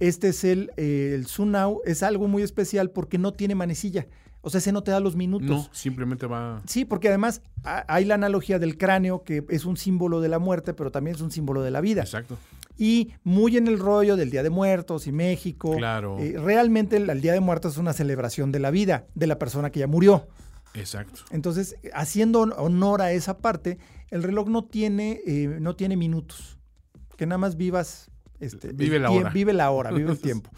este 0.00 0.28
es 0.28 0.44
el, 0.44 0.70
eh, 0.76 1.12
el 1.14 1.26
Sunau, 1.26 1.82
es 1.84 2.02
algo 2.02 2.28
muy 2.28 2.42
especial 2.42 2.90
porque 2.90 3.18
no 3.18 3.32
tiene 3.32 3.54
manecilla. 3.54 4.06
O 4.40 4.50
sea, 4.50 4.58
ese 4.58 4.70
no 4.72 4.82
te 4.84 4.92
da 4.92 5.00
los 5.00 5.16
minutos. 5.16 5.48
No, 5.48 5.68
simplemente 5.72 6.26
va. 6.26 6.62
Sí, 6.64 6.84
porque 6.84 7.08
además 7.08 7.42
hay 7.64 8.04
la 8.04 8.14
analogía 8.14 8.58
del 8.60 8.78
cráneo, 8.78 9.24
que 9.24 9.44
es 9.50 9.64
un 9.64 9.76
símbolo 9.76 10.20
de 10.20 10.28
la 10.28 10.38
muerte, 10.38 10.72
pero 10.74 10.92
también 10.92 11.16
es 11.16 11.20
un 11.22 11.32
símbolo 11.32 11.60
de 11.62 11.72
la 11.72 11.80
vida. 11.80 12.02
Exacto. 12.02 12.38
Y 12.78 13.12
muy 13.24 13.56
en 13.56 13.66
el 13.66 13.78
rollo 13.78 14.16
del 14.16 14.30
Día 14.30 14.42
de 14.44 14.50
Muertos 14.50 15.06
y 15.08 15.12
México. 15.12 15.76
Claro. 15.76 16.16
eh, 16.20 16.34
realmente 16.38 16.96
el, 16.96 17.10
el 17.10 17.20
Día 17.20 17.32
de 17.32 17.40
Muertos 17.40 17.72
es 17.72 17.78
una 17.78 17.92
celebración 17.92 18.52
de 18.52 18.60
la 18.60 18.70
vida, 18.70 19.06
de 19.14 19.26
la 19.26 19.38
persona 19.38 19.70
que 19.70 19.80
ya 19.80 19.86
murió. 19.88 20.28
Exacto. 20.74 21.20
Entonces, 21.32 21.76
haciendo 21.92 22.40
hon- 22.40 22.54
honor 22.56 23.02
a 23.02 23.10
esa 23.12 23.38
parte, 23.38 23.78
el 24.10 24.22
reloj 24.22 24.48
no 24.48 24.64
tiene, 24.64 25.20
eh, 25.26 25.56
no 25.60 25.74
tiene 25.74 25.96
minutos. 25.96 26.58
Que 27.16 27.26
nada 27.26 27.38
más 27.38 27.56
vivas. 27.56 28.10
Este, 28.38 28.72
Vive 28.72 29.00
la 29.00 29.10
hora. 29.10 29.30
Vive 29.30 29.52
la 29.52 29.70
hora, 29.72 29.90
vive 29.90 30.12
el 30.12 30.18
tiempo. 30.20 30.50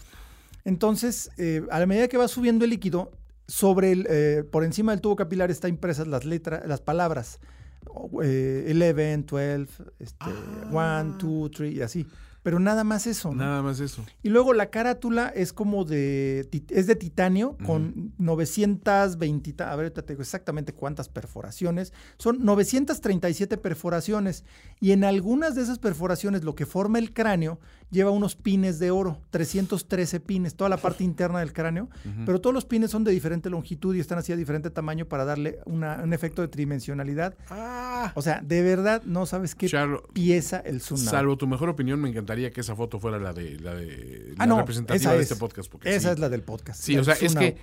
Entonces, 0.63 1.31
eh, 1.37 1.63
a 1.71 1.79
la 1.79 1.85
medida 1.87 2.07
que 2.07 2.17
va 2.17 2.27
subiendo 2.27 2.65
el 2.65 2.69
líquido, 2.71 3.11
sobre 3.47 3.91
el, 3.91 4.07
eh, 4.09 4.43
por 4.49 4.63
encima 4.63 4.91
del 4.91 5.01
tubo 5.01 5.15
capilar 5.15 5.49
está 5.51 5.67
impresas 5.67 6.07
las 6.07 6.23
letras, 6.23 6.61
las 6.67 6.81
palabras. 6.81 7.39
O, 7.87 8.21
eh, 8.23 8.65
11, 8.69 9.23
12, 9.27 9.67
este, 9.99 10.25
1, 10.71 11.17
2, 11.19 11.51
3 11.51 11.73
y 11.73 11.81
así. 11.81 12.07
Pero 12.43 12.57
nada 12.59 12.83
más 12.83 13.05
eso. 13.05 13.29
¿no? 13.29 13.35
Nada 13.35 13.61
más 13.61 13.79
eso. 13.79 14.03
Y 14.23 14.29
luego 14.29 14.53
la 14.53 14.71
carátula 14.71 15.27
es 15.27 15.53
como 15.53 15.85
de, 15.85 16.49
es 16.69 16.87
de 16.87 16.95
titanio 16.95 17.55
con 17.67 18.13
920, 18.17 19.53
ta- 19.53 19.71
a 19.71 19.75
ver, 19.75 19.85
ahorita 19.85 20.01
te 20.01 20.13
digo 20.13 20.23
exactamente 20.23 20.73
cuántas 20.73 21.07
perforaciones. 21.07 21.93
Son 22.17 22.43
937 22.43 23.57
perforaciones 23.57 24.43
y 24.79 24.91
en 24.91 25.03
algunas 25.03 25.53
de 25.53 25.61
esas 25.61 25.77
perforaciones 25.77 26.43
lo 26.43 26.55
que 26.55 26.65
forma 26.65 26.97
el 26.97 27.13
cráneo 27.13 27.59
lleva 27.91 28.09
unos 28.11 28.35
pines 28.35 28.79
de 28.79 28.89
oro, 28.89 29.19
313 29.29 30.19
pines, 30.21 30.55
toda 30.55 30.69
la 30.69 30.77
parte 30.77 31.03
interna 31.03 31.39
del 31.39 31.53
cráneo, 31.53 31.89
pero 32.25 32.39
todos 32.41 32.53
los 32.53 32.65
pines 32.65 32.89
son 32.89 33.03
de 33.03 33.11
diferente 33.11 33.49
longitud 33.49 33.93
y 33.95 33.99
están 33.99 34.17
así 34.17 34.31
a 34.31 34.37
diferente 34.37 34.69
tamaño 34.69 35.05
para 35.05 35.25
darle 35.25 35.59
una- 35.65 36.01
un 36.03 36.13
efecto 36.13 36.41
de 36.41 36.47
tridimensionalidad. 36.47 37.35
Ah. 37.49 38.11
O 38.15 38.21
sea, 38.21 38.41
de 38.41 38.61
verdad 38.63 39.03
no 39.05 39.25
sabes 39.25 39.55
qué 39.55 39.67
Charlo, 39.67 40.03
pieza 40.13 40.57
el 40.59 40.79
Tsunami. 40.79 41.07
salvo 41.07 41.37
tu 41.37 41.47
mejor 41.47 41.69
opinión, 41.69 41.99
me 41.99 42.09
encantaría 42.09 42.51
que 42.51 42.61
esa 42.61 42.75
foto 42.75 42.99
fuera 42.99 43.19
la 43.19 43.33
de 43.33 43.59
la 43.59 43.75
de 43.75 44.33
Ah, 44.37 44.45
la 44.45 44.45
no, 44.47 44.57
representativa 44.59 45.11
de 45.11 45.17
es. 45.17 45.23
este 45.23 45.35
podcast. 45.35 45.69
Porque 45.69 45.89
Esa 45.93 46.09
sí, 46.09 46.13
es 46.13 46.19
la 46.19 46.29
del 46.29 46.43
podcast. 46.43 46.81
Sí, 46.81 46.97
o 46.97 47.03
sea, 47.03 47.13
es 47.15 47.35
que 47.35 47.57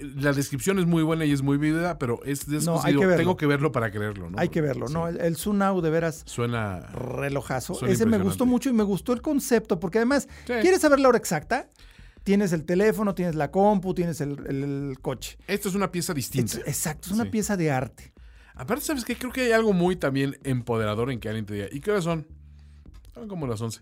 la 0.00 0.32
descripción 0.32 0.78
es 0.78 0.86
muy 0.86 1.02
buena 1.02 1.24
y 1.24 1.32
es 1.32 1.42
muy 1.42 1.56
vívida, 1.58 1.98
pero 1.98 2.22
es 2.24 2.46
No, 2.48 2.80
hay 2.82 2.96
que 2.96 3.06
tengo 3.16 3.36
que 3.36 3.46
verlo 3.46 3.72
para 3.72 3.90
creerlo, 3.90 4.30
¿no? 4.30 4.38
Hay 4.38 4.48
que 4.48 4.60
verlo, 4.60 4.88
Sí. 4.88 4.94
¿no? 4.94 5.08
El, 5.08 5.20
el 5.20 5.34
Tsunau 5.34 5.80
de 5.80 5.90
veras 5.90 6.22
Suena. 6.26 6.80
relojazo. 6.92 7.74
Suena 7.74 7.92
Ese 7.94 8.06
me 8.06 8.18
gustó 8.18 8.46
mucho 8.46 8.70
y 8.70 8.72
me 8.72 8.82
gustó 8.82 9.12
el 9.12 9.22
concepto, 9.22 9.78
porque 9.80 9.98
además, 9.98 10.28
Sí. 10.46 10.52
¿quieres 10.60 10.80
saber 10.80 11.00
la 11.00 11.08
hora 11.08 11.18
exacta? 11.18 11.68
Tienes 12.24 12.52
el 12.52 12.64
teléfono, 12.64 13.14
tienes 13.14 13.34
la 13.34 13.50
compu, 13.50 13.94
tienes 13.94 14.20
el, 14.20 14.38
el- 14.46 14.62
el 14.90 14.98
coche. 15.00 15.38
Esto 15.46 15.68
es 15.68 15.74
una 15.74 15.90
pieza 15.90 16.14
distinta. 16.14 16.58
Es- 16.58 16.68
exacto, 16.68 17.08
es 17.08 17.12
una 17.14 17.24
Sí. 17.24 17.30
pieza 17.30 17.56
de 17.56 17.70
arte. 17.70 18.12
Aparte, 18.54 18.84
¿sabes 18.84 19.04
qué? 19.04 19.16
Creo 19.16 19.32
que 19.32 19.40
hay 19.42 19.52
algo 19.52 19.72
muy 19.72 19.96
también 19.96 20.38
empoderador 20.44 21.10
en 21.10 21.18
que 21.18 21.28
alguien 21.28 21.46
te 21.46 21.54
diga, 21.54 21.66
¿y 21.72 21.80
qué 21.80 21.90
horas 21.90 22.04
son? 22.04 22.26
Son 23.14 23.26
como 23.28 23.46
las 23.46 23.60
11. 23.60 23.80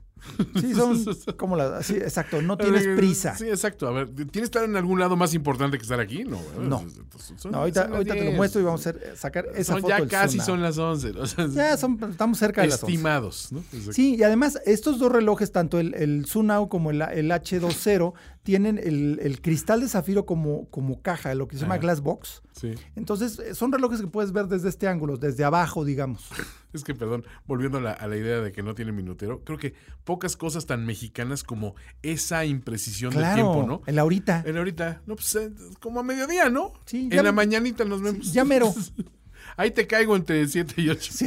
Sí, 0.60 0.74
son 0.74 1.04
como 1.36 1.56
las... 1.56 1.86
Sí, 1.86 1.94
exacto, 1.96 2.40
no 2.42 2.56
tienes 2.56 2.86
prisa. 2.96 3.34
Sí, 3.36 3.48
exacto. 3.48 3.88
A 3.88 3.92
ver, 3.92 4.08
¿tienes 4.10 4.30
que 4.32 4.40
estar 4.42 4.64
en 4.64 4.76
algún 4.76 4.98
lado 5.00 5.16
más 5.16 5.34
importante 5.34 5.76
que 5.78 5.82
estar 5.82 6.00
aquí? 6.00 6.24
No. 6.24 6.40
No. 6.60 6.84
Son- 7.18 7.38
son- 7.38 7.52
No, 7.52 7.58
ahorita 7.58 7.84
te 7.86 7.90
lo 7.98 8.04
10. 8.04 8.36
muestro 8.36 8.60
y 8.60 8.64
vamos 8.64 8.86
a 8.86 8.90
hacer- 8.90 9.16
sacar 9.16 9.46
esa 9.54 9.72
Son 9.72 9.82
foto 9.82 9.96
ya 9.98 10.06
casi 10.06 10.38
son 10.40 10.62
las 10.62 10.78
11. 10.78 11.10
o 11.10 11.26
sea, 11.26 11.46
Ya 11.48 11.76
son, 11.76 11.98
estamos 12.10 12.38
cerca 12.38 12.62
de 12.62 12.68
las 12.68 12.82
11. 12.82 12.92
estimados. 12.92 13.48
¿no? 13.52 13.58
Exacto. 13.60 13.92
Sí, 13.92 14.16
y 14.16 14.22
además 14.22 14.58
estos 14.66 14.98
dos 14.98 15.10
relojes, 15.12 15.52
tanto 15.52 15.78
el, 15.80 15.94
el 15.94 16.24
Tsunau 16.24 16.68
como 16.68 16.90
el, 16.90 17.02
el 17.02 17.30
H20, 17.30 18.12
tienen 18.42 18.78
el, 18.78 19.18
el 19.22 19.40
cristal 19.42 19.80
de 19.80 19.88
zafiro 19.88 20.24
como, 20.24 20.68
como 20.70 21.02
caja, 21.02 21.34
lo 21.34 21.46
que 21.46 21.56
se 21.56 21.62
llama 21.62 21.76
glass 21.78 22.00
box. 22.00 22.42
Sí. 22.58 22.72
Entonces, 22.96 23.38
eh, 23.38 23.54
son 23.54 23.70
relojes 23.70 24.00
que 24.00 24.06
puedes 24.06 24.32
ver 24.32 24.46
desde 24.46 24.68
este 24.70 24.88
ángulo, 24.88 25.16
desde 25.18 25.44
abajo, 25.44 25.84
digamos. 25.84 26.28
Es 26.72 26.84
que, 26.84 26.94
perdón, 26.94 27.24
volviendo 27.48 27.78
a 27.78 27.80
la, 27.80 27.90
a 27.90 28.06
la 28.06 28.16
idea 28.16 28.40
de 28.40 28.52
que 28.52 28.62
no 28.62 28.76
tiene 28.76 28.92
minutero, 28.92 29.42
creo 29.44 29.58
que 29.58 29.74
pocas 30.10 30.36
cosas 30.36 30.66
tan 30.66 30.84
mexicanas 30.84 31.44
como 31.44 31.76
esa 32.02 32.44
imprecisión 32.44 33.12
del 33.12 33.20
Claro, 33.20 33.34
tiempo, 33.36 33.64
¿no? 33.64 33.82
el 33.86 33.96
ahorita. 33.96 34.42
En 34.44 34.56
ahorita, 34.56 35.02
no, 35.06 35.14
pues 35.14 35.36
eh, 35.36 35.52
como 35.78 36.00
a 36.00 36.02
mediodía, 36.02 36.48
¿no? 36.50 36.72
Sí, 36.84 37.02
en 37.02 37.10
ya- 37.10 37.22
la 37.22 37.30
mañanita 37.30 37.84
nos 37.84 38.02
vemos. 38.02 38.32
ya 38.32 38.44
mero. 38.44 38.74
Ahí 39.56 39.70
te 39.70 39.86
caigo 39.86 40.16
entre 40.16 40.48
7 40.48 40.74
y 40.82 40.88
8. 40.88 41.12
Sí, 41.14 41.26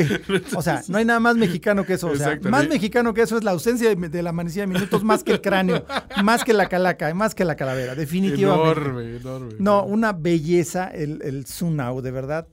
o 0.56 0.62
sea, 0.62 0.82
no 0.90 0.98
hay 0.98 1.06
nada 1.06 1.22
más 1.22 1.38
mexicano 1.38 1.86
que 1.86 1.94
eso. 1.94 2.08
O 2.08 2.16
sea, 2.18 2.38
más 2.44 2.68
mexicano 2.68 3.14
que 3.14 3.22
eso 3.22 3.38
es 3.38 3.44
la 3.46 3.52
ausencia 3.52 3.94
de, 3.96 4.22
la 4.24 4.32
amanecida 4.32 4.64
de 4.64 4.68
minutos, 4.68 5.02
más 5.04 5.24
que 5.24 5.32
el 5.32 5.42
cráneo, 5.42 5.86
más 6.24 6.44
que 6.44 6.52
la 6.54 6.68
calaca, 6.68 7.14
más 7.14 7.36
que 7.36 7.46
la 7.46 7.56
calavera, 7.56 7.96
definitivamente. 7.96 8.82
Enorme, 8.82 9.16
enorme. 9.18 9.54
No, 9.60 9.86
una 9.86 10.12
belleza 10.12 10.88
el, 10.90 11.22
el 11.22 11.46
Tsunau, 11.46 12.02
de 12.02 12.12
verdad. 12.12 12.48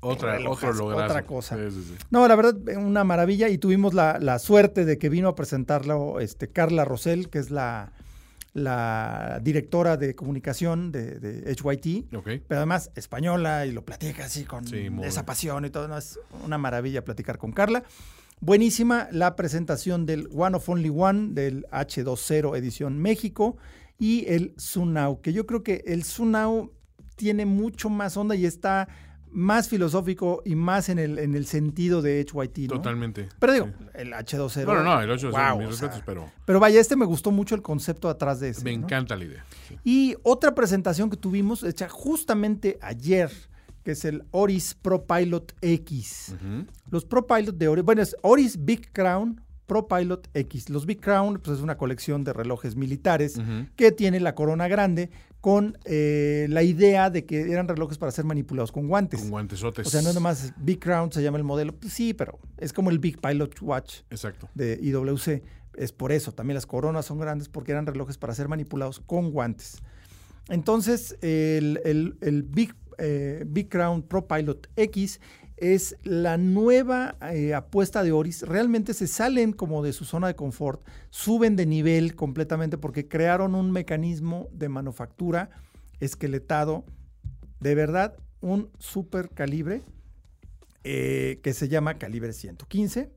Otra, 0.00 0.38
otro 0.48 0.86
otra 0.86 1.24
cosa. 1.24 1.56
Sí, 1.56 1.74
sí, 1.74 1.84
sí. 1.88 1.94
No, 2.10 2.26
la 2.28 2.36
verdad, 2.36 2.56
una 2.76 3.04
maravilla. 3.04 3.48
Y 3.48 3.58
tuvimos 3.58 3.94
la, 3.94 4.18
la 4.20 4.38
suerte 4.38 4.84
de 4.84 4.98
que 4.98 5.08
vino 5.08 5.28
a 5.28 5.34
presentarlo 5.34 6.20
este, 6.20 6.48
Carla 6.48 6.84
Rosell, 6.84 7.28
que 7.30 7.38
es 7.38 7.50
la, 7.50 7.92
la 8.52 9.40
directora 9.42 9.96
de 9.96 10.14
comunicación 10.14 10.92
de, 10.92 11.18
de 11.18 11.52
HYT. 11.52 12.14
Ok. 12.14 12.26
Pero 12.46 12.58
además 12.58 12.90
española 12.94 13.66
y 13.66 13.72
lo 13.72 13.84
platica 13.84 14.26
así 14.26 14.44
con 14.44 14.64
esa 15.04 15.26
pasión 15.26 15.64
y 15.64 15.70
todo. 15.70 15.88
¿no? 15.88 15.98
Es 15.98 16.18
una 16.44 16.58
maravilla 16.58 17.04
platicar 17.04 17.38
con 17.38 17.52
Carla. 17.52 17.82
Buenísima 18.40 19.08
la 19.10 19.34
presentación 19.34 20.06
del 20.06 20.28
One 20.32 20.56
of 20.56 20.68
Only 20.68 20.92
One, 20.94 21.30
del 21.32 21.66
H20 21.72 22.56
edición 22.56 22.98
México 22.98 23.56
y 23.98 24.26
el 24.28 24.54
Sunau, 24.56 25.20
que 25.20 25.32
yo 25.32 25.44
creo 25.44 25.64
que 25.64 25.82
el 25.86 26.04
Sunau 26.04 26.72
tiene 27.16 27.46
mucho 27.46 27.90
más 27.90 28.16
onda 28.16 28.36
y 28.36 28.46
está 28.46 28.88
más 29.32 29.68
filosófico 29.68 30.42
y 30.44 30.54
más 30.54 30.88
en 30.88 30.98
el, 30.98 31.18
en 31.18 31.34
el 31.34 31.46
sentido 31.46 32.02
de 32.02 32.20
HYT. 32.20 32.58
¿no? 32.70 32.76
Totalmente. 32.76 33.28
Pero 33.38 33.52
digo, 33.52 33.66
Sí. 33.66 33.84
el 33.94 34.12
H20. 34.12 34.64
Bueno, 34.64 34.82
no, 34.82 35.00
el 35.00 35.10
8 35.10 35.30
wow, 35.30 35.58
mis 35.58 35.66
o 35.66 35.70
respetos, 35.70 36.02
pero 36.04 36.30
Pero 36.44 36.60
vaya, 36.60 36.80
este 36.80 36.96
me 36.96 37.04
gustó 37.06 37.30
mucho 37.30 37.54
el 37.54 37.62
concepto 37.62 38.08
atrás 38.08 38.40
de 38.40 38.50
ese. 38.50 38.64
me 38.64 38.76
¿no? 38.76 38.84
encanta 38.84 39.16
la 39.16 39.24
idea. 39.24 39.44
Sí. 39.68 39.76
Y 39.84 40.16
otra 40.22 40.54
presentación 40.54 41.10
que 41.10 41.16
tuvimos 41.16 41.62
hecha 41.62 41.88
justamente 41.88 42.78
ayer, 42.82 43.30
que 43.84 43.92
es 43.92 44.04
el 44.04 44.24
Oris 44.32 44.74
Pro 44.74 45.06
Pilot 45.06 45.54
X. 45.60 46.34
Ujú. 46.34 46.66
Los 46.90 47.04
Pro 47.04 47.26
Pilot 47.26 47.56
de 47.56 47.68
Oris, 47.68 47.84
bueno, 47.84 48.02
es 48.02 48.16
Oris 48.22 48.64
Big 48.64 48.92
Crown 48.92 49.40
Pro 49.68 49.86
Pilot 49.86 50.28
X. 50.34 50.68
Los 50.70 50.84
Big 50.86 51.00
Crown 51.00 51.38
pues, 51.40 51.58
es 51.58 51.62
una 51.62 51.76
colección 51.76 52.24
de 52.24 52.32
relojes 52.32 52.74
militares 52.74 53.40
que 53.76 53.92
tiene 53.92 54.18
la 54.18 54.34
corona 54.34 54.66
grande 54.66 55.10
con 55.40 55.78
eh, 55.84 56.46
la 56.50 56.64
idea 56.64 57.10
de 57.10 57.24
que 57.24 57.52
eran 57.52 57.68
relojes 57.68 57.96
para 57.98 58.10
ser 58.10 58.24
manipulados 58.24 58.72
con 58.72 58.88
guantes. 58.88 59.20
Con 59.20 59.30
guantesotes. 59.30 59.86
O 59.86 59.90
sea, 59.90 60.02
no 60.02 60.08
es 60.08 60.14
nomás 60.16 60.52
Big 60.56 60.80
Crown, 60.80 61.12
se 61.12 61.22
llama 61.22 61.38
el 61.38 61.44
modelo. 61.44 61.72
Pues 61.76 61.92
sí, 61.92 62.12
pero 62.12 62.40
es 62.56 62.72
como 62.72 62.90
el 62.90 62.98
Big 62.98 63.20
Pilot 63.20 63.62
Watch 63.62 64.00
Exacto. 64.10 64.48
de 64.56 64.76
IWC. 64.82 65.44
Es 65.76 65.92
por 65.92 66.10
eso, 66.10 66.32
también 66.32 66.56
las 66.56 66.66
coronas 66.66 67.06
son 67.06 67.20
grandes 67.20 67.48
porque 67.48 67.70
eran 67.70 67.86
relojes 67.86 68.18
para 68.18 68.34
ser 68.34 68.48
manipulados 68.48 68.98
con 68.98 69.30
guantes. 69.30 69.76
Entonces, 70.48 71.16
el, 71.20 71.80
el- 71.84 72.16
el 72.20 72.42
Big, 72.42 72.74
eh, 72.98 73.44
Big 73.46 73.68
Crown 73.68 74.02
Pro 74.02 74.26
Pilot 74.26 74.68
X 74.76 75.20
es 75.60 75.96
la 76.02 76.36
nueva 76.36 77.16
eh, 77.32 77.54
apuesta 77.54 78.02
de 78.02 78.12
Oris. 78.12 78.42
Realmente 78.42 78.94
se 78.94 79.06
salen 79.06 79.52
como 79.52 79.82
de 79.82 79.92
su 79.92 80.04
zona 80.04 80.28
de 80.28 80.36
confort, 80.36 80.86
suben 81.10 81.56
de 81.56 81.66
nivel 81.66 82.14
completamente 82.14 82.78
porque 82.78 83.08
crearon 83.08 83.54
un 83.54 83.70
mecanismo 83.70 84.48
de 84.52 84.68
manufactura 84.68 85.50
esqueletado, 86.00 86.84
de 87.60 87.74
verdad, 87.74 88.16
un 88.40 88.70
super 88.78 89.30
calibre 89.30 89.82
eh, 90.84 91.40
que 91.42 91.52
se 91.52 91.68
llama 91.68 91.98
calibre 91.98 92.32
115. 92.32 93.10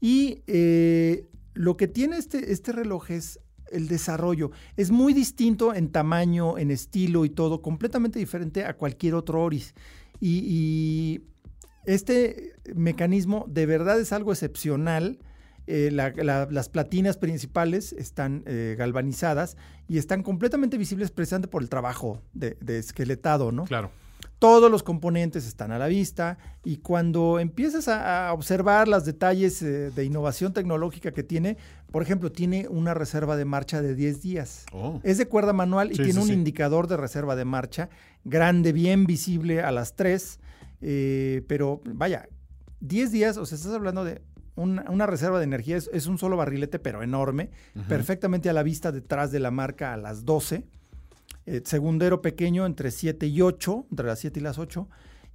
Y 0.00 0.42
eh, 0.46 1.28
lo 1.52 1.76
que 1.76 1.88
tiene 1.88 2.16
este, 2.16 2.52
este 2.52 2.72
reloj 2.72 3.10
es 3.10 3.40
el 3.70 3.86
desarrollo. 3.86 4.50
Es 4.76 4.90
muy 4.90 5.12
distinto 5.12 5.74
en 5.74 5.92
tamaño, 5.92 6.58
en 6.58 6.70
estilo 6.70 7.24
y 7.24 7.30
todo, 7.30 7.60
completamente 7.60 8.18
diferente 8.18 8.64
a 8.64 8.76
cualquier 8.76 9.14
otro 9.14 9.42
Oris. 9.42 9.74
y 10.20 11.22
este 11.84 12.54
mecanismo 12.74 13.44
de 13.48 13.66
verdad 13.66 14.00
es 14.00 14.12
algo 14.12 14.32
excepcional. 14.32 15.18
Eh, 15.66 15.90
las 15.92 16.68
platinas 16.68 17.16
principales 17.16 17.92
están 17.92 18.42
eh, 18.46 18.74
galvanizadas 18.76 19.56
y 19.88 19.98
están 19.98 20.22
completamente 20.22 20.76
visibles 20.78 21.10
precisamente 21.12 21.48
por 21.48 21.62
el 21.62 21.68
trabajo 21.68 22.20
de, 22.32 22.56
esqueletado, 22.78 23.52
¿no? 23.52 23.64
Claro. 23.64 23.90
Todos 24.38 24.70
los 24.70 24.82
componentes 24.82 25.46
están 25.46 25.70
a 25.70 25.78
la 25.78 25.86
vista 25.86 26.38
y 26.64 26.78
cuando 26.78 27.38
empiezas 27.38 27.88
a, 27.88 28.32
observar 28.32 28.88
los 28.88 29.04
detalles 29.04 29.62
eh, 29.62 29.90
de 29.90 30.04
innovación 30.04 30.52
tecnológica 30.52 31.12
que 31.12 31.22
tiene, 31.22 31.56
por 31.90 32.02
ejemplo, 32.02 32.32
tiene 32.32 32.66
una 32.68 32.92
reserva 32.94 33.36
de 33.36 33.44
marcha 33.44 33.80
de 33.80 33.94
10 33.94 34.22
días. 34.22 34.64
Oh. 34.72 35.00
Es 35.04 35.18
de 35.18 35.28
cuerda 35.28 35.52
manual 35.52 35.92
y 35.92 35.96
tiene 35.96 36.20
un 36.20 36.30
indicador 36.30 36.88
de 36.88 36.96
reserva 36.96 37.36
de 37.36 37.44
marcha 37.44 37.90
grande, 38.24 38.72
bien 38.72 39.06
visible 39.06 39.62
a 39.62 39.70
las 39.70 39.94
3 39.94 40.40
eh, 40.80 41.42
pero 41.46 41.80
vaya, 41.84 42.28
10 42.80 43.12
días, 43.12 43.36
o 43.36 43.46
sea, 43.46 43.56
estás 43.56 43.72
hablando 43.72 44.04
de 44.04 44.22
una, 44.56 45.06
reserva 45.06 45.38
de 45.38 45.44
energía, 45.44 45.76
es, 45.76 46.06
un 46.06 46.18
solo 46.18 46.36
barrilete, 46.36 46.78
pero 46.78 47.02
enorme, 47.02 47.50
perfectamente 47.88 48.50
a 48.50 48.52
la 48.52 48.62
vista 48.62 48.92
detrás 48.92 49.32
de 49.32 49.40
la 49.40 49.50
marca 49.50 49.94
a 49.94 49.96
las 49.96 50.24
12. 50.24 50.66
Eh, 51.46 51.62
segundero 51.64 52.20
pequeño 52.20 52.66
entre 52.66 52.90
7 52.90 53.26
y 53.26 53.40
8, 53.40 53.86
entre 53.90 54.06
las 54.06 54.18
7 54.18 54.38
y 54.38 54.42
las 54.42 54.58
8. 54.58 54.88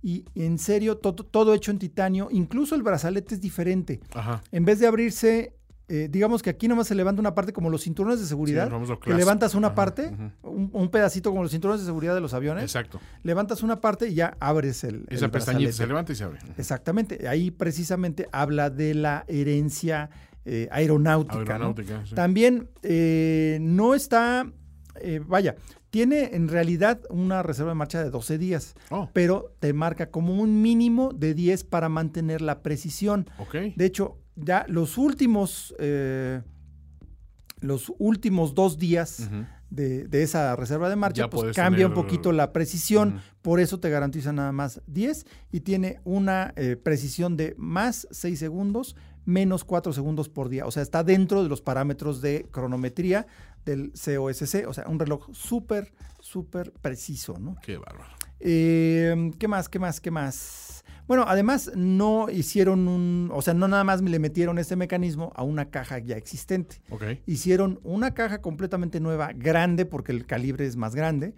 Y 0.04 0.26
en 0.36 0.60
serio, 0.60 0.98
todo, 0.98 1.26
todo 1.26 1.56
hecho 1.56 1.72
en 1.72 1.80
titanio, 1.80 2.28
incluso 2.30 2.76
el 2.76 2.84
brazalete 2.84 3.34
es 3.34 3.42
diferente. 3.42 4.00
En 4.52 4.64
vez 4.64 4.80
de 4.80 4.86
abrirse 4.86 5.56
eh, 5.88 6.08
digamos 6.10 6.42
que 6.42 6.50
aquí 6.50 6.68
nomás 6.68 6.88
se 6.88 6.96
levanta 6.96 7.20
una 7.20 7.36
parte 7.36 7.54
como 7.54 7.70
los 7.70 7.84
cinturones 7.84 8.20
de 8.20 8.26
seguridad. 8.26 8.72
que 9.02 9.14
levantas 9.14 9.54
una 9.54 9.76
parte, 9.76 10.12
un, 10.42 10.90
pedacito 10.90 11.30
como 11.30 11.44
los 11.44 11.52
cinturones 11.52 11.82
de 11.82 11.86
seguridad 11.86 12.16
de 12.16 12.22
los 12.22 12.34
aviones. 12.34 12.64
Exacto. 12.64 13.00
Levantas 13.22 13.62
una 13.62 13.82
parte 13.82 14.08
y 14.08 14.16
ya 14.16 14.36
abres 14.40 14.84
el. 14.84 15.06
Esa 15.10 15.30
pestañita 15.30 15.72
se 15.72 15.86
levanta 15.86 16.12
y 16.12 16.16
se 16.16 16.24
abre. 16.24 16.40
Exactamente. 16.58 17.28
Ahí 17.28 17.52
precisamente 17.52 18.28
habla 18.32 18.72
de 18.72 18.96
la 18.96 19.26
herencia 19.28 20.10
eh, 20.44 20.68
aeronáutica. 20.72 21.60
También 22.16 22.70
eh, 22.82 23.60
no 23.62 23.94
está. 23.94 24.52
vaya, 25.28 25.56
tiene 25.92 26.32
en 26.34 26.48
realidad 26.48 27.00
una 27.10 27.44
reserva 27.44 27.72
de 27.72 27.76
marcha 27.76 28.04
de 28.04 28.10
12 28.10 28.38
días, 28.40 28.74
oh. 28.90 29.10
pero 29.14 29.56
te 29.60 29.72
marca 29.72 30.10
como 30.10 30.34
un 30.34 30.64
mínimo 30.64 31.12
de 31.14 31.36
10 31.36 31.64
para 31.66 31.90
mantener 31.90 32.42
la 32.42 32.64
precisión. 32.64 33.30
De 33.54 33.86
hecho, 33.86 34.18
ya 34.36 34.66
los 34.68 34.98
últimos, 34.98 35.76
eh, 35.80 36.42
los 37.60 37.92
últimos 37.98 38.54
dos 38.54 38.78
días 38.78 39.30
de, 39.70 40.24
esa 40.24 40.56
reserva 40.56 40.90
de 40.90 40.96
marcha, 40.96 41.30
pues 41.30 41.56
cambia 41.56 41.88
un 41.88 41.94
poquito 41.94 42.32
la 42.32 42.54
precisión, 42.54 43.22
por 43.42 43.60
eso 43.60 43.80
te 43.80 43.90
garantiza 43.90 44.32
nada 44.32 44.52
más 44.52 44.82
10 44.88 45.26
y 45.52 45.62
tiene 45.62 46.00
una 46.04 46.54
eh, 46.56 46.76
precisión 46.76 47.38
de 47.38 47.56
más 47.58 48.08
6 48.12 48.40
segundos, 48.40 48.96
menos 49.26 49.64
4 49.64 49.94
segundos 49.94 50.30
por 50.30 50.50
día. 50.50 50.66
O 50.66 50.72
sea, 50.72 50.84
está 50.84 51.04
dentro 51.04 51.44
de 51.44 51.50
los 51.50 51.62
parámetros 51.62 52.22
de 52.22 52.48
cronometría 52.52 53.28
del 53.66 53.92
COSC, 53.94 54.68
o 54.68 54.74
sea, 54.74 54.88
un 54.88 55.00
reloj 55.00 55.28
súper, 55.34 55.92
súper 56.20 56.72
preciso, 56.72 57.38
¿no? 57.40 57.56
Qué 57.62 57.78
bárbaro. 57.78 58.14
Eh, 58.40 59.32
¿Qué 59.40 59.48
más? 59.48 59.70
¿Qué 59.70 59.80
más? 59.80 60.00
¿Qué 60.00 60.12
más? 60.12 60.85
Bueno, 61.08 61.26
además 61.28 61.72
no 61.76 62.30
hicieron 62.30 62.88
un, 62.88 63.30
o 63.34 63.42
sea, 63.42 63.54
no 63.54 63.68
nada 63.68 63.84
más 63.84 64.02
le 64.02 64.18
metieron 64.20 64.58
este 64.58 64.76
mecanismo 64.76 65.32
a 65.36 65.44
una 65.44 65.70
caja 65.70 66.00
ya 66.00 66.18
existente. 66.18 66.82
Hicieron 67.26 67.80
una 67.84 68.14
caja 68.14 68.42
completamente 68.42 69.00
nueva, 69.00 69.32
grande, 69.34 69.86
porque 69.86 70.12
el 70.12 70.26
calibre 70.26 70.66
es 70.66 70.76
más 70.76 70.96
grande, 70.96 71.36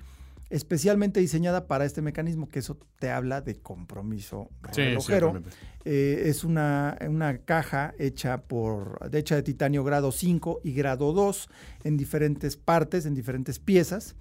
especialmente 0.49 1.20
diseñada 1.20 1.68
para 1.68 1.84
este 1.84 2.01
mecanismo, 2.01 2.47
que 2.47 2.59
eso 2.59 2.78
te 2.99 3.09
habla 3.09 3.41
de 3.41 3.55
compromiso 3.55 4.49
relojero. 4.74 5.41
Eh, 5.84 6.24
es 6.26 6.45
una, 6.45 6.97
una, 7.07 7.39
caja 7.39 7.93
hecha 7.99 8.41
por, 8.41 8.99
hecha 9.11 9.36
de 9.36 9.43
titanio 9.43 9.84
grado 9.84 10.11
5 10.11 10.61
y 10.63 10.74
grado 10.74 11.11
2 11.11 11.49
en 11.84 11.97
diferentes 11.97 12.55
partes, 12.55 13.05
en 13.05 13.15
diferentes 13.15 13.59
piezas. 13.59 14.15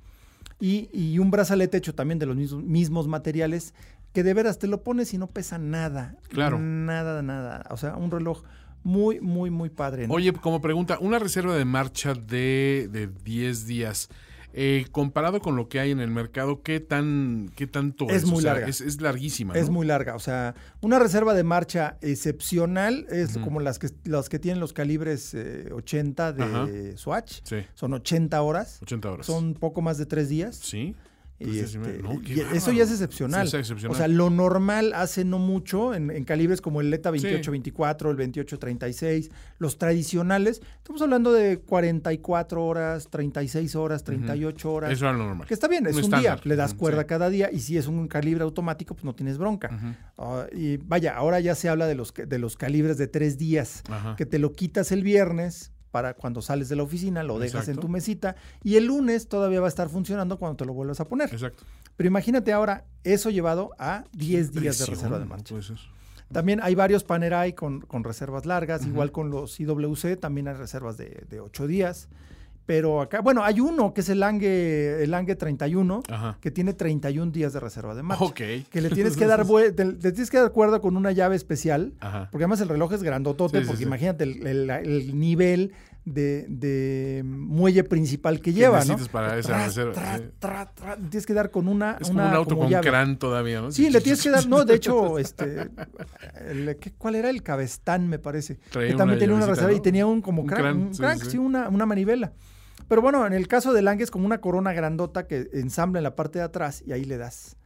Y, 0.58 0.88
y, 0.92 1.18
un 1.18 1.30
brazalete 1.30 1.76
hecho 1.76 1.94
también 1.94 2.18
de 2.18 2.24
los 2.24 2.34
mismos, 2.34 2.64
mismos 2.64 3.08
materiales 3.08 3.74
que 4.16 4.22
de 4.22 4.32
veras 4.32 4.58
te 4.58 4.66
lo 4.66 4.82
pones 4.82 5.12
y 5.12 5.18
no 5.18 5.26
pesa 5.26 5.58
nada. 5.58 6.16
Claro. 6.30 6.58
Nada, 6.58 7.20
nada. 7.20 7.66
O 7.68 7.76
sea, 7.76 7.96
un 7.96 8.10
reloj 8.10 8.44
muy, 8.82 9.20
muy, 9.20 9.50
muy 9.50 9.68
padre. 9.68 10.06
Oye, 10.08 10.32
como 10.32 10.62
pregunta, 10.62 10.96
una 11.02 11.18
reserva 11.18 11.54
de 11.54 11.66
marcha 11.66 12.14
de, 12.14 12.88
de 12.90 13.08
10 13.08 13.66
días. 13.66 14.08
Eh, 14.54 14.86
comparado 14.90 15.40
con 15.40 15.54
lo 15.54 15.68
que 15.68 15.80
hay 15.80 15.90
en 15.90 16.00
el 16.00 16.10
mercado, 16.10 16.62
¿qué 16.62 16.80
tan 16.80 17.50
qué 17.56 17.66
tanto 17.66 18.08
es? 18.08 18.24
muy 18.24 18.42
larga. 18.42 18.66
Es, 18.66 19.02
larguísima. 19.02 19.52
Es 19.52 19.68
muy 19.68 19.86
larga. 19.86 20.14
O 20.14 20.18
sea, 20.18 20.54
una 20.80 20.98
reserva 20.98 21.34
de 21.34 21.44
marcha 21.44 21.98
excepcional 22.00 23.06
es 23.10 23.36
como 23.36 23.60
las 23.60 23.78
que, 23.78 23.90
las 24.04 24.30
que 24.30 24.38
tienen 24.38 24.60
los 24.60 24.72
calibres 24.72 25.36
80 25.70 26.28
eh, 26.28 26.32
de 26.32 26.96
Swatch. 26.96 27.40
Sí. 27.44 27.66
Son 27.74 27.92
80 27.92 28.40
horas. 28.40 28.78
80 28.80 29.10
horas. 29.10 29.26
Son 29.26 29.52
poco 29.52 29.82
más 29.82 29.98
de 29.98 30.06
tres 30.06 30.30
días. 30.30 30.56
Sí. 30.56 30.94
Y, 31.38 31.58
este, 31.58 32.00
eso 32.54 32.72
ya 32.72 32.84
es 32.84 32.90
excepcional. 32.90 33.46
O 33.88 33.94
sea, 33.94 34.08
lo 34.08 34.30
normal 34.30 34.92
hace 34.94 35.24
no 35.24 35.38
mucho 35.38 35.94
en, 35.94 36.24
calibres 36.24 36.62
como 36.62 36.80
el 36.80 36.92
ETA 36.92 37.10
2824, 37.10 38.10
el 38.10 38.16
2836, 38.16 39.30
los 39.58 39.76
tradicionales. 39.76 40.62
Estamos 40.78 41.02
hablando 41.02 41.32
de 41.32 41.58
44 41.58 42.64
horas, 42.64 43.08
36 43.10 43.76
horas, 43.76 44.02
38 44.04 44.72
horas. 44.72 44.92
Eso 44.92 45.06
es 45.06 45.12
lo 45.12 45.18
normal. 45.18 45.46
Que 45.46 45.54
está 45.54 45.68
bien, 45.68 45.86
es 45.86 45.96
un, 45.96 46.10
día. 46.10 46.40
Le 46.42 46.56
das 46.56 46.72
cuerda 46.72 47.04
cada 47.04 47.28
día 47.28 47.50
y 47.52 47.60
si 47.60 47.76
es 47.76 47.86
un 47.86 48.08
calibre 48.08 48.42
automático, 48.42 48.94
pues 48.94 49.04
no 49.04 49.14
tienes 49.14 49.36
bronca. 49.36 49.70
Ah, 50.16 50.46
y 50.52 50.78
vaya, 50.78 51.16
ahora 51.16 51.40
ya 51.40 51.54
se 51.54 51.68
habla 51.68 51.86
de 51.86 51.96
los, 51.96 52.14
de 52.14 52.38
los 52.38 52.56
calibres 52.56 52.96
de 52.96 53.08
tres 53.08 53.36
días, 53.36 53.82
que 54.16 54.24
te 54.24 54.38
lo 54.38 54.52
quitas 54.52 54.90
el 54.90 55.02
viernes 55.02 55.72
para 55.96 56.12
cuando 56.12 56.42
sales 56.42 56.68
de 56.68 56.76
la 56.76 56.82
oficina, 56.82 57.22
lo 57.22 57.38
dejas 57.38 57.68
en 57.68 57.78
tu 57.78 57.88
mesita 57.88 58.36
y 58.62 58.76
el 58.76 58.84
lunes 58.84 59.28
todavía 59.28 59.60
va 59.60 59.66
a 59.66 59.70
estar 59.70 59.88
funcionando 59.88 60.38
cuando 60.38 60.58
te 60.58 60.66
lo 60.66 60.74
vuelvas 60.74 61.00
a 61.00 61.06
poner. 61.06 61.32
Exacto. 61.32 61.64
Pero 61.96 62.06
imagínate 62.06 62.52
ahora 62.52 62.84
eso 63.02 63.30
llevado 63.30 63.70
a 63.78 64.04
10 64.12 64.52
días 64.52 64.78
de 64.78 64.84
reserva 64.84 65.18
de 65.18 65.24
marcha. 65.24 65.54
También 66.30 66.60
hay 66.62 66.74
varios 66.74 67.02
Panerai 67.02 67.54
con, 67.54 67.80
con 67.80 68.04
reservas 68.04 68.44
largas, 68.44 68.84
igual 68.84 69.10
con 69.10 69.30
los 69.30 69.58
IWC, 69.58 70.20
también 70.20 70.48
hay 70.48 70.54
reservas 70.54 70.98
de, 70.98 71.24
de 71.30 71.40
8 71.40 71.66
días. 71.66 72.10
Pero 72.66 73.00
acá, 73.00 73.20
bueno, 73.20 73.44
hay 73.44 73.60
uno 73.60 73.94
que 73.94 74.00
es 74.00 74.08
el 74.08 74.18
Lange, 74.18 75.02
el 75.02 75.12
Lange 75.12 75.36
31, 75.36 76.02
que 76.40 76.50
tiene 76.50 76.72
31 76.72 77.30
días 77.30 77.52
de 77.52 77.60
reserva 77.60 77.94
de 77.94 78.02
marcha. 78.02 78.24
Ok. 78.24 78.40
Que 78.68 78.80
le 78.80 78.90
tienes 78.90 79.16
que 79.16 79.26
dar 79.26 79.46
te, 79.76 79.94
tienes 79.94 80.30
que 80.30 80.38
dar 80.38 80.50
cuerda 80.50 80.80
con 80.80 80.96
una 80.96 81.12
llave 81.12 81.36
especial, 81.36 81.92
porque 82.00 82.44
además 82.44 82.60
el 82.60 82.68
reloj 82.68 82.92
es 82.92 83.04
grandotote, 83.04 83.60
porque 83.62 83.84
imagínate 83.84 84.24
el, 84.24 85.16
nivel 85.16 85.74
de, 86.04 87.22
muelle 87.24 87.84
principal 87.84 88.40
que 88.40 88.52
lleva, 88.52 88.84
¿no? 88.84 88.96
para 89.12 89.38
esa 89.38 89.64
reserva. 89.64 90.24
tienes 91.08 91.24
que 91.24 91.34
dar 91.34 91.52
con 91.52 91.68
una 91.68 91.98
Es 92.00 92.08
como 92.08 92.26
un 92.26 92.34
auto 92.34 92.56
con 92.56 92.68
crán 92.68 93.16
todavía, 93.16 93.60
¿no? 93.60 93.70
Sí, 93.70 93.90
le 93.90 94.00
tienes 94.00 94.20
que 94.20 94.30
dar, 94.30 94.48
no, 94.48 94.64
de 94.64 94.74
hecho, 94.74 95.18
este, 95.20 95.70
¿cuál 96.98 97.14
era 97.14 97.30
el 97.30 97.44
cabestán, 97.44 98.08
me 98.08 98.18
parece? 98.18 98.58
que 98.72 98.94
también 98.94 99.20
tenía 99.20 99.36
una 99.36 99.46
reserva 99.46 99.72
y 99.72 99.78
tenía 99.78 100.04
un 100.04 100.20
como 100.20 100.42
un 100.42 100.48
crank, 100.48 101.22
sí, 101.22 101.38
una, 101.38 101.68
una 101.68 101.86
manivela. 101.86 102.32
Pero 102.88 103.02
bueno, 103.02 103.26
en 103.26 103.32
el 103.32 103.48
caso 103.48 103.72
del 103.72 103.84
Lang 103.86 104.00
es 104.00 104.10
como 104.10 104.26
una 104.26 104.40
corona 104.40 104.72
grandota 104.72 105.26
que 105.26 105.48
ensambla 105.52 105.98
en 105.98 106.04
la 106.04 106.16
parte 106.16 106.38
de 106.38 106.44
atrás 106.44 106.82
y 106.86 106.92
ahí 106.92 107.04
le 107.04 107.16
das. 107.16 107.56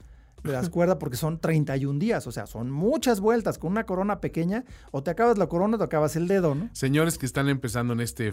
Le 0.42 0.52
das 0.52 0.70
cuerda 0.70 0.98
porque 0.98 1.18
son 1.18 1.38
31 1.38 1.98
días, 1.98 2.26
o 2.26 2.32
sea, 2.32 2.46
son 2.46 2.70
muchas 2.70 3.20
vueltas 3.20 3.58
con 3.58 3.72
una 3.72 3.84
corona 3.84 4.22
pequeña, 4.22 4.64
o 4.90 5.02
te 5.02 5.10
acabas 5.10 5.36
la 5.36 5.48
corona 5.48 5.76
o 5.76 5.78
te 5.78 5.84
acabas 5.84 6.16
el 6.16 6.28
dedo, 6.28 6.54
¿no? 6.54 6.70
Señores 6.72 7.18
que 7.18 7.26
están 7.26 7.50
empezando 7.50 7.92
en 7.92 8.00
este 8.00 8.32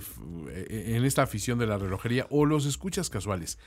en 0.69 1.03
esta 1.03 1.23
afición 1.23 1.59
de 1.59 1.67
la 1.67 1.77
relojería 1.77 2.25
o 2.29 2.45
los 2.45 2.65
escuchas 2.65 3.09
casuales, 3.09 3.59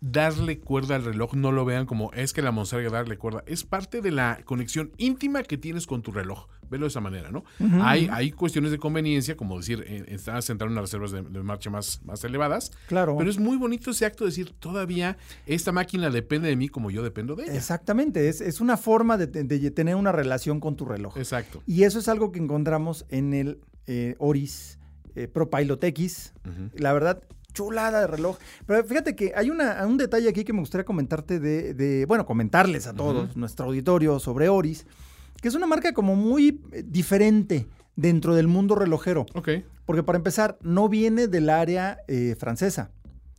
darle 0.00 0.60
cuerda 0.60 0.94
al 0.94 1.04
reloj, 1.04 1.34
no 1.34 1.50
lo 1.50 1.64
vean 1.64 1.86
como 1.86 2.12
es 2.12 2.32
que 2.32 2.42
la 2.42 2.52
monserga 2.52 2.90
darle 2.90 3.18
cuerda, 3.18 3.42
es 3.46 3.64
parte 3.64 4.00
de 4.00 4.12
la 4.12 4.38
conexión 4.44 4.92
íntima 4.96 5.42
que 5.42 5.58
tienes 5.58 5.88
con 5.88 6.02
tu 6.02 6.12
reloj. 6.12 6.46
Velo 6.70 6.84
de 6.84 6.88
esa 6.88 7.00
manera, 7.00 7.30
¿no? 7.30 7.44
hay, 7.82 8.08
hay 8.12 8.30
cuestiones 8.30 8.70
de 8.70 8.78
conveniencia, 8.78 9.36
como 9.36 9.56
decir, 9.58 9.84
eh, 9.86 10.04
estás 10.08 10.48
en 10.50 10.62
unas 10.62 10.82
reservas 10.82 11.10
de, 11.10 11.22
de, 11.22 11.42
marcha 11.42 11.68
más, 11.68 12.00
más 12.04 12.22
elevadas. 12.24 12.70
Claro. 12.86 13.16
Pero 13.18 13.28
es 13.28 13.38
muy 13.38 13.56
bonito 13.56 13.90
ese 13.90 14.06
acto 14.06 14.24
de 14.24 14.30
decir, 14.30 14.52
todavía 14.58 15.18
esta 15.46 15.72
máquina 15.72 16.10
depende 16.10 16.48
de 16.48 16.56
mí 16.56 16.68
como 16.68 16.90
yo 16.90 17.02
dependo 17.02 17.34
de 17.34 17.44
ella. 17.44 17.54
Exactamente, 17.54 18.28
es, 18.28 18.40
es 18.40 18.60
una 18.60 18.76
forma 18.76 19.16
de, 19.18 19.26
de, 19.26 19.70
tener 19.70 19.96
una 19.96 20.12
relación 20.12 20.60
con 20.60 20.76
tu 20.76 20.84
reloj. 20.84 21.16
Exacto. 21.16 21.62
Y 21.66 21.82
eso 21.82 21.98
es 21.98 22.08
algo 22.08 22.32
que 22.32 22.38
encontramos 22.38 23.04
en 23.08 23.34
el 23.34 23.60
eh, 23.86 24.14
Oris 24.18 24.78
eh, 25.14 25.28
Pro 25.28 25.50
Pilot 25.50 25.82
X. 25.82 26.32
Uh 26.44 26.48
-huh. 26.48 26.70
La 26.80 26.92
verdad, 26.92 27.20
chulada 27.52 28.00
de 28.00 28.06
reloj. 28.06 28.38
Pero 28.66 28.84
fíjate 28.84 29.14
que 29.16 29.32
hay 29.34 29.50
una, 29.50 29.84
un 29.86 29.96
detalle 29.96 30.28
aquí 30.28 30.44
que 30.44 30.52
me 30.52 30.60
gustaría 30.60 30.84
comentarte 30.84 31.40
de, 31.40 31.74
de 31.74 32.06
bueno, 32.06 32.26
comentarles 32.26 32.86
a 32.86 32.94
todos, 32.94 33.30
uh 33.30 33.32
-huh. 33.32 33.36
nuestro 33.36 33.66
auditorio 33.66 34.18
sobre 34.18 34.48
Oris, 34.48 34.86
que 35.40 35.48
es 35.48 35.54
una 35.54 35.66
marca 35.66 35.92
como 35.92 36.16
muy 36.16 36.60
eh, 36.72 36.82
diferente 36.86 37.66
dentro 37.96 38.34
del 38.34 38.46
mundo 38.48 38.74
relojero. 38.74 39.26
Ok. 39.34 39.48
Porque 39.86 40.02
para 40.02 40.16
empezar, 40.16 40.58
no 40.62 40.88
viene 40.88 41.26
del 41.26 41.50
área 41.50 41.98
eh, 42.08 42.36
francesa. 42.38 42.90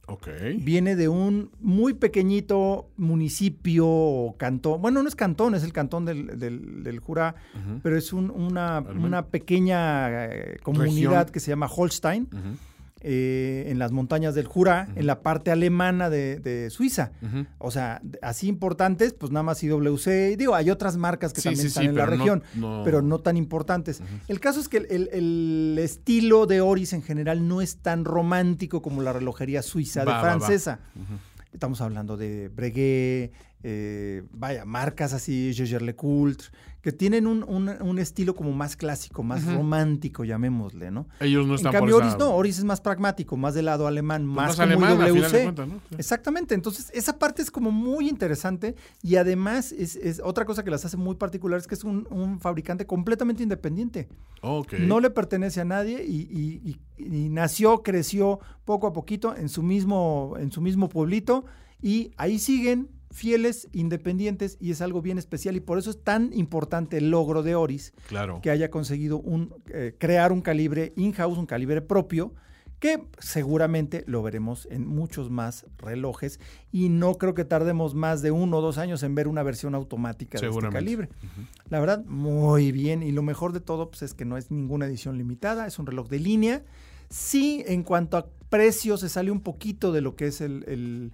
Ok. 0.07 0.27
Viene 0.59 0.97
de 0.97 1.07
un 1.07 1.51
muy 1.59 1.93
pequeñito 1.93 2.89
municipio 2.97 3.87
o 3.87 4.35
cantón. 4.37 4.81
Bueno, 4.81 5.01
no 5.01 5.07
es 5.07 5.15
cantón, 5.15 5.55
es 5.55 5.63
el 5.63 5.71
cantón 5.71 6.03
del, 6.05 6.37
del, 6.37 6.83
del 6.83 6.99
Jura, 6.99 7.35
uh 7.53 7.57
-huh. 7.57 7.79
pero 7.81 7.97
es 7.97 8.11
un, 8.11 8.29
una, 8.29 8.79
una, 8.81 9.27
pequeña 9.27 10.25
eh, 10.25 10.57
comunidad 10.63 11.11
Región. 11.11 11.25
que 11.31 11.39
se 11.39 11.51
llama 11.51 11.67
Holstein. 11.73 12.23
Uh 12.23 12.35
-huh. 12.35 12.55
Eh, 13.03 13.65
en 13.67 13.79
las 13.79 13.91
montañas 13.91 14.35
del 14.35 14.45
Jura, 14.45 14.85
uh 14.87 14.93
-huh. 14.93 14.99
en 14.99 15.07
la 15.07 15.21
parte 15.21 15.49
alemana 15.49 16.11
de, 16.11 16.37
de 16.39 16.69
Suiza. 16.69 17.13
Uh 17.23 17.25
-huh. 17.25 17.47
O 17.57 17.71
sea, 17.71 17.99
así 18.21 18.47
importantes, 18.47 19.13
pues 19.13 19.31
nada 19.31 19.41
más 19.41 19.63
IWC. 19.63 20.37
Digo, 20.37 20.53
hay 20.53 20.69
otras 20.69 20.97
marcas 20.97 21.33
que 21.33 21.41
sí, 21.41 21.45
también 21.45 21.61
sí, 21.63 21.67
están 21.69 21.83
sí, 21.83 21.89
en 21.89 21.95
la 21.95 22.05
región, 22.05 22.43
no, 22.53 22.77
no... 22.77 22.83
pero 22.83 23.01
no 23.01 23.17
tan 23.17 23.37
importantes. 23.37 24.01
Uh 24.01 24.03
-huh. 24.03 24.19
El 24.27 24.39
caso 24.39 24.59
es 24.59 24.69
que 24.69 24.77
el, 24.77 25.09
el, 25.11 25.79
estilo 25.79 26.45
de 26.45 26.61
Oris 26.61 26.93
en 26.93 27.01
general 27.01 27.47
no 27.47 27.61
es 27.61 27.77
tan 27.77 28.05
romántico 28.05 28.83
como 28.83 29.01
la 29.01 29.13
relojería 29.13 29.63
suiza 29.63 30.03
va, 30.05 30.15
de 30.15 30.21
francesa. 30.21 30.79
Va, 30.95 31.01
va. 31.15 31.19
Estamos 31.53 31.81
hablando 31.81 32.17
de 32.17 32.49
Breguet, 32.49 33.31
eh, 33.64 34.24
vaya, 34.32 34.66
marcas 34.66 35.14
así, 35.14 35.53
Jaeger 35.53 35.82
LeCoultre, 35.82 36.47
que 36.82 36.91
tienen 36.91 37.28
un, 37.28 37.43
un, 37.43 37.70
un, 37.70 37.99
estilo 37.99 38.34
como 38.36 38.51
más 38.53 38.76
clásico, 38.76 39.22
más 39.22 39.43
uh 39.43 39.49
-huh. 39.49 39.55
romántico, 39.57 40.24
llamémosle, 40.24 40.89
¿no? 40.89 41.07
Ellos 41.20 41.45
no 41.45 41.53
están 41.55 41.74
En 41.74 41.80
cambio, 41.80 41.97
por 41.97 42.05
Oris 42.05 42.18
no, 42.18 42.36
Oris 42.36 42.57
es 42.57 42.64
más 42.64 42.82
pragmático, 42.82 43.38
más 43.38 43.53
del 43.53 43.66
lado 43.66 43.86
alemán, 43.86 44.24
Pues 44.24 44.36
más, 44.36 44.57
más 44.57 44.68
como 44.68 44.86
alemán, 44.86 44.97
WC. 44.97 45.53
Sí. 45.55 45.95
Exactamente, 45.99 46.55
entonces 46.55 46.89
esa 46.93 47.20
parte 47.20 47.43
es 47.43 47.51
como 47.51 47.70
muy 47.70 48.09
interesante 48.09 48.76
y 49.03 49.18
además 49.18 49.72
es, 49.72 49.95
es 49.95 50.20
otra 50.24 50.45
cosa 50.45 50.64
que 50.64 50.72
las 50.72 50.84
hace 50.84 50.97
muy 50.97 51.16
particulares, 51.16 51.68
que 51.68 51.76
es 51.76 51.84
un, 51.84 52.07
un 52.09 52.39
fabricante 52.39 52.88
completamente 52.88 53.43
independiente. 53.43 54.09
Okay. 54.41 54.88
No 54.88 54.99
le 54.99 55.12
pertenece 55.12 55.62
a 55.62 55.66
nadie 55.66 56.03
y, 56.03 56.22
y, 56.32 56.78
y, 56.97 57.16
y, 57.26 57.30
nació, 57.30 57.84
creció 57.84 58.39
poco 58.66 58.88
a 58.88 58.93
poquito 58.93 59.36
en 59.36 59.49
su 59.49 59.62
mismo, 59.62 60.34
en 60.39 60.51
su 60.51 60.62
mismo 60.62 60.89
pueblito 60.89 61.45
y 61.80 62.12
ahí 62.18 62.39
siguen 62.39 62.89
fieles, 63.12 63.68
independientes 63.74 64.57
y 64.59 64.72
es 64.72 64.82
algo 64.82 65.01
bien 65.01 65.18
especial 65.18 65.55
y 65.55 65.59
por 65.59 65.78
eso 65.78 65.91
es 65.91 66.03
tan 66.03 66.32
importante 66.34 66.97
el 66.97 67.12
logro 67.12 67.43
de 67.43 67.55
Oris 67.55 67.93
claro. 68.07 68.39
que 68.41 68.49
haya 68.49 68.72
conseguido 68.72 69.20
un, 69.20 69.53
eh, 69.68 69.95
crear 69.97 70.32
un 70.32 70.41
calibre 70.41 70.93
in-house, 70.95 71.38
un 71.38 71.45
calibre 71.45 71.82
propio 71.82 72.34
que 72.80 73.03
seguramente 73.20 74.03
lo 74.07 74.24
veremos 74.24 74.68
en 74.72 74.88
muchos 74.88 75.30
más 75.30 75.68
relojes 75.78 76.39
y 76.72 76.89
no 76.89 77.14
creo 77.14 77.36
que 77.36 77.45
tardemos 77.45 77.93
más 77.93 78.24
de 78.24 78.32
uno 78.32 78.57
o 78.57 78.62
dos 78.62 78.80
años 78.80 79.03
en 79.03 79.14
ver 79.14 79.28
una 79.28 79.43
versión 79.43 79.76
automática 79.76 80.39
de 80.39 80.47
este 80.47 80.70
calibre. 80.70 81.09
Uh 81.22 81.26
-huh. 81.26 81.47
La 81.70 81.80
verdad, 81.80 82.03
muy 82.05 82.72
bien 82.72 83.03
y 83.03 83.12
lo 83.12 83.22
mejor 83.22 83.53
de 83.53 83.59
todo 83.59 83.91
pues, 83.91 84.01
es 84.01 84.16
que 84.16 84.26
no 84.26 84.36
es 84.36 84.49
ninguna 84.49 84.88
edición 84.88 85.20
limitada, 85.20 85.68
es 85.68 85.78
un 85.78 85.86
reloj 85.86 86.09
de 86.09 86.20
línea. 86.20 86.64
Sí, 87.09 87.64
en 87.68 87.84
cuanto 87.84 88.18
a 88.18 88.28
precio 88.49 88.97
se 88.97 89.09
sale 89.09 89.30
un 89.30 89.41
poquito 89.41 89.91
de 89.91 90.01
lo 90.01 90.16
que 90.16 90.28
es 90.28 90.41
el, 90.41 90.64
el 90.68 91.12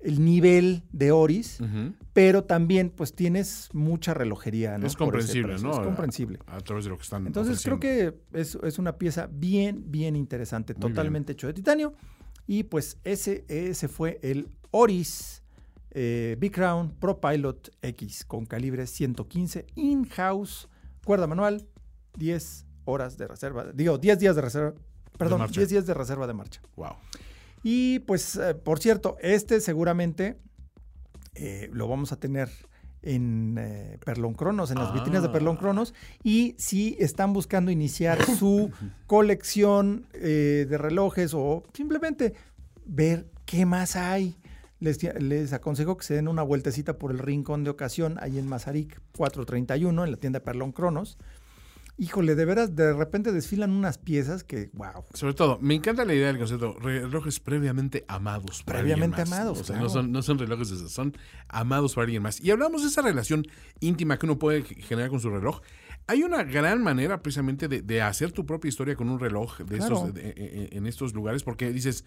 el 0.00 0.24
nivel 0.24 0.82
de 0.92 1.10
Oris, 1.12 1.60
uh 1.60 1.64
-huh. 1.64 1.94
pero 2.12 2.44
también 2.44 2.90
pues 2.90 3.14
tienes 3.14 3.68
mucha 3.72 4.14
relojería, 4.14 4.78
¿no? 4.78 4.86
Es 4.86 4.96
comprensible, 4.96 5.58
¿no? 5.58 5.72
Es 5.72 5.78
comprensible. 5.78 6.38
A, 6.46 6.56
a, 6.56 6.60
través 6.60 6.84
de 6.84 6.90
lo 6.90 6.96
que 6.96 7.02
están 7.02 7.26
Entonces 7.26 7.66
ofreciendo. 7.66 7.80
creo 7.80 8.12
que 8.32 8.40
es, 8.40 8.58
es, 8.62 8.78
una 8.78 8.98
pieza 8.98 9.28
bien, 9.32 9.84
bien 9.90 10.16
interesante, 10.16 10.74
Muy 10.74 10.80
totalmente 10.80 11.32
bien. 11.32 11.36
hecho 11.36 11.46
de 11.48 11.54
titanio. 11.54 11.94
Y 12.46 12.64
pues 12.64 12.98
ese, 13.04 13.44
ese 13.48 13.88
fue 13.88 14.20
el 14.22 14.48
Oris 14.70 15.42
eh, 15.98 16.36
Big 16.38 16.52
Crown 16.52 16.90
Pro 17.00 17.20
Pilot 17.20 17.70
X 17.80 18.24
con 18.26 18.44
calibre 18.44 18.86
115 18.86 19.66
in-house, 19.76 20.68
cuerda 21.04 21.26
manual, 21.26 21.66
10 22.18 22.66
horas 22.84 23.16
de 23.16 23.26
reserva, 23.26 23.72
digo, 23.72 23.96
10 23.96 24.18
días 24.18 24.36
de 24.36 24.42
reserva, 24.42 24.74
perdón, 25.16 25.46
de 25.46 25.48
10 25.48 25.70
días 25.70 25.86
de 25.86 25.94
reserva 25.94 26.26
de 26.26 26.34
marcha. 26.34 26.60
Wow. 26.76 26.96
Y 27.62 28.00
pues, 28.00 28.36
eh, 28.36 28.54
por 28.54 28.78
cierto, 28.78 29.16
este 29.20 29.60
seguramente 29.60 30.38
eh, 31.34 31.68
lo 31.72 31.88
vamos 31.88 32.12
a 32.12 32.16
tener 32.16 32.48
en 33.02 33.56
eh, 33.58 33.98
Perlon 34.04 34.34
Cronos, 34.34 34.70
en 34.70 34.78
las 34.78 34.90
ah. 34.90 34.92
vitrinas 34.92 35.22
de 35.22 35.28
Perlon 35.28 35.56
Cronos. 35.56 35.94
Y 36.22 36.54
si 36.58 36.96
están 36.98 37.32
buscando 37.32 37.70
iniciar 37.70 38.22
su 38.24 38.70
colección 39.06 40.06
eh, 40.12 40.66
de 40.68 40.78
relojes 40.78 41.32
o 41.34 41.62
simplemente 41.72 42.34
ver 42.84 43.28
qué 43.44 43.64
más 43.64 43.96
hay, 43.96 44.36
les, 44.80 45.02
les, 45.22 45.52
aconsejo 45.52 45.96
que 45.96 46.04
se 46.04 46.14
den 46.14 46.28
una 46.28 46.42
vueltecita 46.42 46.98
por 46.98 47.10
el 47.10 47.18
rincón 47.18 47.64
de 47.64 47.70
ocasión 47.70 48.18
ahí 48.20 48.38
en 48.38 48.46
Mazarik 48.46 49.00
431, 49.16 50.04
en 50.04 50.10
la 50.10 50.16
tienda 50.16 50.40
Perlon 50.40 50.72
Cronos 50.72 51.16
híjole, 51.98 52.34
de 52.34 52.44
veras, 52.44 52.76
de 52.76 52.92
repente 52.92 53.32
desfilan 53.32 53.70
unas 53.70 53.98
piezas 53.98 54.44
que, 54.44 54.70
wow. 54.74 55.04
Sobre 55.14 55.34
todo, 55.34 55.58
me 55.60 55.74
encanta 55.74 56.04
la 56.04 56.14
idea 56.14 56.26
del 56.28 56.38
concepto, 56.38 56.76
relojes 56.80 57.40
previamente 57.40 58.04
amados. 58.08 58.62
Por 58.62 58.74
previamente 58.74 59.22
más. 59.22 59.32
amados. 59.32 59.60
O 59.60 59.64
sea, 59.64 59.76
claro. 59.76 59.84
no, 59.84 59.88
son, 59.90 60.12
no 60.12 60.22
son 60.22 60.38
relojes, 60.38 60.68
son 60.68 61.16
amados 61.48 61.94
por 61.94 62.04
alguien 62.04 62.22
más. 62.22 62.40
Y 62.40 62.50
hablamos 62.50 62.82
de 62.82 62.88
esa 62.88 63.02
relación 63.02 63.46
íntima 63.80 64.18
que 64.18 64.26
uno 64.26 64.38
puede 64.38 64.62
generar 64.62 65.10
con 65.10 65.20
su 65.20 65.30
reloj. 65.30 65.60
Hay 66.08 66.22
una 66.22 66.44
gran 66.44 66.82
manera 66.82 67.20
precisamente 67.22 67.66
de, 67.66 67.82
de 67.82 68.00
hacer 68.02 68.30
tu 68.30 68.46
propia 68.46 68.68
historia 68.68 68.94
con 68.94 69.08
un 69.08 69.18
reloj 69.18 69.58
de 69.58 69.78
Claro. 69.78 69.96
estos, 69.96 70.14
de- 70.14 70.22
de- 70.34 70.68
en 70.72 70.86
estos 70.86 71.14
lugares, 71.14 71.42
porque 71.42 71.72
dices, 71.72 72.04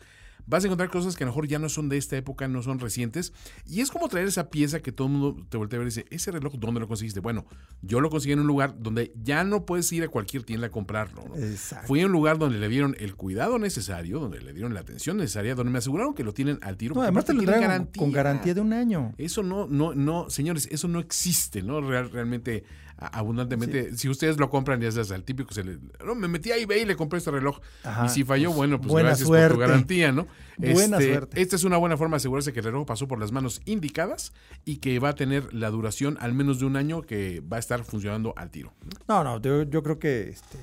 vas 0.48 0.64
a 0.64 0.68
encontrar 0.68 0.90
cosas 0.90 1.16
que 1.16 1.24
a 1.24 1.28
lo 1.28 1.32
mejor 1.32 1.48
ya 1.48 1.60
no 1.60 1.70
son 1.70 1.90
de 1.90 1.98
esta 1.98 2.18
época, 2.18 2.48
no 2.48 2.62
son 2.64 2.80
recientes, 2.80 3.34
y 3.66 3.82
es 3.82 3.92
como 3.92 4.08
traer 4.10 4.28
esa 4.28 4.50
pieza 4.50 4.80
que 4.80 4.92
todo 4.92 5.08
el 5.08 5.14
mundo 5.14 5.46
te 5.50 5.58
voltea 5.58 5.78
a 5.78 5.80
ver 5.80 5.88
y 5.88 5.92
dice, 5.92 6.06
ese 6.10 6.32
reloj, 6.32 6.54
¿dónde 6.58 6.80
lo 6.80 6.88
conseguiste? 6.88 7.20
Bueno, 7.20 7.46
yo 7.82 8.00
lo 8.02 8.10
conseguí 8.10 8.34
en 8.34 8.40
un 8.40 8.48
lugar 8.48 8.76
donde 8.80 9.12
ya 9.22 9.44
no 9.44 9.66
puedes 9.66 9.92
ir 9.92 10.04
a 10.04 10.08
cualquier 10.08 10.44
tienda 10.44 10.68
a 10.68 10.70
comprarlo. 10.72 11.24
¿no? 11.28 11.36
Exacto. 11.36 11.88
Fui 11.88 12.02
a 12.02 12.06
un 12.06 12.12
lugar 12.12 12.38
donde 12.38 12.58
le 12.60 12.68
dieron 12.70 12.96
el 13.00 13.16
cuidado 13.16 13.60
necesario, 13.60 14.20
donde 14.20 14.42
le 14.42 14.54
dieron 14.54 14.74
la 14.74 14.80
atención 14.80 15.18
necesaria, 15.18 15.56
donde 15.56 15.72
me 15.72 15.78
aseguraron 15.80 16.14
que 16.14 16.24
lo 16.24 16.34
tienen 16.34 16.60
al 16.62 16.78
tiro. 16.78 16.96
No, 16.96 17.02
además 17.02 17.26
te 17.26 17.34
lo 17.34 17.44
traen 17.44 17.86
con 17.98 18.12
garantía 18.12 18.54
de 18.54 18.62
un 18.62 18.74
año. 18.74 19.14
eso 19.18 19.44
no, 19.44 19.68
no, 19.68 19.94
no, 19.94 20.30
señores, 20.30 20.68
eso 20.72 20.88
no 20.88 21.00
existe, 21.00 21.62
¿no? 21.62 21.80
Real- 21.82 22.10
realmente, 22.12 22.64
abundantemente. 23.14 23.96
Si 23.98 24.10
ustedes 24.10 24.38
lo 24.38 24.50
compran, 24.50 24.80
ya 24.82 24.92
sabes, 24.92 25.12
al 25.12 25.24
típico 25.24 25.54
se 25.54 25.64
le. 25.64 25.80
No, 26.06 26.16
me 26.16 26.28
metí 26.28 26.52
a 26.52 26.58
eBay 26.58 26.82
y 26.82 26.86
le 26.86 26.96
compré 26.96 27.20
este 27.20 27.32
reloj. 27.32 27.60
Ajá, 27.84 28.06
y 28.06 28.10
si 28.10 28.24
falló, 28.24 28.48
pues, 28.50 28.58
bueno, 28.58 28.78
pues 28.80 28.90
buena 28.92 29.10
gracias 29.10 29.28
por 29.28 29.38
suerte. 29.38 29.54
tu 29.56 29.60
garantía, 29.60 30.12
¿no? 30.12 30.28
Buena 30.58 30.98
Este, 30.98 31.14
suerte. 31.14 31.42
Esta 31.42 31.56
es 31.56 31.64
una 31.64 31.78
buena 31.78 31.96
forma 31.98 32.16
de 32.16 32.18
asegurarse 32.18 32.52
que 32.52 32.60
el 32.60 32.66
reloj 32.66 32.86
pasó 32.86 33.08
por 33.08 33.20
las 33.20 33.32
manos 33.32 33.62
indicadas 33.66 34.34
y 34.66 34.78
que 34.78 35.00
va 35.00 35.10
a 35.10 35.16
tener 35.16 35.54
la 35.54 35.70
duración 35.70 36.18
al 36.20 36.34
menos 36.34 36.60
de 36.60 36.66
un 36.66 36.76
año 36.76 37.02
que 37.02 37.42
va 37.42 37.58
a 37.58 37.60
estar 37.60 37.84
funcionando 37.84 38.34
al 38.36 38.50
tiro. 38.50 38.74
No, 39.08 39.24
no, 39.24 39.42
yo, 39.42 39.64
yo 39.64 39.84
creo 39.84 40.00
que 40.00 40.30
este, 40.30 40.58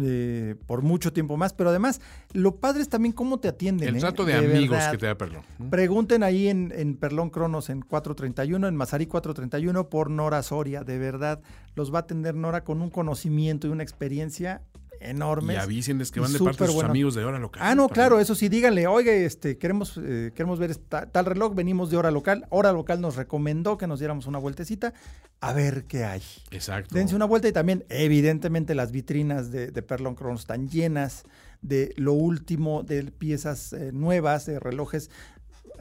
eh, 0.00 0.56
por 0.66 0.82
mucho 0.82 1.12
tiempo 1.12 1.36
más, 1.36 1.52
pero 1.52 1.70
además, 1.70 2.00
lo 2.32 2.56
padre 2.56 2.82
es 2.82 2.88
también 2.88 3.12
cómo 3.12 3.38
te 3.38 3.48
atienden. 3.48 3.88
El 3.90 3.96
¿eh? 3.96 4.00
trato 4.00 4.24
de, 4.24 4.34
amigos 4.34 4.70
verdad. 4.70 4.90
que 4.90 4.98
te 4.98 5.06
da 5.06 5.16
perdón. 5.16 5.42
Pregunten 5.70 6.22
ahí 6.22 6.48
en, 6.48 6.72
en 6.74 6.96
Perlón 6.96 7.30
Cronos 7.30 7.70
en 7.70 7.82
431, 7.82 8.66
en 8.66 8.76
Mazarí 8.76 9.06
431 9.06 9.88
por 9.88 10.10
Nora 10.10 10.42
Soria. 10.42 10.82
De 10.82 10.98
verdad, 10.98 11.40
los 11.74 11.92
va 11.92 11.98
a 11.98 12.02
atender 12.02 12.34
Nora 12.34 12.64
con 12.64 12.82
un 12.82 12.90
conocimiento 12.90 13.66
y 13.66 13.70
una 13.70 13.82
experiencia 13.82 14.62
enorme. 15.00 15.54
Y 15.54 15.56
avísenles 15.56 16.10
que 16.10 16.20
van 16.20 16.32
de 16.32 16.38
parte 16.38 16.64
de 16.64 16.66
sus 16.66 16.74
bueno. 16.74 16.90
amigos 16.90 17.14
de 17.14 17.24
hora 17.24 17.38
local. 17.38 17.62
Ah, 17.64 17.74
no, 17.74 17.88
claro, 17.88 18.20
eso 18.20 18.34
sí, 18.34 18.48
díganle, 18.48 18.86
oiga, 18.86 19.12
este, 19.12 19.58
queremos, 19.58 19.98
eh, 20.02 20.32
queremos 20.34 20.58
ver 20.58 20.70
esta- 20.70 21.06
tal 21.06 21.26
reloj, 21.26 21.54
venimos 21.54 21.90
de 21.90 21.96
hora 21.96 22.10
local. 22.10 22.46
Hora 22.50 22.72
local 22.72 23.00
nos 23.00 23.16
recomendó 23.16 23.78
que 23.78 23.86
nos 23.86 23.98
diéramos 23.98 24.26
una 24.26 24.38
vueltecita 24.38 24.94
a 25.40 25.52
ver 25.52 25.84
qué 25.84 26.04
hay. 26.04 26.22
Exacto. 26.50 26.94
Dense 26.94 27.14
una 27.14 27.24
vuelta 27.24 27.48
y 27.48 27.52
también, 27.52 27.84
evidentemente, 27.88 28.74
las 28.74 28.90
vitrinas 28.92 29.50
de, 29.52 29.70
de 29.70 29.82
Perlon 29.82 30.14
Cronos 30.14 30.40
están 30.40 30.68
llenas 30.68 31.22
de 31.62 31.92
lo 31.96 32.12
último, 32.12 32.82
de 32.82 33.04
piezas 33.04 33.72
eh, 33.72 33.90
nuevas, 33.92 34.46
de 34.46 34.58
relojes. 34.60 35.10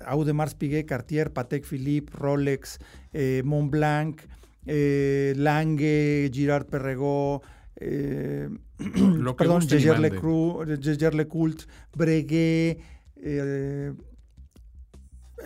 Audemars 0.06 0.54
Piguet, 0.54 0.86
Cartier, 0.86 1.34
Patek 1.34 1.66
Philippe, 1.66 2.12
Rolex, 2.16 2.78
eh, 3.14 3.42
Montblanc, 3.44 4.22
eh, 4.68 5.34
Lange, 5.38 6.30
Girard 6.32 6.68
Perregaux, 6.68 7.44
eh, 7.78 8.50
Lo 8.96 9.36
que 9.36 9.44
perdón. 9.44 9.62
Lecru- 10.02 10.80
Jaeger 10.82 11.16
Lecoultre, 11.16 11.68
Breguet, 11.96 12.80
eh, 13.18 13.94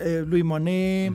eh, 0.00 0.24
Louis 0.26 0.42
Monet, 0.44 1.12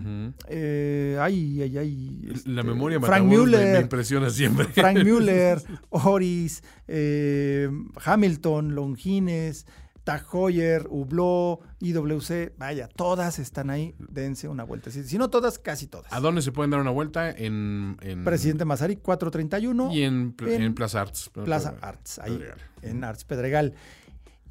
eh, 0.49 1.17
ay, 1.19 1.61
ay, 1.63 1.77
ay. 1.77 2.19
la 2.23 2.33
este, 2.33 2.49
memoria 2.63 2.99
Frank 2.99 3.23
Matamoros 3.25 3.49
me- 3.49 3.79
impresiona 3.81 4.29
siempre. 4.29 4.65
Frank 4.65 4.97
Mueller, 5.03 5.61
Oris, 5.89 6.63
eh, 6.87 7.69
Hamilton, 8.05 8.75
Longines, 8.75 9.65
Tag 10.07 10.25
Heuer, 10.31 10.87
Hublot, 10.89 11.59
IWC, 11.81 12.53
vaya, 12.57 12.87
todas 12.87 13.39
están 13.39 13.69
ahí, 13.69 13.93
dense 13.99 14.47
una 14.47 14.63
vuelta. 14.63 14.89
Si, 14.89 15.03
si 15.03 15.17
no 15.17 15.29
todas, 15.29 15.59
casi 15.59 15.85
todas. 15.87 16.13
¿A 16.13 16.21
dónde 16.21 16.41
se 16.41 16.53
pueden 16.53 16.71
dar 16.71 16.79
una 16.79 16.91
vuelta? 16.91 17.29
En, 17.29 17.97
en 17.99 18.23
Presidente 18.23 18.63
Mazarik, 18.63 19.01
431. 19.01 19.93
y 19.93 20.03
en, 20.03 20.33
en 20.39 20.61
en 20.61 20.73
Plaza 20.75 21.01
Arts. 21.01 21.29
Plaza 21.33 21.75
Arts, 21.81 22.19
ahí 22.19 22.31
Pedregal. 22.37 22.57
en 22.83 23.03
Arts 23.03 23.25
Pedregal. 23.25 23.73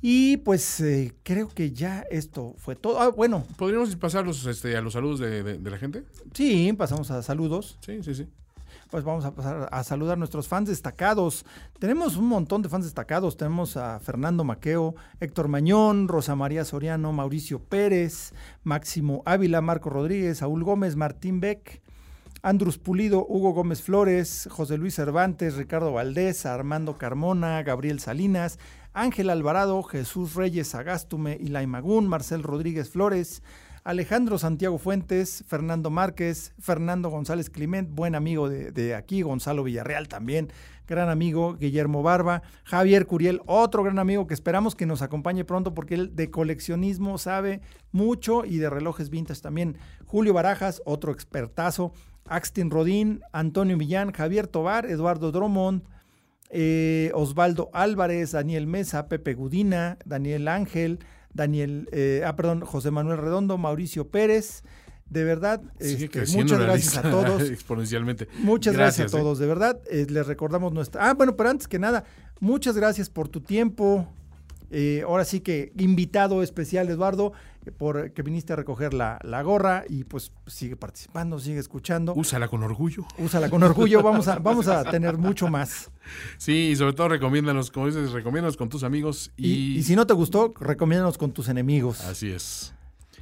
Y 0.03 0.37
pues 0.37 0.79
eh, 0.81 1.15
creo 1.23 1.49
que 1.49 1.73
ya 1.73 2.05
esto 2.11 2.55
fue 2.59 2.77
todo. 2.77 3.01
Ah, 3.01 3.09
bueno, 3.09 3.47
¿Podríamos 3.57 3.97
pasar 3.97 4.27
los, 4.27 4.45
este, 4.45 4.77
a 4.77 4.83
los 4.83 4.93
saludos 4.93 5.21
de, 5.21 5.43
de- 5.43 5.59
de 5.59 5.71
la 5.71 5.79
gente? 5.79 6.05
sí, 6.35 6.71
pasamos 6.75 7.11
a 7.11 7.23
saludos. 7.23 7.79
Sí, 7.81 8.03
sí, 8.03 8.15
sí. 8.15 8.29
Pues 8.91 9.03
vamos 9.03 9.25
a 9.25 9.35
pasar 9.35 9.69
a 9.73 9.83
saludar 9.83 10.15
a 10.15 10.17
nuestros 10.17 10.47
fans 10.47 10.69
destacados. 10.69 11.45
Tenemos 11.81 12.17
un 12.17 12.29
montón 12.29 12.63
de 12.63 12.69
fans 12.69 12.85
destacados. 12.85 13.37
Tenemos 13.37 13.77
a 13.77 13.99
Fernando 13.99 14.45
Maqueo, 14.45 14.95
Héctor 15.19 15.49
Mañón, 15.49 16.07
Rosa 16.07 16.37
María 16.37 16.65
Soriano, 16.65 17.13
Mauricio 17.13 17.59
Pérez, 17.59 18.33
Máximo 18.63 19.23
Ávila, 19.27 19.61
Marco 19.61 19.91
Rodríguez, 19.91 20.39
Saúl 20.39 20.63
Gómez, 20.63 20.95
Martín 20.95 21.41
Beck, 21.41 21.83
Andrus 22.43 22.79
Pulido, 22.79 23.27
Hugo 23.29 23.55
Gómez 23.55 23.83
Flores, 23.83 24.49
José 24.53 24.79
Luis 24.79 24.95
Cervantes, 24.95 25.57
Ricardo 25.57 25.93
Valdés, 25.93 26.47
Armando 26.47 26.97
Carmona, 26.97 27.61
Gabriel 27.65 27.99
Salinas, 27.99 28.61
Ángel 28.93 29.31
Alvarado, 29.31 29.83
Jesús 29.83 30.37
Reyes 30.37 30.77
Agástume, 30.77 31.37
Ilay 31.41 31.67
Magún, 31.67 32.07
Marcel 32.07 32.45
Rodríguez 32.45 32.89
Flores, 32.91 33.43
Alejandro 33.87 34.37
Santiago 34.37 34.79
Fuentes, 34.79 35.45
Fernando 35.47 35.91
Márquez, 35.91 36.53
Fernando 36.59 37.09
González 37.09 37.51
Clement, 37.51 37.89
buen 37.89 38.17
amigo 38.17 38.49
de, 38.49 38.97
aquí, 38.97 39.23
Gonzalo 39.23 39.63
Villarreal 39.63 40.09
también, 40.09 40.49
gran 40.89 41.09
amigo, 41.09 41.55
Guillermo 41.55 42.03
Barba, 42.03 42.43
Javier 42.65 43.07
Curiel, 43.07 43.43
otro 43.47 43.85
gran 43.85 44.01
amigo 44.01 44.27
que 44.27 44.35
esperamos 44.35 44.75
que 44.75 44.87
nos 44.87 45.03
acompañe 45.03 45.45
pronto 45.45 45.73
porque 45.73 45.95
él 45.95 46.17
de 46.17 46.33
coleccionismo 46.33 47.17
sabe 47.17 47.61
mucho 47.93 48.45
y 48.45 48.59
de 48.59 48.71
relojes 48.71 49.09
vintage 49.09 49.41
también. 49.41 49.79
Julio 50.05 50.35
Barajas, 50.35 50.83
otro 50.85 51.13
expertazo, 51.13 51.93
Axtin 52.25 52.73
Rodín, 52.73 53.21
Antonio 53.33 53.77
Millán, 53.77 54.11
Javier 54.11 54.49
Tobar, 54.49 54.87
Eduardo 54.87 55.31
Drummond, 55.31 55.85
eh, 56.51 57.13
Osvaldo 57.15 57.71
Álvarez, 57.73 58.33
Daniel 58.33 58.67
Mesa, 58.67 59.07
Pepe 59.09 59.35
Gudina, 59.35 59.97
Daniel 60.05 60.49
Ángel, 60.49 60.99
Daniel, 61.37 61.89
eh, 61.93 62.23
ah, 62.27 62.35
perdón, 62.35 62.63
José 62.63 62.91
Manuel 62.91 63.19
Redondo, 63.19 63.59
Mauricio 63.59 64.09
Pérez. 64.09 64.63
De 65.09 65.23
verdad, 65.23 65.63
este, 65.79 66.09
muchas 66.37 66.59
gracias 66.59 66.97
a 66.97 67.03
todos. 67.03 67.43
exponencialmente. 67.43 68.27
Muchas 68.41 68.75
gracias, 68.75 69.15
a 69.15 69.17
¿eh? 69.17 69.21
todos, 69.21 69.39
de 69.39 69.47
verdad. 69.47 69.79
eh, 69.89 70.07
les 70.11 70.27
recordamos 70.27 70.73
nuestra. 70.73 71.09
Ah, 71.09 71.15
bueno, 71.15 71.37
pero 71.37 71.51
antes 71.51 71.69
que 71.69 71.79
nada, 71.79 72.05
muchas 72.41 72.77
gracias 72.77 73.09
por 73.09 73.29
tu 73.29 73.41
tiempo. 73.41 74.09
Eh, 74.71 75.03
ahora 75.07 75.25
sí 75.25 75.41
que 75.41 75.73
invitado 75.79 76.43
especial, 76.43 76.89
Eduardo, 76.89 77.33
por 77.73 78.13
que 78.13 78.23
viniste 78.23 78.53
a 78.53 78.57
recoger 78.57 78.95
la, 78.95 79.19
la 79.23 79.43
gorra 79.43 79.85
y 79.89 80.05
pues 80.05 80.33
sigue 80.47 80.77
participando, 80.77 81.39
sigue 81.39 81.59
escuchando. 81.59 82.15
Úsala 82.15 82.49
con 82.49 82.63
orgullo. 82.63 83.05
Úsala 83.19 83.51
con 83.51 83.63
orgullo, 83.63 84.03
vamos 84.05 84.29
a, 84.29 84.39
vamos 84.39 84.69
a 84.69 84.85
tener 84.85 85.17
mucho 85.19 85.49
más. 85.49 85.91
Sí, 86.39 86.69
y 86.71 86.77
sobre 86.77 86.93
todo 86.93 87.09
recomiéndanos, 87.09 87.71
como 87.71 87.87
dices, 87.87 88.13
recomiéndanos 88.13 88.57
con 88.57 88.69
tus 88.69 88.85
amigos 88.85 89.33
y, 89.37 89.47
Y, 89.49 89.79
y 89.79 89.83
si 89.83 89.97
no 89.97 90.07
te 90.07 90.15
gustó, 90.15 90.55
recomiéndanos 90.61 91.19
con 91.19 91.33
tus 91.33 91.49
enemigos. 91.49 92.01
Así 92.03 92.31
es. 92.31 92.73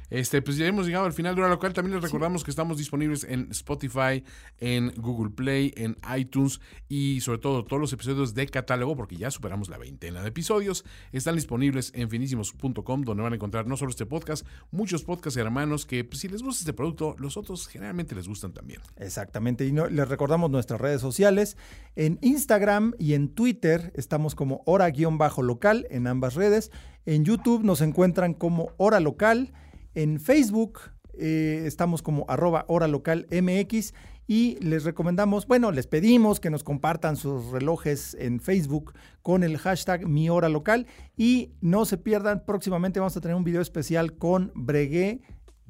Este, 0.09 0.41
pues 0.41 0.57
ya 0.57 0.67
hemos 0.67 0.85
llegado 0.85 1.05
al 1.05 1.13
final 1.13 1.35
de 1.35 1.41
hora 1.41 1.49
local. 1.49 1.73
También 1.73 1.95
les 1.95 2.03
recordamos 2.03 2.43
que 2.43 2.51
estamos 2.51 2.77
disponibles 2.77 3.23
en 3.23 3.47
Spotify, 3.51 4.23
en 4.59 4.93
Google 4.97 5.31
Play, 5.31 5.73
en 5.75 5.97
iTunes 6.17 6.59
y 6.87 7.21
sobre 7.21 7.39
todo 7.39 7.65
todos 7.65 7.79
los 7.81 7.91
episodios 7.93 8.33
de 8.33 8.47
catálogo, 8.47 8.95
porque 8.95 9.15
ya 9.15 9.31
superamos 9.31 9.69
la 9.69 9.77
veintena 9.77 10.21
de 10.21 10.29
episodios. 10.29 10.85
Están 11.11 11.35
disponibles 11.35 11.91
en 11.95 12.09
finísimos.com, 12.09 13.01
donde 13.03 13.23
van 13.23 13.33
a 13.33 13.35
encontrar 13.35 13.67
no 13.67 13.77
solo 13.77 13.89
este 13.91 14.05
podcast, 14.05 14.45
muchos 14.71 15.03
podcasts 15.03 15.37
hermanos 15.37 15.85
que 15.85 16.03
pues, 16.03 16.19
si 16.19 16.27
les 16.27 16.41
gusta 16.43 16.61
este 16.61 16.73
producto, 16.73 17.15
los 17.17 17.37
otros 17.37 17.67
generalmente 17.67 18.15
les 18.15 18.27
gustan 18.27 18.53
también. 18.53 18.81
Exactamente. 18.97 19.65
Y 19.65 19.71
no- 19.71 19.87
les 19.87 20.07
recordamos 20.07 20.51
nuestras 20.51 20.79
redes 20.79 21.01
sociales. 21.01 21.57
En 21.95 22.19
Instagram 22.21 22.93
y 22.99 23.13
en 23.13 23.29
Twitter 23.29 23.91
estamos 23.95 24.35
como 24.35 24.61
hora-local 24.65 25.87
en 25.89 26.07
ambas 26.07 26.35
redes. 26.35 26.71
En 27.05 27.23
YouTube 27.25 27.63
nos 27.63 27.81
encuentran 27.81 28.33
como 28.33 28.71
hora 28.77 28.99
local. 28.99 29.53
En 29.95 30.19
Facebook 30.19 30.79
eh, 31.13 31.63
estamos 31.65 32.01
como 32.01 32.25
arroba 32.27 32.65
hora 32.67 32.87
local 32.87 33.27
MX. 33.31 33.93
Y 34.27 34.57
les 34.59 34.83
recomendamos, 34.85 35.45
bueno, 35.45 35.71
les 35.71 35.85
pedimos 35.85 36.39
que 36.39 36.49
nos 36.49 36.63
compartan 36.63 37.15
sus 37.15 37.51
relojes 37.51 38.17
en 38.19 38.39
Facebook 38.39 38.93
con 39.21 39.43
el 39.43 39.57
hashtag 39.59 40.07
mi 40.07 40.29
hora 40.29 40.49
local. 40.49 40.87
Y 41.15 41.51
no 41.61 41.85
se 41.85 41.97
pierdan, 41.97 42.43
próximamente 42.43 42.99
vamos 42.99 43.15
a 43.15 43.21
tener 43.21 43.35
un 43.35 43.43
video 43.43 43.61
especial 43.61 44.17
con 44.17 44.51
Breguet 44.55 45.21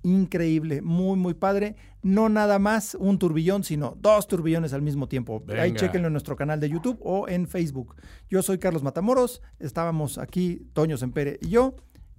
increíble, 0.06 0.82
muy, 0.82 1.18
muy 1.18 1.34
padre. 1.34 1.76
No 2.02 2.30
nada 2.30 2.60
más 2.60 2.96
un 2.96 3.18
turbillón, 3.18 3.64
sino 3.64 3.98
dos 4.00 4.28
turbillones 4.28 4.72
al 4.74 4.84
mismo 4.84 5.08
tiempo. 5.08 5.44
Ahí 5.60 5.74
chequenlo 5.74 6.08
en 6.08 6.14
nuestro 6.14 6.36
canal 6.36 6.60
de 6.60 6.70
YouTube 6.70 7.00
o 7.02 7.28
en 7.28 7.48
Facebook. 7.48 7.96
Yo 8.30 8.44
soy 8.44 8.60
Carlos 8.60 8.84
Matamoros, 8.84 9.42
estábamos 9.60 10.18
aquí, 10.18 10.70
Toño 10.74 10.98
Sempere 10.98 11.40
y 11.42 11.50
yo. 11.50 11.76